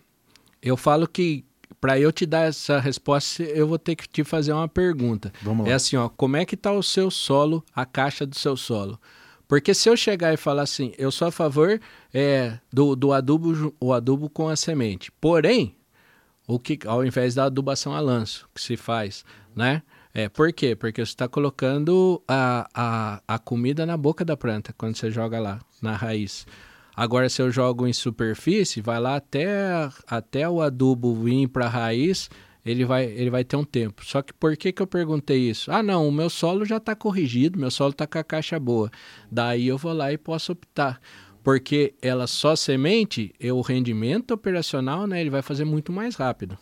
Eu 0.62 0.78
falo 0.78 1.08
que 1.08 1.46
para 1.80 2.00
eu 2.00 2.12
te 2.14 2.26
dar 2.26 2.48
essa 2.48 2.80
resposta, 2.80 3.44
eu 3.44 3.68
vou 3.68 3.78
ter 3.78 3.96
que 3.96 4.08
te 4.08 4.24
fazer 4.24 4.54
uma 4.54 4.70
pergunta. 4.70 5.34
Vamos 5.42 5.66
lá. 5.66 5.72
É 5.72 5.76
assim, 5.76 5.98
ó, 5.98 6.08
como 6.08 6.38
é 6.38 6.46
que 6.46 6.56
está 6.56 6.72
o 6.72 6.82
seu 6.82 7.12
solo, 7.12 7.64
a 7.76 7.86
caixa 7.86 8.26
do 8.26 8.38
seu 8.38 8.56
solo? 8.56 8.98
Porque 9.48 9.74
se 9.74 9.90
eu 9.90 9.98
chegar 9.98 10.34
e 10.34 10.38
falar 10.38 10.64
assim, 10.64 10.94
eu 10.98 11.12
sou 11.12 11.28
a 11.28 11.32
favor 11.32 11.80
é, 12.14 12.58
do, 12.72 12.96
do 12.96 13.12
adubo, 13.12 13.76
o 13.80 13.92
adubo 13.92 14.30
com 14.30 14.48
a 14.48 14.56
semente. 14.56 15.12
Porém, 15.20 15.76
o 16.48 16.58
que, 16.58 16.80
ao 16.86 17.06
invés 17.06 17.36
da 17.36 17.46
adubação 17.46 17.94
a 17.94 18.00
lanço, 18.00 18.48
que 18.56 18.62
se 18.62 18.78
faz, 18.78 19.26
né? 19.56 19.84
É, 20.14 20.30
por 20.30 20.54
quê? 20.54 20.76
Porque 20.76 21.04
você 21.04 21.12
está 21.12 21.28
colocando 21.28 22.22
a, 22.28 22.70
a, 22.74 23.22
a 23.28 23.40
comida 23.40 23.86
na 23.86 23.98
boca 23.98 24.24
da 24.24 24.38
planta 24.38 24.74
quando 24.78 24.96
você 24.96 25.10
joga 25.10 25.40
lá, 25.40 25.60
na 25.82 25.96
raiz. 25.96 26.46
Agora, 26.96 27.28
se 27.28 27.42
eu 27.42 27.50
jogo 27.50 27.88
em 27.88 27.94
superfície, 27.94 28.80
vai 28.80 29.00
lá 29.00 29.16
até, 29.16 29.90
até 30.06 30.48
o 30.48 30.62
adubo 30.62 31.16
vir 31.16 31.48
para 31.48 31.66
a 31.66 31.70
raiz, 31.70 32.30
ele 32.64 32.86
vai, 32.86 33.06
ele 33.06 33.32
vai 33.32 33.44
ter 33.44 33.56
um 33.56 33.64
tempo. 33.64 34.06
Só 34.06 34.22
que 34.22 34.32
por 34.32 34.56
que, 34.56 34.72
que 34.72 34.82
eu 34.84 34.86
perguntei 34.86 35.50
isso? 35.50 35.72
Ah, 35.72 35.82
não, 35.82 36.08
o 36.08 36.12
meu 36.12 36.30
solo 36.30 36.64
já 36.64 36.78
está 36.78 36.96
corrigido, 36.96 37.60
meu 37.60 37.72
solo 37.72 37.90
está 37.92 38.06
com 38.06 38.20
a 38.20 38.24
caixa 38.24 38.60
boa. 38.60 38.92
Daí 39.32 39.68
eu 39.68 39.80
vou 39.80 39.94
lá 39.94 40.14
e 40.14 40.18
posso 40.18 40.52
optar. 40.52 41.02
porque 41.44 41.96
ela 42.02 42.26
só 42.28 42.56
semente, 42.56 43.34
o 43.52 43.62
rendimento 43.62 44.32
operacional, 44.32 45.06
né, 45.08 45.20
ele 45.20 45.30
vai 45.32 45.42
fazer 45.42 45.66
muito 45.66 45.92
mais 45.92 46.16
rápido. 46.16 46.58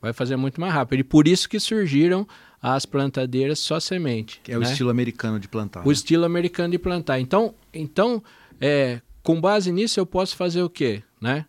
Vai 0.00 0.12
fazer 0.12 0.36
muito 0.36 0.60
mais 0.60 0.74
rápido. 0.74 1.00
E 1.00 1.04
por 1.04 1.28
isso 1.28 1.48
que 1.48 1.60
surgiram 1.60 2.26
as 2.62 2.84
plantadeiras 2.84 3.58
só 3.58 3.80
semente. 3.80 4.40
Que 4.42 4.52
é 4.52 4.56
o 4.56 4.60
né? 4.60 4.70
estilo 4.70 4.90
americano 4.90 5.40
de 5.40 5.48
plantar. 5.48 5.80
O 5.80 5.86
né? 5.86 5.92
estilo 5.92 6.24
americano 6.24 6.72
de 6.72 6.78
plantar. 6.78 7.20
Então, 7.20 7.54
então 7.72 8.22
é, 8.60 9.00
com 9.22 9.40
base 9.40 9.72
nisso, 9.72 9.98
eu 9.98 10.06
posso 10.06 10.36
fazer 10.36 10.62
o 10.62 10.70
quê? 10.70 11.02
Né? 11.20 11.46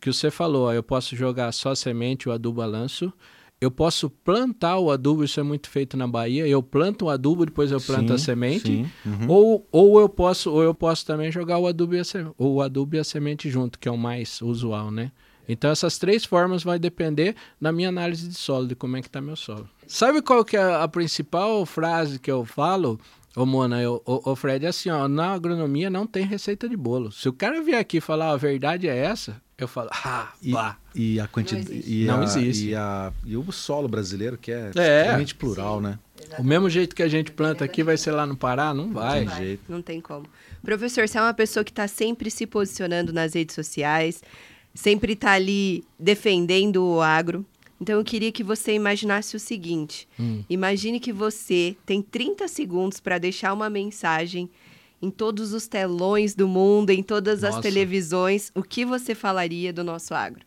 Que 0.00 0.12
você 0.12 0.30
falou, 0.30 0.72
eu 0.72 0.82
posso 0.82 1.16
jogar 1.16 1.52
só 1.52 1.74
semente, 1.74 2.28
o 2.28 2.32
adubo 2.32 2.60
balanço. 2.60 3.12
Eu 3.58 3.70
posso 3.70 4.10
plantar 4.10 4.78
o 4.78 4.90
adubo, 4.90 5.24
isso 5.24 5.40
é 5.40 5.42
muito 5.42 5.70
feito 5.70 5.96
na 5.96 6.06
Bahia. 6.06 6.46
Eu 6.46 6.62
planto 6.62 7.06
o 7.06 7.10
adubo, 7.10 7.46
depois 7.46 7.72
eu 7.72 7.80
planto 7.80 8.08
sim, 8.08 8.14
a 8.14 8.18
semente. 8.18 8.66
Sim, 8.66 8.90
uhum. 9.04 9.28
ou, 9.28 9.68
ou, 9.72 9.98
eu 9.98 10.08
posso, 10.10 10.52
ou 10.52 10.62
eu 10.62 10.74
posso 10.74 11.06
também 11.06 11.32
jogar 11.32 11.58
o 11.58 11.66
adubo, 11.66 11.94
e 11.94 12.00
a, 12.00 12.02
o 12.36 12.60
adubo 12.60 12.96
e 12.96 12.98
a 12.98 13.04
semente 13.04 13.48
junto, 13.48 13.78
que 13.78 13.88
é 13.88 13.90
o 13.90 13.96
mais 13.96 14.42
usual, 14.42 14.90
né? 14.90 15.10
Então 15.48 15.70
essas 15.70 15.98
três 15.98 16.24
formas 16.24 16.62
vai 16.62 16.78
depender 16.78 17.34
da 17.60 17.72
minha 17.72 17.88
análise 17.88 18.28
de 18.28 18.34
solo, 18.34 18.66
de 18.66 18.74
como 18.74 18.96
é 18.96 19.00
que 19.00 19.08
está 19.08 19.20
meu 19.20 19.36
solo. 19.36 19.68
Sabe 19.86 20.20
qual 20.20 20.44
que 20.44 20.56
é 20.56 20.74
a 20.74 20.88
principal 20.88 21.64
frase 21.64 22.18
que 22.18 22.30
eu 22.30 22.44
falo? 22.44 22.98
Ô, 23.36 23.44
Mona, 23.44 23.82
eu, 23.82 24.02
ô, 24.06 24.30
ô 24.30 24.34
Fred, 24.34 24.64
é 24.64 24.70
assim, 24.70 24.88
ó, 24.88 25.06
na 25.06 25.32
agronomia 25.32 25.90
não 25.90 26.06
tem 26.06 26.24
receita 26.24 26.66
de 26.66 26.76
bolo. 26.76 27.12
Se 27.12 27.28
o 27.28 27.32
cara 27.32 27.62
vier 27.62 27.78
aqui 27.78 28.00
falar 28.00 28.30
a 28.30 28.36
verdade 28.36 28.88
é 28.88 28.96
essa, 28.96 29.40
eu 29.58 29.68
falo, 29.68 29.90
ah, 29.92 30.32
e, 30.42 30.52
pá. 30.52 30.78
E 30.94 31.20
a 31.20 31.28
quantidade. 31.28 31.68
Não 31.68 31.74
existe. 31.74 32.06
Não 32.06 32.20
a, 32.20 32.24
existe. 32.24 32.68
E, 32.68 32.74
a, 32.74 33.12
e 33.24 33.36
o 33.36 33.52
solo 33.52 33.88
brasileiro, 33.88 34.38
que 34.38 34.50
é, 34.50 34.64
é. 34.64 34.68
extremamente 34.68 35.34
plural, 35.34 35.76
Sim, 35.76 35.82
né? 35.82 35.98
Exatamente. 36.18 36.40
O 36.40 36.44
mesmo 36.44 36.70
jeito 36.70 36.96
que 36.96 37.02
a 37.02 37.08
gente 37.08 37.30
planta 37.30 37.64
aqui 37.64 37.82
vai 37.82 37.96
ser 37.96 38.10
lá 38.10 38.26
no 38.26 38.36
Pará? 38.36 38.72
Não 38.72 38.92
vai. 38.92 39.24
Não, 39.24 39.30
vai. 39.30 39.44
Jeito. 39.44 39.62
não 39.68 39.82
tem 39.82 40.00
como. 40.00 40.26
Professor, 40.62 41.06
você 41.06 41.18
é 41.18 41.22
uma 41.22 41.34
pessoa 41.34 41.62
que 41.62 41.70
está 41.70 41.86
sempre 41.86 42.30
se 42.30 42.46
posicionando 42.46 43.12
nas 43.12 43.34
redes 43.34 43.54
sociais, 43.54 44.22
sempre 44.76 45.14
está 45.14 45.32
ali 45.32 45.82
defendendo 45.98 46.84
o 46.84 47.00
agro. 47.00 47.44
Então 47.80 47.98
eu 47.98 48.04
queria 48.04 48.30
que 48.30 48.44
você 48.44 48.74
imaginasse 48.74 49.34
o 49.34 49.40
seguinte: 49.40 50.06
hum. 50.18 50.44
imagine 50.48 51.00
que 51.00 51.12
você 51.12 51.76
tem 51.84 52.00
30 52.00 52.46
segundos 52.46 53.00
para 53.00 53.18
deixar 53.18 53.52
uma 53.52 53.68
mensagem 53.68 54.48
em 55.00 55.10
todos 55.10 55.52
os 55.52 55.66
telões 55.66 56.34
do 56.34 56.46
mundo, 56.46 56.90
em 56.90 57.02
todas 57.02 57.42
Nossa. 57.42 57.56
as 57.56 57.62
televisões. 57.62 58.52
O 58.54 58.62
que 58.62 58.84
você 58.84 59.14
falaria 59.14 59.72
do 59.72 59.82
nosso 59.82 60.14
agro? 60.14 60.44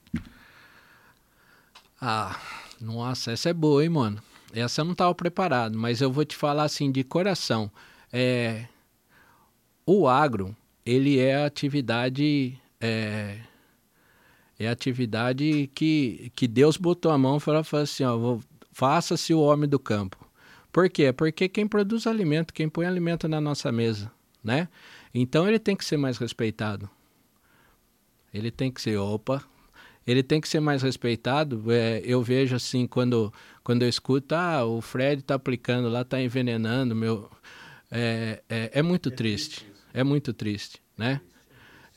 Ah, 2.01 2.39
nossa, 2.79 3.31
essa 3.31 3.49
é 3.49 3.53
boa, 3.53 3.83
hein, 3.83 3.89
mano? 3.89 4.23
Essa 4.53 4.81
eu 4.81 4.85
não 4.85 4.93
estava 4.93 5.13
preparado, 5.13 5.77
mas 5.77 6.01
eu 6.01 6.11
vou 6.11 6.25
te 6.25 6.35
falar 6.35 6.63
assim 6.63 6.91
de 6.91 7.03
coração. 7.03 7.69
É, 8.11 8.65
o 9.85 10.07
agro, 10.07 10.55
ele 10.83 11.19
é 11.19 11.35
a 11.35 11.45
atividade 11.45 12.57
é, 12.81 13.37
é 14.59 14.67
atividade 14.67 15.71
que, 15.73 16.31
que 16.35 16.47
Deus 16.47 16.75
botou 16.75 17.11
a 17.11 17.17
mão 17.17 17.37
e 17.37 17.39
falou 17.39 17.63
assim, 17.71 18.03
faça-se 18.73 19.33
o 19.33 19.39
homem 19.39 19.69
do 19.69 19.79
campo. 19.79 20.17
Por 20.71 20.89
quê? 20.89 21.13
Porque 21.13 21.47
quem 21.47 21.65
produz 21.65 22.05
alimento, 22.05 22.53
quem 22.53 22.67
põe 22.67 22.85
alimento 22.85 23.27
na 23.27 23.39
nossa 23.39 23.71
mesa, 23.71 24.11
né? 24.43 24.67
Então 25.13 25.47
ele 25.47 25.57
tem 25.57 25.75
que 25.75 25.85
ser 25.85 25.97
mais 25.97 26.17
respeitado. 26.17 26.89
Ele 28.33 28.51
tem 28.51 28.69
que 28.69 28.81
ser, 28.81 28.97
opa, 28.97 29.43
ele 30.05 30.21
tem 30.21 30.39
que 30.39 30.47
ser 30.47 30.59
mais 30.59 30.83
respeitado. 30.83 31.63
É, 31.71 32.01
eu 32.03 32.21
vejo 32.21 32.55
assim, 32.55 32.85
quando, 32.85 33.33
quando 33.63 33.83
eu 33.83 33.89
escuto, 33.89 34.35
ah, 34.35 34.65
o 34.65 34.81
Fred 34.81 35.21
está 35.21 35.35
aplicando 35.35 35.89
lá, 35.89 36.01
está 36.01 36.21
envenenando, 36.21 36.95
meu... 36.95 37.31
É, 37.91 38.43
é, 38.47 38.69
é 38.71 38.81
muito 38.83 39.09
triste, 39.09 39.65
é 39.91 40.03
muito 40.03 40.31
triste, 40.31 40.79
né? 40.95 41.21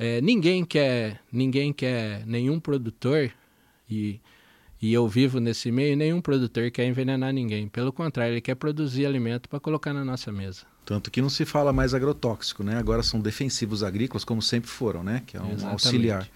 É, 0.05 0.21
ninguém 0.21 0.65
quer, 0.65 1.21
ninguém 1.31 1.73
quer, 1.73 2.27
nenhum 2.27 2.59
produtor, 2.59 3.31
e, 3.89 4.19
e 4.81 4.93
eu 4.93 5.07
vivo 5.07 5.39
nesse 5.39 5.71
meio, 5.71 5.97
nenhum 5.97 6.21
produtor 6.21 6.73
quer 6.73 6.87
envenenar 6.87 7.33
ninguém. 7.33 7.69
Pelo 7.69 7.93
contrário, 7.93 8.33
ele 8.33 8.41
quer 8.41 8.57
produzir 8.57 9.07
alimento 9.07 9.49
para 9.49 9.61
colocar 9.61 9.93
na 9.93 10.05
nossa 10.05 10.33
mesa. 10.33 10.63
Tanto 10.85 11.09
que 11.09 11.23
não 11.23 11.31
se 11.31 11.45
fala 11.45 11.73
mais 11.73 11.95
agrotóxico, 11.95 12.65
né? 12.65 12.79
Agora 12.79 13.01
são 13.05 13.21
defensivos 13.21 13.85
agrícolas, 13.85 14.25
como 14.25 14.43
sempre 14.43 14.69
foram, 14.69 15.05
né? 15.05 15.23
Que 15.25 15.37
é 15.37 15.41
um 15.41 15.53
Exatamente. 15.53 15.71
auxiliar. 15.71 16.29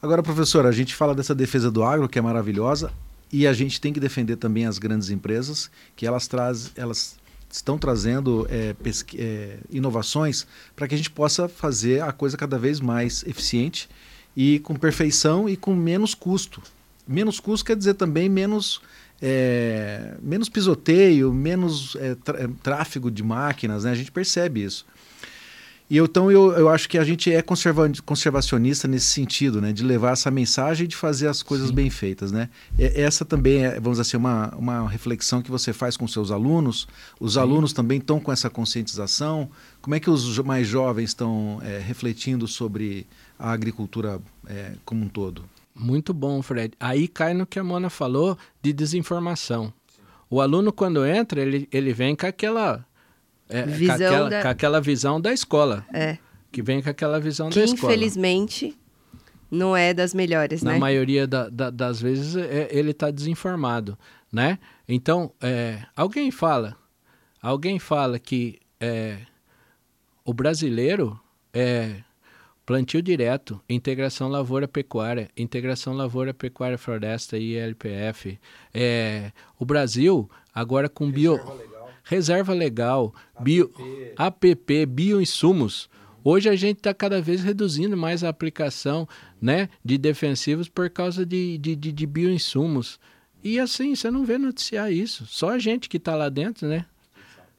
Agora, 0.00 0.22
professor, 0.22 0.64
a 0.64 0.72
gente 0.72 0.94
fala 0.94 1.14
dessa 1.14 1.34
defesa 1.34 1.70
do 1.70 1.82
agro, 1.82 2.08
que 2.08 2.18
é 2.18 2.22
maravilhosa, 2.22 2.90
e 3.30 3.46
a 3.46 3.52
gente 3.52 3.78
tem 3.82 3.92
que 3.92 4.00
defender 4.00 4.36
também 4.36 4.64
as 4.64 4.78
grandes 4.78 5.10
empresas, 5.10 5.70
que 5.94 6.06
elas 6.06 6.26
trazem, 6.26 6.72
elas 6.74 7.19
estão 7.50 7.78
trazendo 7.78 8.46
é, 8.50 8.74
é, 9.16 9.58
inovações 9.70 10.46
para 10.76 10.86
que 10.86 10.94
a 10.94 10.96
gente 10.96 11.10
possa 11.10 11.48
fazer 11.48 12.02
a 12.02 12.12
coisa 12.12 12.36
cada 12.36 12.58
vez 12.58 12.80
mais 12.80 13.24
eficiente 13.26 13.88
e 14.36 14.60
com 14.60 14.74
perfeição 14.74 15.48
e 15.48 15.56
com 15.56 15.74
menos 15.74 16.14
custo. 16.14 16.62
Menos 17.06 17.40
custo 17.40 17.66
quer 17.66 17.76
dizer 17.76 17.94
também 17.94 18.28
menos, 18.28 18.80
é, 19.20 20.14
menos 20.22 20.48
pisoteio, 20.48 21.32
menos 21.32 21.96
é, 21.96 22.10
é, 22.10 22.48
tráfego 22.62 23.10
de 23.10 23.22
máquinas, 23.22 23.84
né? 23.84 23.90
a 23.90 23.94
gente 23.94 24.12
percebe 24.12 24.62
isso. 24.62 24.86
E 25.90 25.96
eu, 25.96 26.04
então 26.04 26.30
eu, 26.30 26.52
eu 26.52 26.68
acho 26.68 26.88
que 26.88 26.96
a 26.96 27.02
gente 27.02 27.32
é 27.32 27.42
conserva 27.42 27.90
conservacionista 28.06 28.86
nesse 28.86 29.06
sentido, 29.06 29.60
né? 29.60 29.72
De 29.72 29.82
levar 29.82 30.12
essa 30.12 30.30
mensagem 30.30 30.84
e 30.84 30.86
de 30.88 30.94
fazer 30.94 31.26
as 31.26 31.42
coisas 31.42 31.70
Sim. 31.70 31.74
bem 31.74 31.90
feitas, 31.90 32.30
né? 32.30 32.48
E, 32.78 32.84
essa 32.84 33.24
também 33.24 33.64
é, 33.64 33.72
vamos 33.80 33.98
dizer 33.98 34.02
assim, 34.02 34.16
uma, 34.16 34.54
uma 34.54 34.88
reflexão 34.88 35.42
que 35.42 35.50
você 35.50 35.72
faz 35.72 35.96
com 35.96 36.06
seus 36.06 36.30
alunos. 36.30 36.86
Os 37.18 37.32
Sim. 37.32 37.40
alunos 37.40 37.72
também 37.72 37.98
estão 37.98 38.20
com 38.20 38.30
essa 38.30 38.48
conscientização. 38.48 39.50
Como 39.82 39.96
é 39.96 39.98
que 39.98 40.08
os 40.08 40.38
mais 40.38 40.68
jovens 40.68 41.10
estão 41.10 41.60
é, 41.64 41.80
refletindo 41.80 42.46
sobre 42.46 43.04
a 43.36 43.50
agricultura 43.50 44.20
é, 44.46 44.74
como 44.84 45.04
um 45.04 45.08
todo? 45.08 45.44
Muito 45.74 46.14
bom, 46.14 46.40
Fred. 46.40 46.72
Aí 46.78 47.08
cai 47.08 47.34
no 47.34 47.44
que 47.44 47.58
a 47.58 47.64
Mona 47.64 47.90
falou 47.90 48.38
de 48.62 48.72
desinformação. 48.72 49.72
O 50.28 50.40
aluno, 50.40 50.72
quando 50.72 51.04
entra, 51.04 51.42
ele, 51.42 51.68
ele 51.72 51.92
vem 51.92 52.14
com 52.14 52.26
aquela 52.26 52.86
é, 53.50 53.62
visão 53.66 53.96
com, 53.98 54.04
aquela, 54.04 54.30
da... 54.30 54.42
com 54.42 54.48
aquela 54.48 54.80
visão 54.80 55.20
da 55.20 55.32
escola. 55.32 55.84
É. 55.92 56.18
Que 56.50 56.62
vem 56.62 56.82
com 56.82 56.90
aquela 56.90 57.20
visão 57.20 57.50
que, 57.50 57.58
da 57.58 57.64
escola. 57.64 57.92
infelizmente, 57.92 58.76
não 59.50 59.76
é 59.76 59.92
das 59.92 60.14
melhores, 60.14 60.62
Na 60.62 60.70
né? 60.70 60.76
Na 60.76 60.80
maioria 60.80 61.26
da, 61.26 61.48
da, 61.48 61.70
das 61.70 62.00
vezes, 62.00 62.36
é, 62.36 62.68
ele 62.70 62.92
está 62.92 63.10
desinformado, 63.10 63.98
né? 64.32 64.58
Então, 64.88 65.32
é, 65.40 65.82
alguém 65.96 66.30
fala, 66.30 66.76
alguém 67.42 67.78
fala 67.78 68.18
que 68.18 68.58
é, 68.80 69.18
o 70.24 70.32
brasileiro 70.32 71.18
é 71.52 71.96
plantio 72.64 73.02
direto, 73.02 73.60
integração 73.68 74.28
lavoura-pecuária, 74.28 75.28
integração 75.36 75.92
lavoura-pecuária-floresta 75.92 77.36
e 77.36 77.56
LPF. 77.56 78.38
É, 78.72 79.32
o 79.58 79.64
Brasil, 79.64 80.30
agora 80.54 80.88
com 80.88 81.10
bio 81.10 81.32
reserva 81.32 81.54
legal, 81.54 81.79
bio, 83.40 83.70
APP, 84.16 84.86
bioinsumos. 84.86 85.88
Hoje 86.22 86.48
a 86.48 86.56
gente 86.56 86.78
está 86.78 86.92
cada 86.92 87.20
vez 87.20 87.42
reduzindo 87.42 87.96
mais 87.96 88.22
a 88.22 88.28
aplicação 88.28 89.08
né, 89.40 89.68
de 89.84 89.96
defensivos 89.96 90.68
por 90.68 90.90
causa 90.90 91.24
de, 91.24 91.56
de, 91.58 91.74
de, 91.74 91.92
de 91.92 92.06
bioinsumos. 92.06 93.00
E 93.42 93.58
assim, 93.58 93.94
você 93.94 94.10
não 94.10 94.24
vê 94.24 94.36
noticiar 94.36 94.92
isso. 94.92 95.26
Só 95.26 95.50
a 95.50 95.58
gente 95.58 95.88
que 95.88 95.96
está 95.96 96.14
lá 96.14 96.28
dentro, 96.28 96.68
né? 96.68 96.84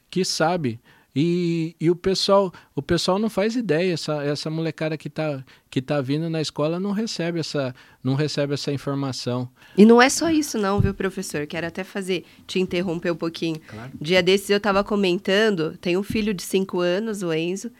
Que 0.10 0.24
sabe. 0.24 0.80
E, 1.16 1.76
e 1.80 1.89
o 1.89 1.95
pessoal 1.95 2.53
o 2.74 2.82
pessoal 2.82 3.20
não 3.20 3.30
faz 3.30 3.55
ideia 3.55 3.93
essa, 3.93 4.24
essa 4.24 4.49
molecada 4.49 4.97
que 4.97 5.09
está 5.09 5.43
que 5.70 5.82
tá 5.82 5.99
vindo 5.99 6.30
na 6.30 6.39
escola 6.41 6.80
não 6.80 6.91
recebe 6.91 7.39
essa 7.39 7.76
não 8.01 8.16
recebe 8.16 8.53
essa 8.53 8.72
informação. 8.72 9.49
E 9.78 9.86
não 9.86 10.01
é 10.01 10.09
só 10.09 10.30
isso 10.30 10.57
não 10.57 10.80
viu 10.80 10.93
professor? 10.93 11.45
Quero 11.45 11.68
até 11.68 11.84
fazer 11.84 12.24
te 12.47 12.59
interromper 12.59 13.12
um 13.12 13.16
pouquinho. 13.16 13.59
Claro. 13.68 13.91
dia 13.99 14.24
desses 14.24 14.49
eu 14.49 14.57
estava 14.57 14.84
comentando 14.84 15.78
tem 15.78 15.97
um 15.97 16.03
filho 16.03 16.34
de 16.34 16.43
cinco 16.43 16.80
anos 16.80 17.22
o 17.24 17.34
Enzo 17.34 17.72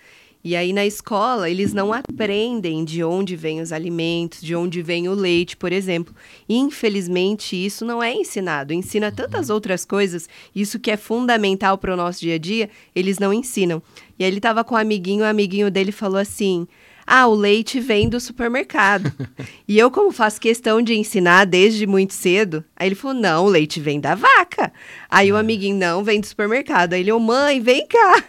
e 0.44 0.56
aí 0.56 0.74
na 0.74 0.86
escola 0.86 1.50
eles 1.50 1.74
não 1.74 1.94
aprendem 1.94 2.84
de 2.84 3.04
onde 3.04 3.36
vêm 3.36 3.62
os 3.62 3.72
alimentos, 3.72 4.42
de 4.42 4.56
onde 4.56 4.82
vem 4.82 5.08
o 5.08 5.14
leite, 5.14 5.56
por 5.56 5.72
exemplo. 5.72 6.16
Infelizmente 6.50 7.56
isso 7.56 7.86
não 7.86 8.02
é 8.02 8.14
ensinado. 8.14 8.74
Ensina 8.74 9.12
tantas 9.12 9.50
outras 9.50 9.86
coisas, 9.86 10.28
isso 10.56 10.80
que 10.80 10.92
é 10.92 10.98
fundamental 10.98 11.78
para 11.78 11.94
o 11.94 11.98
nosso 11.98 12.22
dia 12.22 12.36
a 12.36 12.40
dia, 12.40 12.70
eles 12.96 13.20
não 13.20 13.32
ensinam. 13.32 13.82
E 14.18 14.24
aí 14.24 14.30
ele 14.30 14.38
estava 14.38 14.64
com 14.64 14.76
um 14.76 14.78
amiguinho, 14.78 15.24
o 15.24 15.28
amiguinho 15.28 15.70
dele 15.70 15.92
falou 15.92 16.20
assim: 16.20 16.68
ah, 17.06 17.28
o 17.28 17.34
leite 17.34 17.80
vem 17.80 18.08
do 18.08 18.20
supermercado. 18.20 19.12
e 19.68 19.78
eu, 19.78 19.92
como 19.92 20.12
faço 20.12 20.40
questão 20.40 20.82
de 20.82 20.94
ensinar 20.94 21.46
desde 21.46 21.86
muito 21.86 22.14
cedo, 22.14 22.64
aí 22.76 22.88
ele 22.88 22.96
falou: 22.96 23.20
não, 23.20 23.46
o 23.46 23.50
leite 23.50 23.80
vem 23.80 24.00
da 24.00 24.16
vaca. 24.16 24.72
Aí 25.10 25.32
o 25.32 25.36
é. 25.36 25.40
amiguinho, 25.40 25.76
não, 25.76 26.04
vem 26.04 26.20
do 26.20 26.28
supermercado. 26.28 26.94
Aí 26.94 27.02
ele, 27.02 27.12
ô 27.12 27.18
oh, 27.18 27.20
mãe, 27.20 27.60
vem 27.60 27.86
cá. 27.86 28.24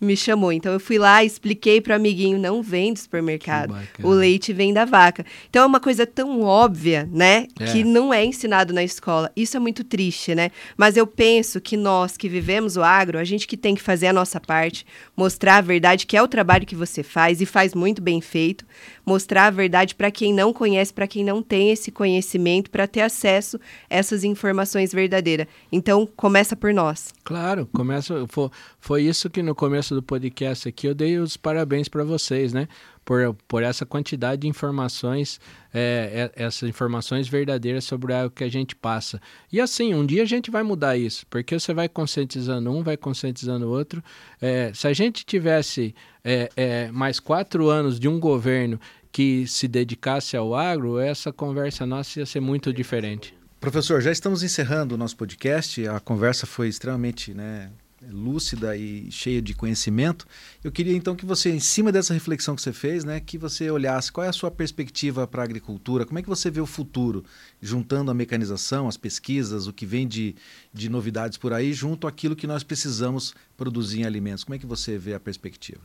Me 0.00 0.16
chamou. 0.16 0.52
Então 0.52 0.72
eu 0.72 0.80
fui 0.80 0.98
lá, 0.98 1.24
expliquei 1.24 1.80
para 1.80 1.92
o 1.92 1.96
amiguinho, 1.96 2.38
não 2.38 2.62
vem 2.62 2.92
do 2.92 2.98
supermercado. 2.98 3.74
O 4.02 4.10
leite 4.10 4.52
vem 4.52 4.72
da 4.72 4.84
vaca. 4.84 5.24
Então 5.48 5.62
é 5.62 5.66
uma 5.66 5.80
coisa 5.80 6.06
tão 6.06 6.42
óbvia, 6.42 7.08
né? 7.12 7.46
É. 7.58 7.72
Que 7.72 7.84
não 7.84 8.12
é 8.12 8.24
ensinado 8.24 8.72
na 8.72 8.84
escola. 8.84 9.30
Isso 9.36 9.56
é 9.56 9.60
muito 9.60 9.82
triste, 9.84 10.34
né? 10.34 10.50
Mas 10.76 10.96
eu 10.96 11.06
penso 11.06 11.60
que 11.60 11.76
nós 11.76 12.16
que 12.16 12.28
vivemos 12.28 12.76
o 12.76 12.82
agro, 12.82 13.18
a 13.18 13.24
gente 13.24 13.46
que 13.46 13.56
tem 13.56 13.74
que 13.74 13.82
fazer 13.82 14.06
a 14.08 14.12
nossa 14.12 14.40
parte, 14.40 14.86
mostrar 15.16 15.56
a 15.56 15.60
verdade, 15.60 16.06
que 16.06 16.16
é 16.16 16.22
o 16.22 16.28
trabalho 16.28 16.66
que 16.66 16.74
você 16.74 17.02
faz 17.02 17.40
e 17.40 17.46
faz 17.46 17.74
muito 17.74 18.00
bem 18.00 18.20
feito, 18.20 18.64
mostrar 19.04 19.46
a 19.46 19.50
verdade 19.50 19.94
para 19.94 20.10
quem 20.10 20.32
não 20.32 20.52
conhece, 20.52 20.92
para 20.92 21.06
quem 21.06 21.24
não 21.24 21.42
tem 21.42 21.70
esse 21.70 21.90
conhecimento, 21.90 22.70
para 22.70 22.86
ter 22.86 23.00
acesso 23.00 23.58
a 23.90 23.96
essas 23.96 24.24
informações 24.24 24.92
verdadeiras. 24.92 25.46
Então, 25.72 26.06
começa 26.16 26.54
por 26.54 26.72
nós. 26.72 27.12
Claro, 27.24 27.68
começa. 27.72 28.26
Foi, 28.28 28.50
foi 28.78 29.02
isso 29.02 29.28
que 29.28 29.42
no 29.42 29.54
começo 29.56 29.94
do 29.94 30.02
podcast 30.02 30.68
aqui 30.68 30.86
eu 30.86 30.94
dei 30.94 31.18
os 31.18 31.36
parabéns 31.36 31.88
para 31.88 32.04
vocês, 32.04 32.52
né? 32.52 32.68
Por, 33.04 33.34
por 33.48 33.62
essa 33.62 33.86
quantidade 33.86 34.42
de 34.42 34.48
informações, 34.48 35.40
é, 35.72 36.30
é, 36.36 36.44
essas 36.44 36.68
informações 36.68 37.28
verdadeiras 37.28 37.84
sobre 37.84 38.12
o 38.12 38.30
que 38.30 38.44
a 38.44 38.48
gente 38.48 38.76
passa. 38.76 39.20
E 39.52 39.60
assim, 39.60 39.94
um 39.94 40.04
dia 40.04 40.22
a 40.22 40.26
gente 40.26 40.50
vai 40.50 40.62
mudar 40.62 40.96
isso, 40.96 41.26
porque 41.28 41.58
você 41.58 41.72
vai 41.72 41.88
conscientizando 41.88 42.70
um, 42.70 42.82
vai 42.82 42.96
conscientizando 42.96 43.66
o 43.66 43.70
outro. 43.70 44.02
É, 44.40 44.72
se 44.74 44.86
a 44.86 44.92
gente 44.92 45.24
tivesse 45.24 45.94
é, 46.22 46.50
é, 46.56 46.90
mais 46.90 47.18
quatro 47.18 47.68
anos 47.68 47.98
de 47.98 48.08
um 48.08 48.20
governo 48.20 48.78
que 49.10 49.46
se 49.46 49.66
dedicasse 49.66 50.36
ao 50.36 50.54
agro, 50.54 50.98
essa 50.98 51.32
conversa 51.32 51.86
nossa 51.86 52.18
ia 52.18 52.26
ser 52.26 52.40
muito 52.40 52.72
diferente. 52.72 53.34
Professor, 53.58 54.00
já 54.00 54.12
estamos 54.12 54.42
encerrando 54.42 54.94
o 54.94 54.98
nosso 54.98 55.16
podcast. 55.16 55.88
A 55.88 55.98
conversa 55.98 56.46
foi 56.46 56.68
extremamente 56.68 57.32
né, 57.32 57.70
lúcida 58.10 58.76
e 58.76 59.10
cheia 59.10 59.40
de 59.40 59.54
conhecimento. 59.54 60.26
Eu 60.62 60.72
queria 60.72 60.96
então 60.96 61.14
que 61.14 61.26
você, 61.26 61.50
em 61.50 61.60
cima 61.60 61.90
dessa 61.90 62.14
reflexão 62.14 62.54
que 62.54 62.62
você 62.62 62.72
fez, 62.72 63.04
né, 63.04 63.20
que 63.20 63.38
você 63.38 63.70
olhasse 63.70 64.10
qual 64.10 64.24
é 64.24 64.28
a 64.28 64.32
sua 64.32 64.50
perspectiva 64.50 65.26
para 65.26 65.42
a 65.42 65.44
agricultura, 65.44 66.04
como 66.04 66.18
é 66.18 66.22
que 66.22 66.28
você 66.28 66.50
vê 66.50 66.60
o 66.60 66.66
futuro, 66.66 67.24
juntando 67.60 68.10
a 68.10 68.14
mecanização, 68.14 68.88
as 68.88 68.96
pesquisas, 68.96 69.66
o 69.66 69.72
que 69.72 69.86
vem 69.86 70.06
de, 70.06 70.34
de 70.72 70.88
novidades 70.88 71.38
por 71.38 71.52
aí, 71.52 71.72
junto 71.72 72.06
àquilo 72.06 72.36
que 72.36 72.46
nós 72.46 72.62
precisamos 72.62 73.34
produzir 73.56 74.00
em 74.00 74.04
alimentos. 74.04 74.44
Como 74.44 74.54
é 74.54 74.58
que 74.58 74.66
você 74.66 74.98
vê 74.98 75.14
a 75.14 75.20
perspectiva? 75.20 75.80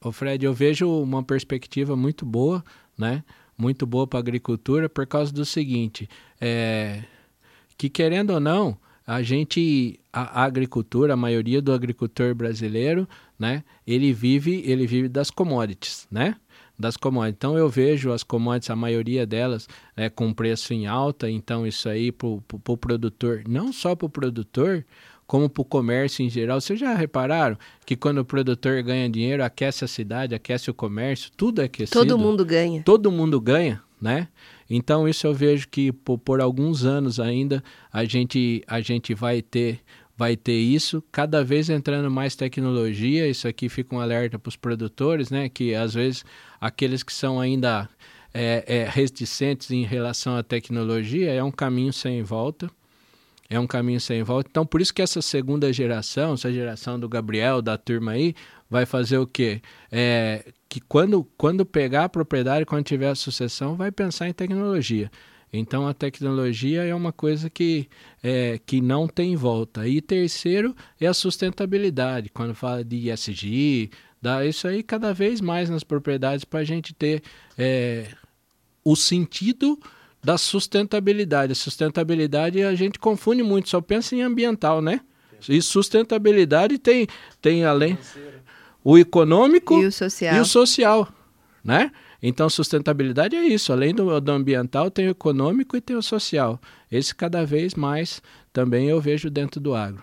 Ô 0.00 0.10
Fred, 0.10 0.44
eu 0.44 0.52
vejo 0.52 0.88
uma 0.88 1.22
perspectiva 1.22 1.94
muito 1.94 2.26
boa, 2.26 2.64
né? 2.98 3.22
Muito 3.56 3.86
boa 3.86 4.06
para 4.06 4.18
a 4.18 4.20
agricultura 4.20 4.88
por 4.88 5.06
causa 5.06 5.32
do 5.32 5.44
seguinte, 5.44 6.08
é, 6.40 7.04
que 7.78 7.88
querendo 7.88 8.30
ou 8.30 8.40
não, 8.40 8.76
a 9.06 9.22
gente, 9.22 9.98
a, 10.12 10.42
a, 10.42 10.44
agricultura, 10.44 11.14
a 11.14 11.16
maioria 11.16 11.60
do 11.60 11.72
agricultor 11.72 12.34
brasileiro, 12.34 13.08
né? 13.38 13.64
Ele 13.86 14.12
vive, 14.12 14.62
ele 14.64 14.86
vive 14.86 15.08
das 15.08 15.30
commodities, 15.30 16.06
né? 16.10 16.36
Das 16.78 16.96
commodities. 16.96 17.36
Então 17.36 17.58
eu 17.58 17.68
vejo 17.68 18.12
as 18.12 18.22
commodities, 18.22 18.70
a 18.70 18.76
maioria 18.76 19.26
delas, 19.26 19.68
é, 19.96 20.08
com 20.08 20.32
preço 20.32 20.72
em 20.72 20.86
alta. 20.86 21.28
Então 21.28 21.66
isso 21.66 21.88
aí 21.88 22.12
para 22.12 22.28
o 22.28 22.40
pro 22.42 22.76
produtor, 22.76 23.42
não 23.48 23.72
só 23.72 23.94
para 23.94 24.06
o 24.06 24.10
produtor, 24.10 24.84
como 25.26 25.48
para 25.48 25.62
o 25.62 25.64
comércio 25.64 26.24
em 26.24 26.28
geral. 26.28 26.60
Vocês 26.60 26.78
já 26.78 26.94
repararam 26.94 27.56
que 27.86 27.96
quando 27.96 28.18
o 28.18 28.24
produtor 28.24 28.82
ganha 28.82 29.08
dinheiro, 29.08 29.42
aquece 29.42 29.84
a 29.84 29.88
cidade, 29.88 30.34
aquece 30.34 30.70
o 30.70 30.74
comércio, 30.74 31.30
tudo 31.36 31.62
é 31.62 31.64
aquecido. 31.64 31.98
Todo 31.98 32.18
mundo 32.18 32.44
ganha. 32.44 32.82
Todo 32.82 33.10
mundo 33.10 33.40
ganha, 33.40 33.82
né? 34.00 34.28
Então 34.74 35.06
isso 35.06 35.26
eu 35.26 35.34
vejo 35.34 35.68
que 35.68 35.92
por, 35.92 36.18
por 36.18 36.40
alguns 36.40 36.84
anos 36.84 37.20
ainda 37.20 37.62
a 37.92 38.04
gente, 38.04 38.64
a 38.66 38.80
gente 38.80 39.14
vai 39.14 39.42
ter 39.42 39.80
vai 40.16 40.36
ter 40.36 40.58
isso, 40.58 41.02
cada 41.10 41.42
vez 41.42 41.68
entrando 41.68 42.10
mais 42.10 42.36
tecnologia, 42.36 43.26
isso 43.26 43.48
aqui 43.48 43.68
fica 43.68 43.94
um 43.94 43.98
alerta 43.98 44.38
para 44.38 44.48
os 44.48 44.56
produtores, 44.56 45.30
né, 45.30 45.48
que 45.48 45.74
às 45.74 45.94
vezes 45.94 46.24
aqueles 46.60 47.02
que 47.02 47.12
são 47.12 47.40
ainda 47.40 47.88
é, 48.32 48.64
é, 48.66 48.88
reticentes 48.88 49.70
em 49.70 49.84
relação 49.84 50.36
à 50.36 50.42
tecnologia 50.42 51.32
é 51.32 51.42
um 51.42 51.50
caminho 51.50 51.92
sem 51.92 52.22
volta, 52.22 52.70
é 53.48 53.58
um 53.58 53.66
caminho 53.66 54.00
sem 54.00 54.22
volta. 54.22 54.48
Então, 54.50 54.64
por 54.64 54.80
isso 54.80 54.94
que 54.94 55.02
essa 55.02 55.20
segunda 55.20 55.72
geração, 55.72 56.34
essa 56.34 56.52
geração 56.52 56.98
do 56.98 57.08
Gabriel, 57.08 57.60
da 57.60 57.76
turma 57.76 58.12
aí, 58.12 58.34
vai 58.70 58.86
fazer 58.86 59.18
o 59.18 59.26
quê? 59.26 59.60
É, 59.90 60.52
que 60.72 60.80
quando, 60.80 61.22
quando 61.36 61.66
pegar 61.66 62.04
a 62.04 62.08
propriedade, 62.08 62.64
quando 62.64 62.82
tiver 62.82 63.10
a 63.10 63.14
sucessão, 63.14 63.76
vai 63.76 63.92
pensar 63.92 64.26
em 64.26 64.32
tecnologia. 64.32 65.10
Então, 65.52 65.86
a 65.86 65.92
tecnologia 65.92 66.82
é 66.82 66.94
uma 66.94 67.12
coisa 67.12 67.50
que, 67.50 67.90
é, 68.22 68.58
que 68.64 68.80
não 68.80 69.06
tem 69.06 69.36
volta. 69.36 69.86
E 69.86 70.00
terceiro 70.00 70.74
é 70.98 71.06
a 71.06 71.12
sustentabilidade. 71.12 72.30
Quando 72.30 72.54
fala 72.54 72.82
de 72.82 73.10
ISG, 73.10 73.90
dá 74.22 74.46
isso 74.46 74.66
aí 74.66 74.82
cada 74.82 75.12
vez 75.12 75.42
mais 75.42 75.68
nas 75.68 75.84
propriedades 75.84 76.42
para 76.42 76.60
a 76.60 76.64
gente 76.64 76.94
ter 76.94 77.22
é, 77.58 78.08
o 78.82 78.96
sentido 78.96 79.78
da 80.24 80.38
sustentabilidade. 80.38 81.52
A 81.52 81.54
sustentabilidade 81.54 82.62
a 82.62 82.74
gente 82.74 82.98
confunde 82.98 83.42
muito, 83.42 83.68
só 83.68 83.82
pensa 83.82 84.16
em 84.16 84.22
ambiental, 84.22 84.80
né? 84.80 85.02
E 85.46 85.60
sustentabilidade 85.60 86.78
tem, 86.78 87.06
tem 87.42 87.62
além 87.62 87.98
o 88.84 88.98
econômico 88.98 89.74
e 89.80 89.86
o 89.86 89.92
social, 89.92 90.36
e 90.36 90.40
o 90.40 90.44
social 90.44 91.08
né? 91.64 91.92
Então, 92.22 92.48
sustentabilidade 92.48 93.36
é 93.36 93.44
isso. 93.44 93.72
Além 93.72 93.94
do, 93.94 94.20
do 94.20 94.32
ambiental, 94.32 94.90
tem 94.90 95.08
o 95.08 95.10
econômico 95.10 95.76
e 95.76 95.80
tem 95.80 95.96
o 95.96 96.02
social. 96.02 96.60
Esse 96.90 97.14
cada 97.14 97.44
vez 97.44 97.74
mais 97.74 98.22
também 98.52 98.88
eu 98.88 99.00
vejo 99.00 99.30
dentro 99.30 99.60
do 99.60 99.74
agro 99.74 100.02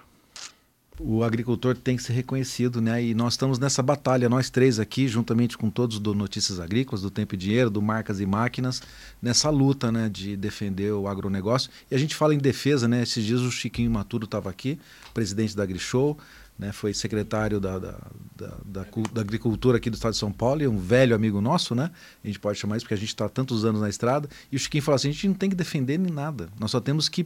o 0.99 1.23
agricultor 1.23 1.75
tem 1.77 1.95
que 1.95 2.03
ser 2.03 2.11
reconhecido, 2.13 2.81
né? 2.81 3.01
E 3.01 3.13
nós 3.13 3.33
estamos 3.33 3.57
nessa 3.57 3.81
batalha, 3.81 4.27
nós 4.27 4.49
três 4.49 4.79
aqui, 4.79 5.07
juntamente 5.07 5.57
com 5.57 5.69
todos 5.69 5.97
do 5.97 6.13
Notícias 6.13 6.59
Agrícolas, 6.59 7.01
do 7.01 7.09
Tempo 7.09 7.35
e 7.35 7.37
Dinheiro, 7.37 7.69
do 7.69 7.81
Marcas 7.81 8.19
e 8.19 8.25
Máquinas, 8.25 8.81
nessa 9.21 9.49
luta, 9.49 9.91
né, 9.91 10.09
de 10.09 10.35
defender 10.35 10.91
o 10.91 11.07
agronegócio. 11.07 11.71
E 11.89 11.95
a 11.95 11.97
gente 11.97 12.15
fala 12.15 12.35
em 12.35 12.37
defesa, 12.37 12.85
né? 12.87 13.01
Esses 13.01 13.23
dias 13.23 13.39
o 13.39 13.49
Chiquinho 13.51 13.89
Maturo 13.89 14.25
estava 14.25 14.49
aqui, 14.49 14.77
presidente 15.13 15.55
da 15.55 15.63
AgriShow, 15.63 16.17
né? 16.59 16.73
Foi 16.73 16.93
secretário 16.93 17.59
da, 17.59 17.79
da, 17.79 17.91
da, 18.35 18.57
da, 18.65 18.85
da 19.13 19.21
agricultura 19.21 19.77
aqui 19.77 19.89
do 19.89 19.93
estado 19.93 20.11
de 20.11 20.19
São 20.19 20.31
Paulo, 20.31 20.61
e 20.61 20.67
um 20.67 20.77
velho 20.77 21.15
amigo 21.15 21.39
nosso, 21.39 21.73
né? 21.73 21.89
A 22.23 22.27
gente 22.27 22.39
pode 22.39 22.59
chamar 22.59 22.75
isso 22.75 22.85
porque 22.85 22.93
a 22.93 22.97
gente 22.97 23.07
está 23.07 23.29
tantos 23.29 23.63
anos 23.63 23.79
na 23.79 23.87
estrada. 23.87 24.27
E 24.51 24.57
o 24.57 24.59
Chiquinho 24.59 24.83
falou 24.83 24.97
assim: 24.97 25.07
a 25.09 25.11
gente 25.13 25.27
não 25.29 25.35
tem 25.35 25.49
que 25.49 25.55
defender 25.55 25.97
nem 25.97 26.11
nada, 26.11 26.49
nós 26.59 26.69
só 26.69 26.81
temos 26.81 27.07
que 27.07 27.25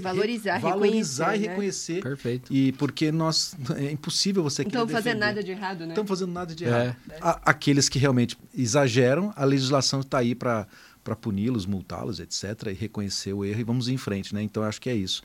Valorizar, 0.00 0.58
valorizar 0.58 1.30
reconhecer, 1.30 1.44
e 1.44 1.48
reconhecer. 1.48 1.94
Né? 1.94 2.00
Perfeito. 2.00 2.52
E 2.52 2.72
porque 2.72 3.12
nós 3.12 3.54
é 3.78 3.92
impossível 3.92 4.42
você 4.42 4.62
Não 4.62 4.68
estão 4.68 4.88
fazendo 4.88 5.18
nada 5.18 5.42
de 5.42 5.52
errado, 5.52 5.80
né? 5.80 5.90
Estão 5.90 6.06
fazendo 6.06 6.32
nada 6.32 6.52
de 6.52 6.64
errado. 6.64 6.96
É. 7.10 7.18
aqueles 7.44 7.88
que 7.88 7.98
realmente 7.98 8.36
exageram, 8.52 9.32
a 9.36 9.44
legislação 9.44 10.00
está 10.00 10.18
aí 10.18 10.34
para 10.34 10.66
para 11.04 11.14
puni-los, 11.14 11.66
multá-los, 11.66 12.18
etc. 12.18 12.68
E 12.70 12.72
reconhecer 12.72 13.34
o 13.34 13.44
erro 13.44 13.60
e 13.60 13.62
vamos 13.62 13.88
em 13.88 13.96
frente, 13.98 14.34
né? 14.34 14.42
Então 14.42 14.62
acho 14.62 14.80
que 14.80 14.88
é 14.88 14.94
isso. 14.94 15.22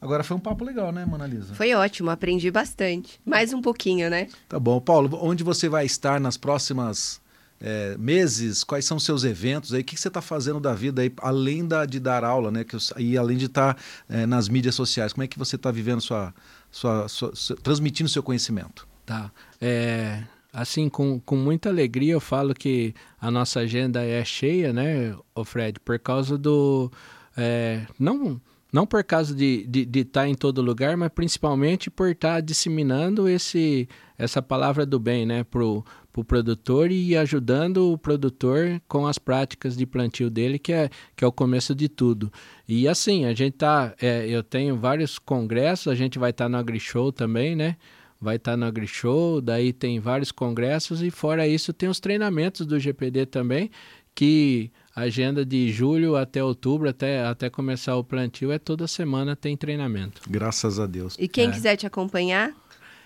Agora 0.00 0.22
foi 0.22 0.36
um 0.36 0.40
papo 0.40 0.64
legal, 0.64 0.92
né, 0.92 1.04
Monalisa? 1.04 1.54
Foi 1.54 1.72
ótimo, 1.74 2.10
aprendi 2.10 2.50
bastante. 2.50 3.18
Mais 3.24 3.52
um 3.52 3.62
pouquinho, 3.62 4.10
né? 4.10 4.28
Tá 4.48 4.58
bom. 4.58 4.80
Paulo, 4.80 5.18
onde 5.22 5.42
você 5.42 5.68
vai 5.68 5.86
estar 5.86 6.20
nas 6.20 6.36
próximas 6.36 7.20
é, 7.60 7.96
meses, 7.98 8.62
quais 8.62 8.84
são 8.84 8.98
os 8.98 9.04
seus 9.04 9.24
eventos 9.24 9.72
aí, 9.72 9.80
o 9.80 9.84
que, 9.84 9.98
você 9.98 10.08
está 10.08 10.20
fazendo 10.20 10.60
da 10.60 10.74
vida 10.74 11.00
aí, 11.00 11.12
além 11.22 11.66
da, 11.66 11.86
de 11.86 11.98
dar 11.98 12.24
aula, 12.24 12.50
né? 12.50 12.62
Que, 12.62 12.76
e 12.98 13.16
além 13.16 13.38
de 13.38 13.46
estar 13.46 13.74
tá, 13.74 13.82
é, 14.08 14.26
nas 14.26 14.48
mídias 14.48 14.74
sociais, 14.74 15.12
como 15.12 15.24
é 15.24 15.26
que 15.26 15.38
você 15.38 15.56
está 15.56 15.70
vivendo 15.70 16.00
sua, 16.00 16.34
sua, 16.70 17.08
sua, 17.08 17.34
sua, 17.34 17.56
transmitindo 17.56 18.08
seu 18.08 18.22
conhecimento? 18.22 18.86
Tá. 19.06 19.30
É, 19.58 20.22
assim, 20.52 20.90
com, 20.90 21.18
com 21.20 21.36
muita 21.36 21.70
alegria 21.70 22.12
eu 22.12 22.20
falo 22.20 22.54
que 22.54 22.94
a 23.18 23.30
nossa 23.30 23.60
agenda 23.60 24.04
é 24.04 24.22
cheia, 24.24 24.72
né, 24.72 25.16
o 25.34 25.44
Fred, 25.44 25.80
por 25.80 25.98
causa 25.98 26.36
do. 26.36 26.92
É, 27.36 27.86
não 27.98 28.40
não 28.72 28.86
por 28.86 29.02
causa 29.04 29.34
de 29.34 29.60
estar 29.60 29.70
de, 29.70 29.84
de 29.86 30.04
tá 30.04 30.28
em 30.28 30.34
todo 30.34 30.60
lugar, 30.62 30.96
mas 30.96 31.10
principalmente 31.10 31.90
por 31.90 32.10
estar 32.10 32.34
tá 32.34 32.40
disseminando 32.40 33.28
esse, 33.28 33.88
essa 34.18 34.42
palavra 34.42 34.84
do 34.84 34.98
bem 34.98 35.24
né, 35.24 35.44
para 35.44 35.64
o 35.64 35.84
pro 36.16 36.24
produtor 36.24 36.90
e 36.90 37.14
ajudando 37.14 37.92
o 37.92 37.98
produtor 37.98 38.80
com 38.88 39.06
as 39.06 39.18
práticas 39.18 39.76
de 39.76 39.84
plantio 39.84 40.30
dele, 40.30 40.58
que 40.58 40.72
é, 40.72 40.88
que 41.14 41.22
é 41.22 41.26
o 41.26 41.32
começo 41.32 41.74
de 41.74 41.90
tudo. 41.90 42.32
E 42.66 42.88
assim, 42.88 43.26
a 43.26 43.34
gente 43.34 43.58
tá. 43.58 43.94
É, 44.00 44.26
eu 44.26 44.42
tenho 44.42 44.76
vários 44.76 45.18
congressos, 45.18 45.88
a 45.88 45.94
gente 45.94 46.18
vai 46.18 46.30
estar 46.30 46.46
tá 46.46 46.48
no 46.48 46.56
AgriShow 46.56 47.12
também, 47.12 47.54
né? 47.54 47.76
Vai 48.18 48.36
estar 48.36 48.52
tá 48.52 48.56
no 48.56 48.64
AgriShow, 48.64 49.42
daí 49.42 49.74
tem 49.74 50.00
vários 50.00 50.32
congressos, 50.32 51.02
e 51.02 51.10
fora 51.10 51.46
isso 51.46 51.72
tem 51.74 51.88
os 51.88 52.00
treinamentos 52.00 52.64
do 52.64 52.80
GPD 52.80 53.26
também, 53.26 53.70
que 54.14 54.70
agenda 54.96 55.44
de 55.44 55.70
julho 55.70 56.16
até 56.16 56.42
outubro, 56.42 56.88
até, 56.88 57.22
até 57.22 57.50
começar 57.50 57.94
o 57.96 58.02
plantio, 58.02 58.50
é 58.50 58.58
toda 58.58 58.88
semana 58.88 59.36
tem 59.36 59.54
treinamento. 59.54 60.22
Graças 60.26 60.80
a 60.80 60.86
Deus. 60.86 61.14
E 61.18 61.28
quem 61.28 61.48
é. 61.48 61.52
quiser 61.52 61.76
te 61.76 61.86
acompanhar, 61.86 62.54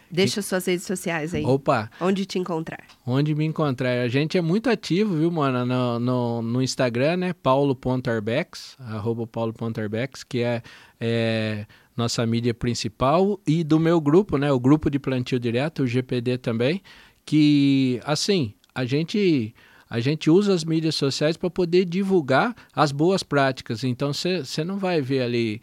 deixa 0.08 0.40
suas 0.40 0.64
redes 0.64 0.86
sociais 0.86 1.34
aí. 1.34 1.44
Opa! 1.44 1.90
Onde 2.00 2.24
te 2.24 2.38
encontrar? 2.38 2.84
Onde 3.04 3.34
me 3.34 3.44
encontrar. 3.44 4.00
A 4.02 4.08
gente 4.08 4.38
é 4.38 4.40
muito 4.40 4.70
ativo, 4.70 5.16
viu, 5.16 5.32
mano? 5.32 5.66
No, 5.66 5.98
no, 5.98 6.42
no 6.42 6.62
Instagram, 6.62 7.16
né? 7.16 7.32
paulo.arbex, 7.32 8.76
arroba 8.78 9.26
paulo.arbex, 9.26 10.22
que 10.22 10.42
é, 10.42 10.62
é 11.00 11.66
nossa 11.96 12.24
mídia 12.24 12.54
principal, 12.54 13.40
e 13.44 13.64
do 13.64 13.80
meu 13.80 14.00
grupo, 14.00 14.38
né, 14.38 14.50
o 14.50 14.60
grupo 14.60 14.88
de 14.88 14.98
plantio 14.98 15.38
direto, 15.38 15.82
o 15.82 15.86
GPD 15.86 16.38
também, 16.38 16.80
que 17.26 18.00
assim, 18.04 18.54
a 18.74 18.84
gente 18.86 19.54
a 19.90 19.98
gente 19.98 20.30
usa 20.30 20.54
as 20.54 20.64
mídias 20.64 20.94
sociais 20.94 21.36
para 21.36 21.50
poder 21.50 21.84
divulgar 21.84 22.54
as 22.72 22.92
boas 22.92 23.24
práticas. 23.24 23.82
Então 23.82 24.12
você 24.12 24.62
não 24.64 24.78
vai 24.78 25.02
ver 25.02 25.22
ali, 25.22 25.60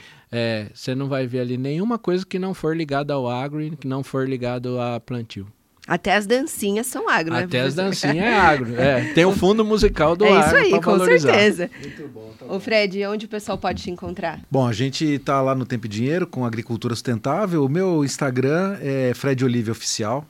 você 0.74 0.92
é, 0.92 0.96
não 0.96 1.08
vai 1.08 1.26
ver 1.26 1.40
ali 1.40 1.58
nenhuma 1.58 1.98
coisa 1.98 2.26
que 2.26 2.38
não 2.38 2.54
for 2.54 2.76
ligada 2.76 3.14
ao 3.14 3.30
agro 3.30 3.62
e 3.62 3.74
que 3.78 3.88
não 3.88 4.04
for 4.04 4.28
ligado 4.28 4.80
a 4.82 5.00
plantio. 5.00 5.48
Até 5.88 6.14
as 6.14 6.28
dancinhas 6.28 6.86
são 6.86 7.08
agro, 7.08 7.34
né? 7.34 7.44
Até 7.44 7.62
as 7.62 7.74
dancinhas 7.76 8.18
é 8.18 8.36
agro. 8.36 8.76
É, 8.76 9.14
tem 9.14 9.24
o 9.24 9.32
fundo 9.32 9.64
musical 9.64 10.18
do 10.18 10.26
é 10.26 10.34
agro. 10.34 10.58
É 10.58 10.64
isso 10.64 10.76
aí, 10.76 10.82
com 10.82 10.92
valorizar. 10.92 11.32
certeza. 11.32 11.70
Muito 11.82 12.08
bom. 12.10 12.34
Tá 12.38 12.46
Ô, 12.46 12.60
Fred, 12.60 13.06
onde 13.06 13.26
o 13.26 13.30
pessoal 13.30 13.58
pode 13.58 13.84
te 13.84 13.90
encontrar? 13.90 14.42
Bom, 14.52 14.68
a 14.68 14.74
gente 14.74 15.06
está 15.06 15.42
lá 15.42 15.56
no 15.56 15.66
Tempo 15.66 15.86
e 15.86 15.90
Dinheiro 15.90 16.28
com 16.28 16.44
Agricultura 16.44 16.94
Sustentável. 16.94 17.64
O 17.64 17.70
meu 17.70 18.04
Instagram 18.04 18.78
é 18.82 19.14
Fred 19.16 19.46
Olivia 19.46 19.72
Oficial. 19.72 20.26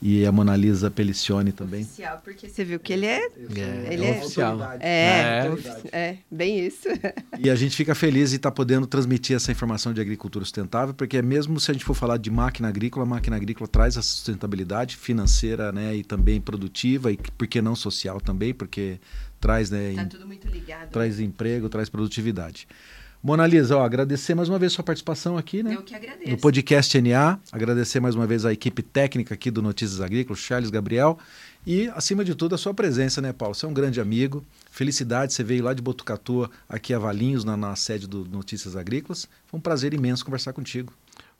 E 0.00 0.26
a 0.26 0.32
Mona 0.32 0.54
Lisa 0.54 0.90
Pelicione 0.90 1.52
também. 1.52 1.82
Oficial, 1.82 2.20
porque 2.22 2.48
você 2.48 2.64
viu 2.64 2.78
que 2.78 2.92
ele 2.92 3.06
é. 3.06 3.26
É, 3.26 3.92
ele 3.92 4.04
é 4.04 4.08
é 4.08 4.18
oficial. 4.18 4.62
É, 4.78 5.48
é, 5.92 5.98
é, 5.98 6.18
bem 6.30 6.66
isso. 6.66 6.88
E 7.38 7.50
a 7.50 7.54
gente 7.54 7.76
fica 7.76 7.94
feliz 7.94 8.30
de 8.30 8.36
estar 8.36 8.50
tá 8.50 8.54
podendo 8.54 8.86
transmitir 8.86 9.36
essa 9.36 9.52
informação 9.52 9.92
de 9.92 10.00
agricultura 10.00 10.44
sustentável, 10.44 10.94
porque 10.94 11.20
mesmo 11.20 11.60
se 11.60 11.70
a 11.70 11.74
gente 11.74 11.84
for 11.84 11.94
falar 11.94 12.16
de 12.16 12.30
máquina 12.30 12.68
agrícola, 12.68 13.04
a 13.04 13.08
máquina 13.08 13.36
agrícola 13.36 13.68
traz 13.68 13.96
a 13.96 14.02
sustentabilidade 14.02 14.96
financeira 14.96 15.70
né, 15.70 15.94
e 15.94 16.02
também 16.02 16.40
produtiva, 16.40 17.12
e 17.12 17.16
por 17.16 17.46
que 17.46 17.60
não 17.60 17.76
social 17.76 18.20
também, 18.20 18.54
porque 18.54 18.98
traz. 19.40 19.70
Né, 19.70 19.94
tá 19.94 20.06
tudo 20.06 20.26
muito 20.26 20.48
ligado. 20.48 20.90
Traz 20.90 21.20
emprego, 21.20 21.68
traz 21.68 21.88
produtividade. 21.88 22.66
Mona 23.22 23.46
Lisa, 23.46 23.76
ó, 23.76 23.82
agradecer 23.84 24.34
mais 24.34 24.48
uma 24.48 24.58
vez 24.58 24.72
sua 24.72 24.84
participação 24.84 25.36
aqui, 25.36 25.62
né? 25.62 25.74
Eu 25.74 25.82
que 25.82 25.94
agradeço. 25.94 26.30
No 26.30 26.38
podcast 26.38 27.00
NA. 27.00 27.38
Agradecer 27.50 27.98
mais 27.98 28.14
uma 28.14 28.26
vez 28.26 28.44
a 28.44 28.52
equipe 28.52 28.82
técnica 28.82 29.34
aqui 29.34 29.50
do 29.50 29.60
Notícias 29.60 30.00
Agrícolas, 30.00 30.38
Charles 30.38 30.70
Gabriel. 30.70 31.18
E, 31.66 31.88
acima 31.88 32.24
de 32.24 32.34
tudo, 32.34 32.54
a 32.54 32.58
sua 32.58 32.72
presença, 32.72 33.20
né, 33.20 33.32
Paulo? 33.32 33.54
Você 33.54 33.66
é 33.66 33.68
um 33.68 33.74
grande 33.74 34.00
amigo. 34.00 34.44
Felicidade, 34.70 35.32
você 35.32 35.42
veio 35.42 35.64
lá 35.64 35.74
de 35.74 35.82
Botucatu, 35.82 36.48
aqui 36.68 36.94
a 36.94 36.98
Valinhos, 36.98 37.42
na, 37.42 37.56
na 37.56 37.74
sede 37.74 38.06
do 38.06 38.24
Notícias 38.24 38.76
Agrícolas. 38.76 39.28
Foi 39.46 39.58
um 39.58 39.60
prazer 39.60 39.92
imenso 39.92 40.24
conversar 40.24 40.52
contigo. 40.52 40.92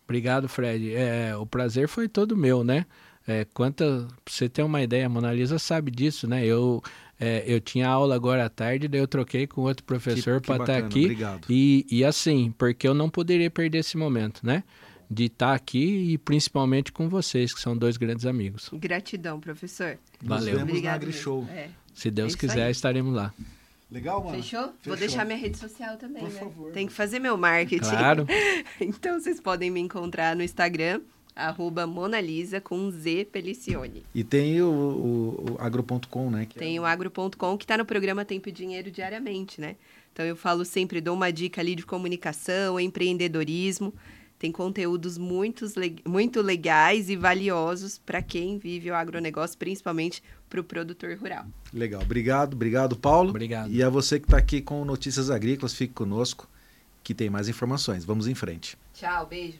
Obrigado, 0.04 0.48
Fred. 0.48 0.94
É, 0.94 1.36
o 1.36 1.46
prazer 1.46 1.86
foi 1.86 2.08
todo 2.08 2.36
meu, 2.36 2.64
né? 2.64 2.86
É, 3.28 3.44
quanta, 3.52 4.06
você 4.24 4.48
ter 4.48 4.62
uma 4.62 4.80
ideia, 4.82 5.06
a 5.06 5.08
Mona 5.08 5.32
Lisa 5.32 5.58
sabe 5.58 5.90
disso, 5.90 6.28
né? 6.28 6.44
Eu 6.44 6.82
é, 7.18 7.44
eu 7.46 7.60
tinha 7.60 7.88
aula 7.88 8.14
agora 8.14 8.44
à 8.44 8.48
tarde, 8.48 8.88
daí 8.88 9.00
eu 9.00 9.08
troquei 9.08 9.46
com 9.46 9.62
outro 9.62 9.84
professor 9.84 10.40
para 10.40 10.56
estar 10.56 10.66
tá 10.66 10.78
aqui. 10.78 11.04
Obrigado. 11.04 11.46
E, 11.48 11.86
e 11.90 12.04
assim, 12.04 12.54
porque 12.58 12.86
eu 12.86 12.94
não 12.94 13.08
poderia 13.08 13.50
perder 13.50 13.78
esse 13.78 13.96
momento, 13.96 14.44
né? 14.44 14.62
De 15.10 15.24
estar 15.24 15.48
tá 15.48 15.54
aqui 15.54 16.12
e 16.12 16.18
principalmente 16.18 16.92
com 16.92 17.08
vocês, 17.08 17.54
que 17.54 17.60
são 17.60 17.76
dois 17.76 17.96
grandes 17.96 18.26
amigos. 18.26 18.68
Gratidão, 18.74 19.40
professor. 19.40 19.98
Valeu. 20.20 20.58
Nos 20.58 20.64
vemos 20.64 20.82
na 20.82 20.92
AgriShow. 20.92 21.48
É. 21.50 21.68
Se 21.94 22.10
Deus 22.10 22.34
é 22.34 22.36
quiser, 22.36 22.66
aí. 22.66 22.72
estaremos 22.72 23.14
lá. 23.14 23.32
Legal, 23.90 24.22
mano. 24.22 24.36
Fechou? 24.36 24.60
Fechou? 24.60 24.74
Vou 24.84 24.96
deixar 24.96 25.24
minha 25.24 25.38
rede 25.38 25.56
social 25.56 25.96
também, 25.96 26.22
Por 26.22 26.32
né? 26.32 26.40
favor. 26.40 26.72
Tem 26.72 26.86
que 26.86 26.92
fazer 26.92 27.18
meu 27.18 27.36
marketing. 27.38 27.88
Claro. 27.88 28.26
então 28.80 29.18
vocês 29.18 29.40
podem 29.40 29.70
me 29.70 29.80
encontrar 29.80 30.34
no 30.34 30.42
Instagram, 30.42 31.00
arroba 31.36 31.86
Monalisa 31.86 32.60
com 32.60 32.90
Z 32.90 33.28
Pelicione. 33.30 34.02
E 34.14 34.24
tem 34.24 34.60
o, 34.62 34.66
o, 34.66 35.52
o 35.52 35.56
agro.com, 35.60 36.30
né? 36.30 36.48
tem 36.56 36.78
é... 36.78 36.80
o 36.80 36.86
agro.com 36.86 37.58
que 37.58 37.64
está 37.64 37.76
no 37.76 37.84
programa 37.84 38.24
Tempo 38.24 38.48
e 38.48 38.52
Dinheiro 38.52 38.90
diariamente, 38.90 39.60
né? 39.60 39.76
Então 40.12 40.24
eu 40.24 40.34
falo 40.34 40.64
sempre, 40.64 40.98
dou 41.00 41.14
uma 41.14 41.30
dica 41.30 41.60
ali 41.60 41.74
de 41.74 41.84
comunicação, 41.84 42.80
empreendedorismo. 42.80 43.92
Tem 44.38 44.50
conteúdos 44.50 45.16
muito, 45.16 45.66
muito 46.06 46.42
legais 46.42 47.08
e 47.08 47.16
valiosos 47.16 47.98
para 47.98 48.22
quem 48.22 48.58
vive 48.58 48.90
o 48.90 48.94
agronegócio, 48.94 49.58
principalmente 49.58 50.22
para 50.48 50.60
o 50.60 50.64
produtor 50.64 51.16
rural. 51.18 51.46
Legal. 51.72 52.02
Obrigado, 52.02 52.54
obrigado, 52.54 52.96
Paulo. 52.96 53.30
Obrigado. 53.30 53.70
E 53.70 53.82
a 53.82 53.88
você 53.88 54.18
que 54.18 54.26
está 54.26 54.36
aqui 54.38 54.60
com 54.60 54.84
Notícias 54.84 55.30
Agrícolas, 55.30 55.74
fique 55.74 55.94
conosco, 55.94 56.48
que 57.02 57.14
tem 57.14 57.30
mais 57.30 57.48
informações. 57.48 58.04
Vamos 58.04 58.26
em 58.26 58.34
frente. 58.34 58.76
Tchau, 58.94 59.26
beijo. 59.26 59.58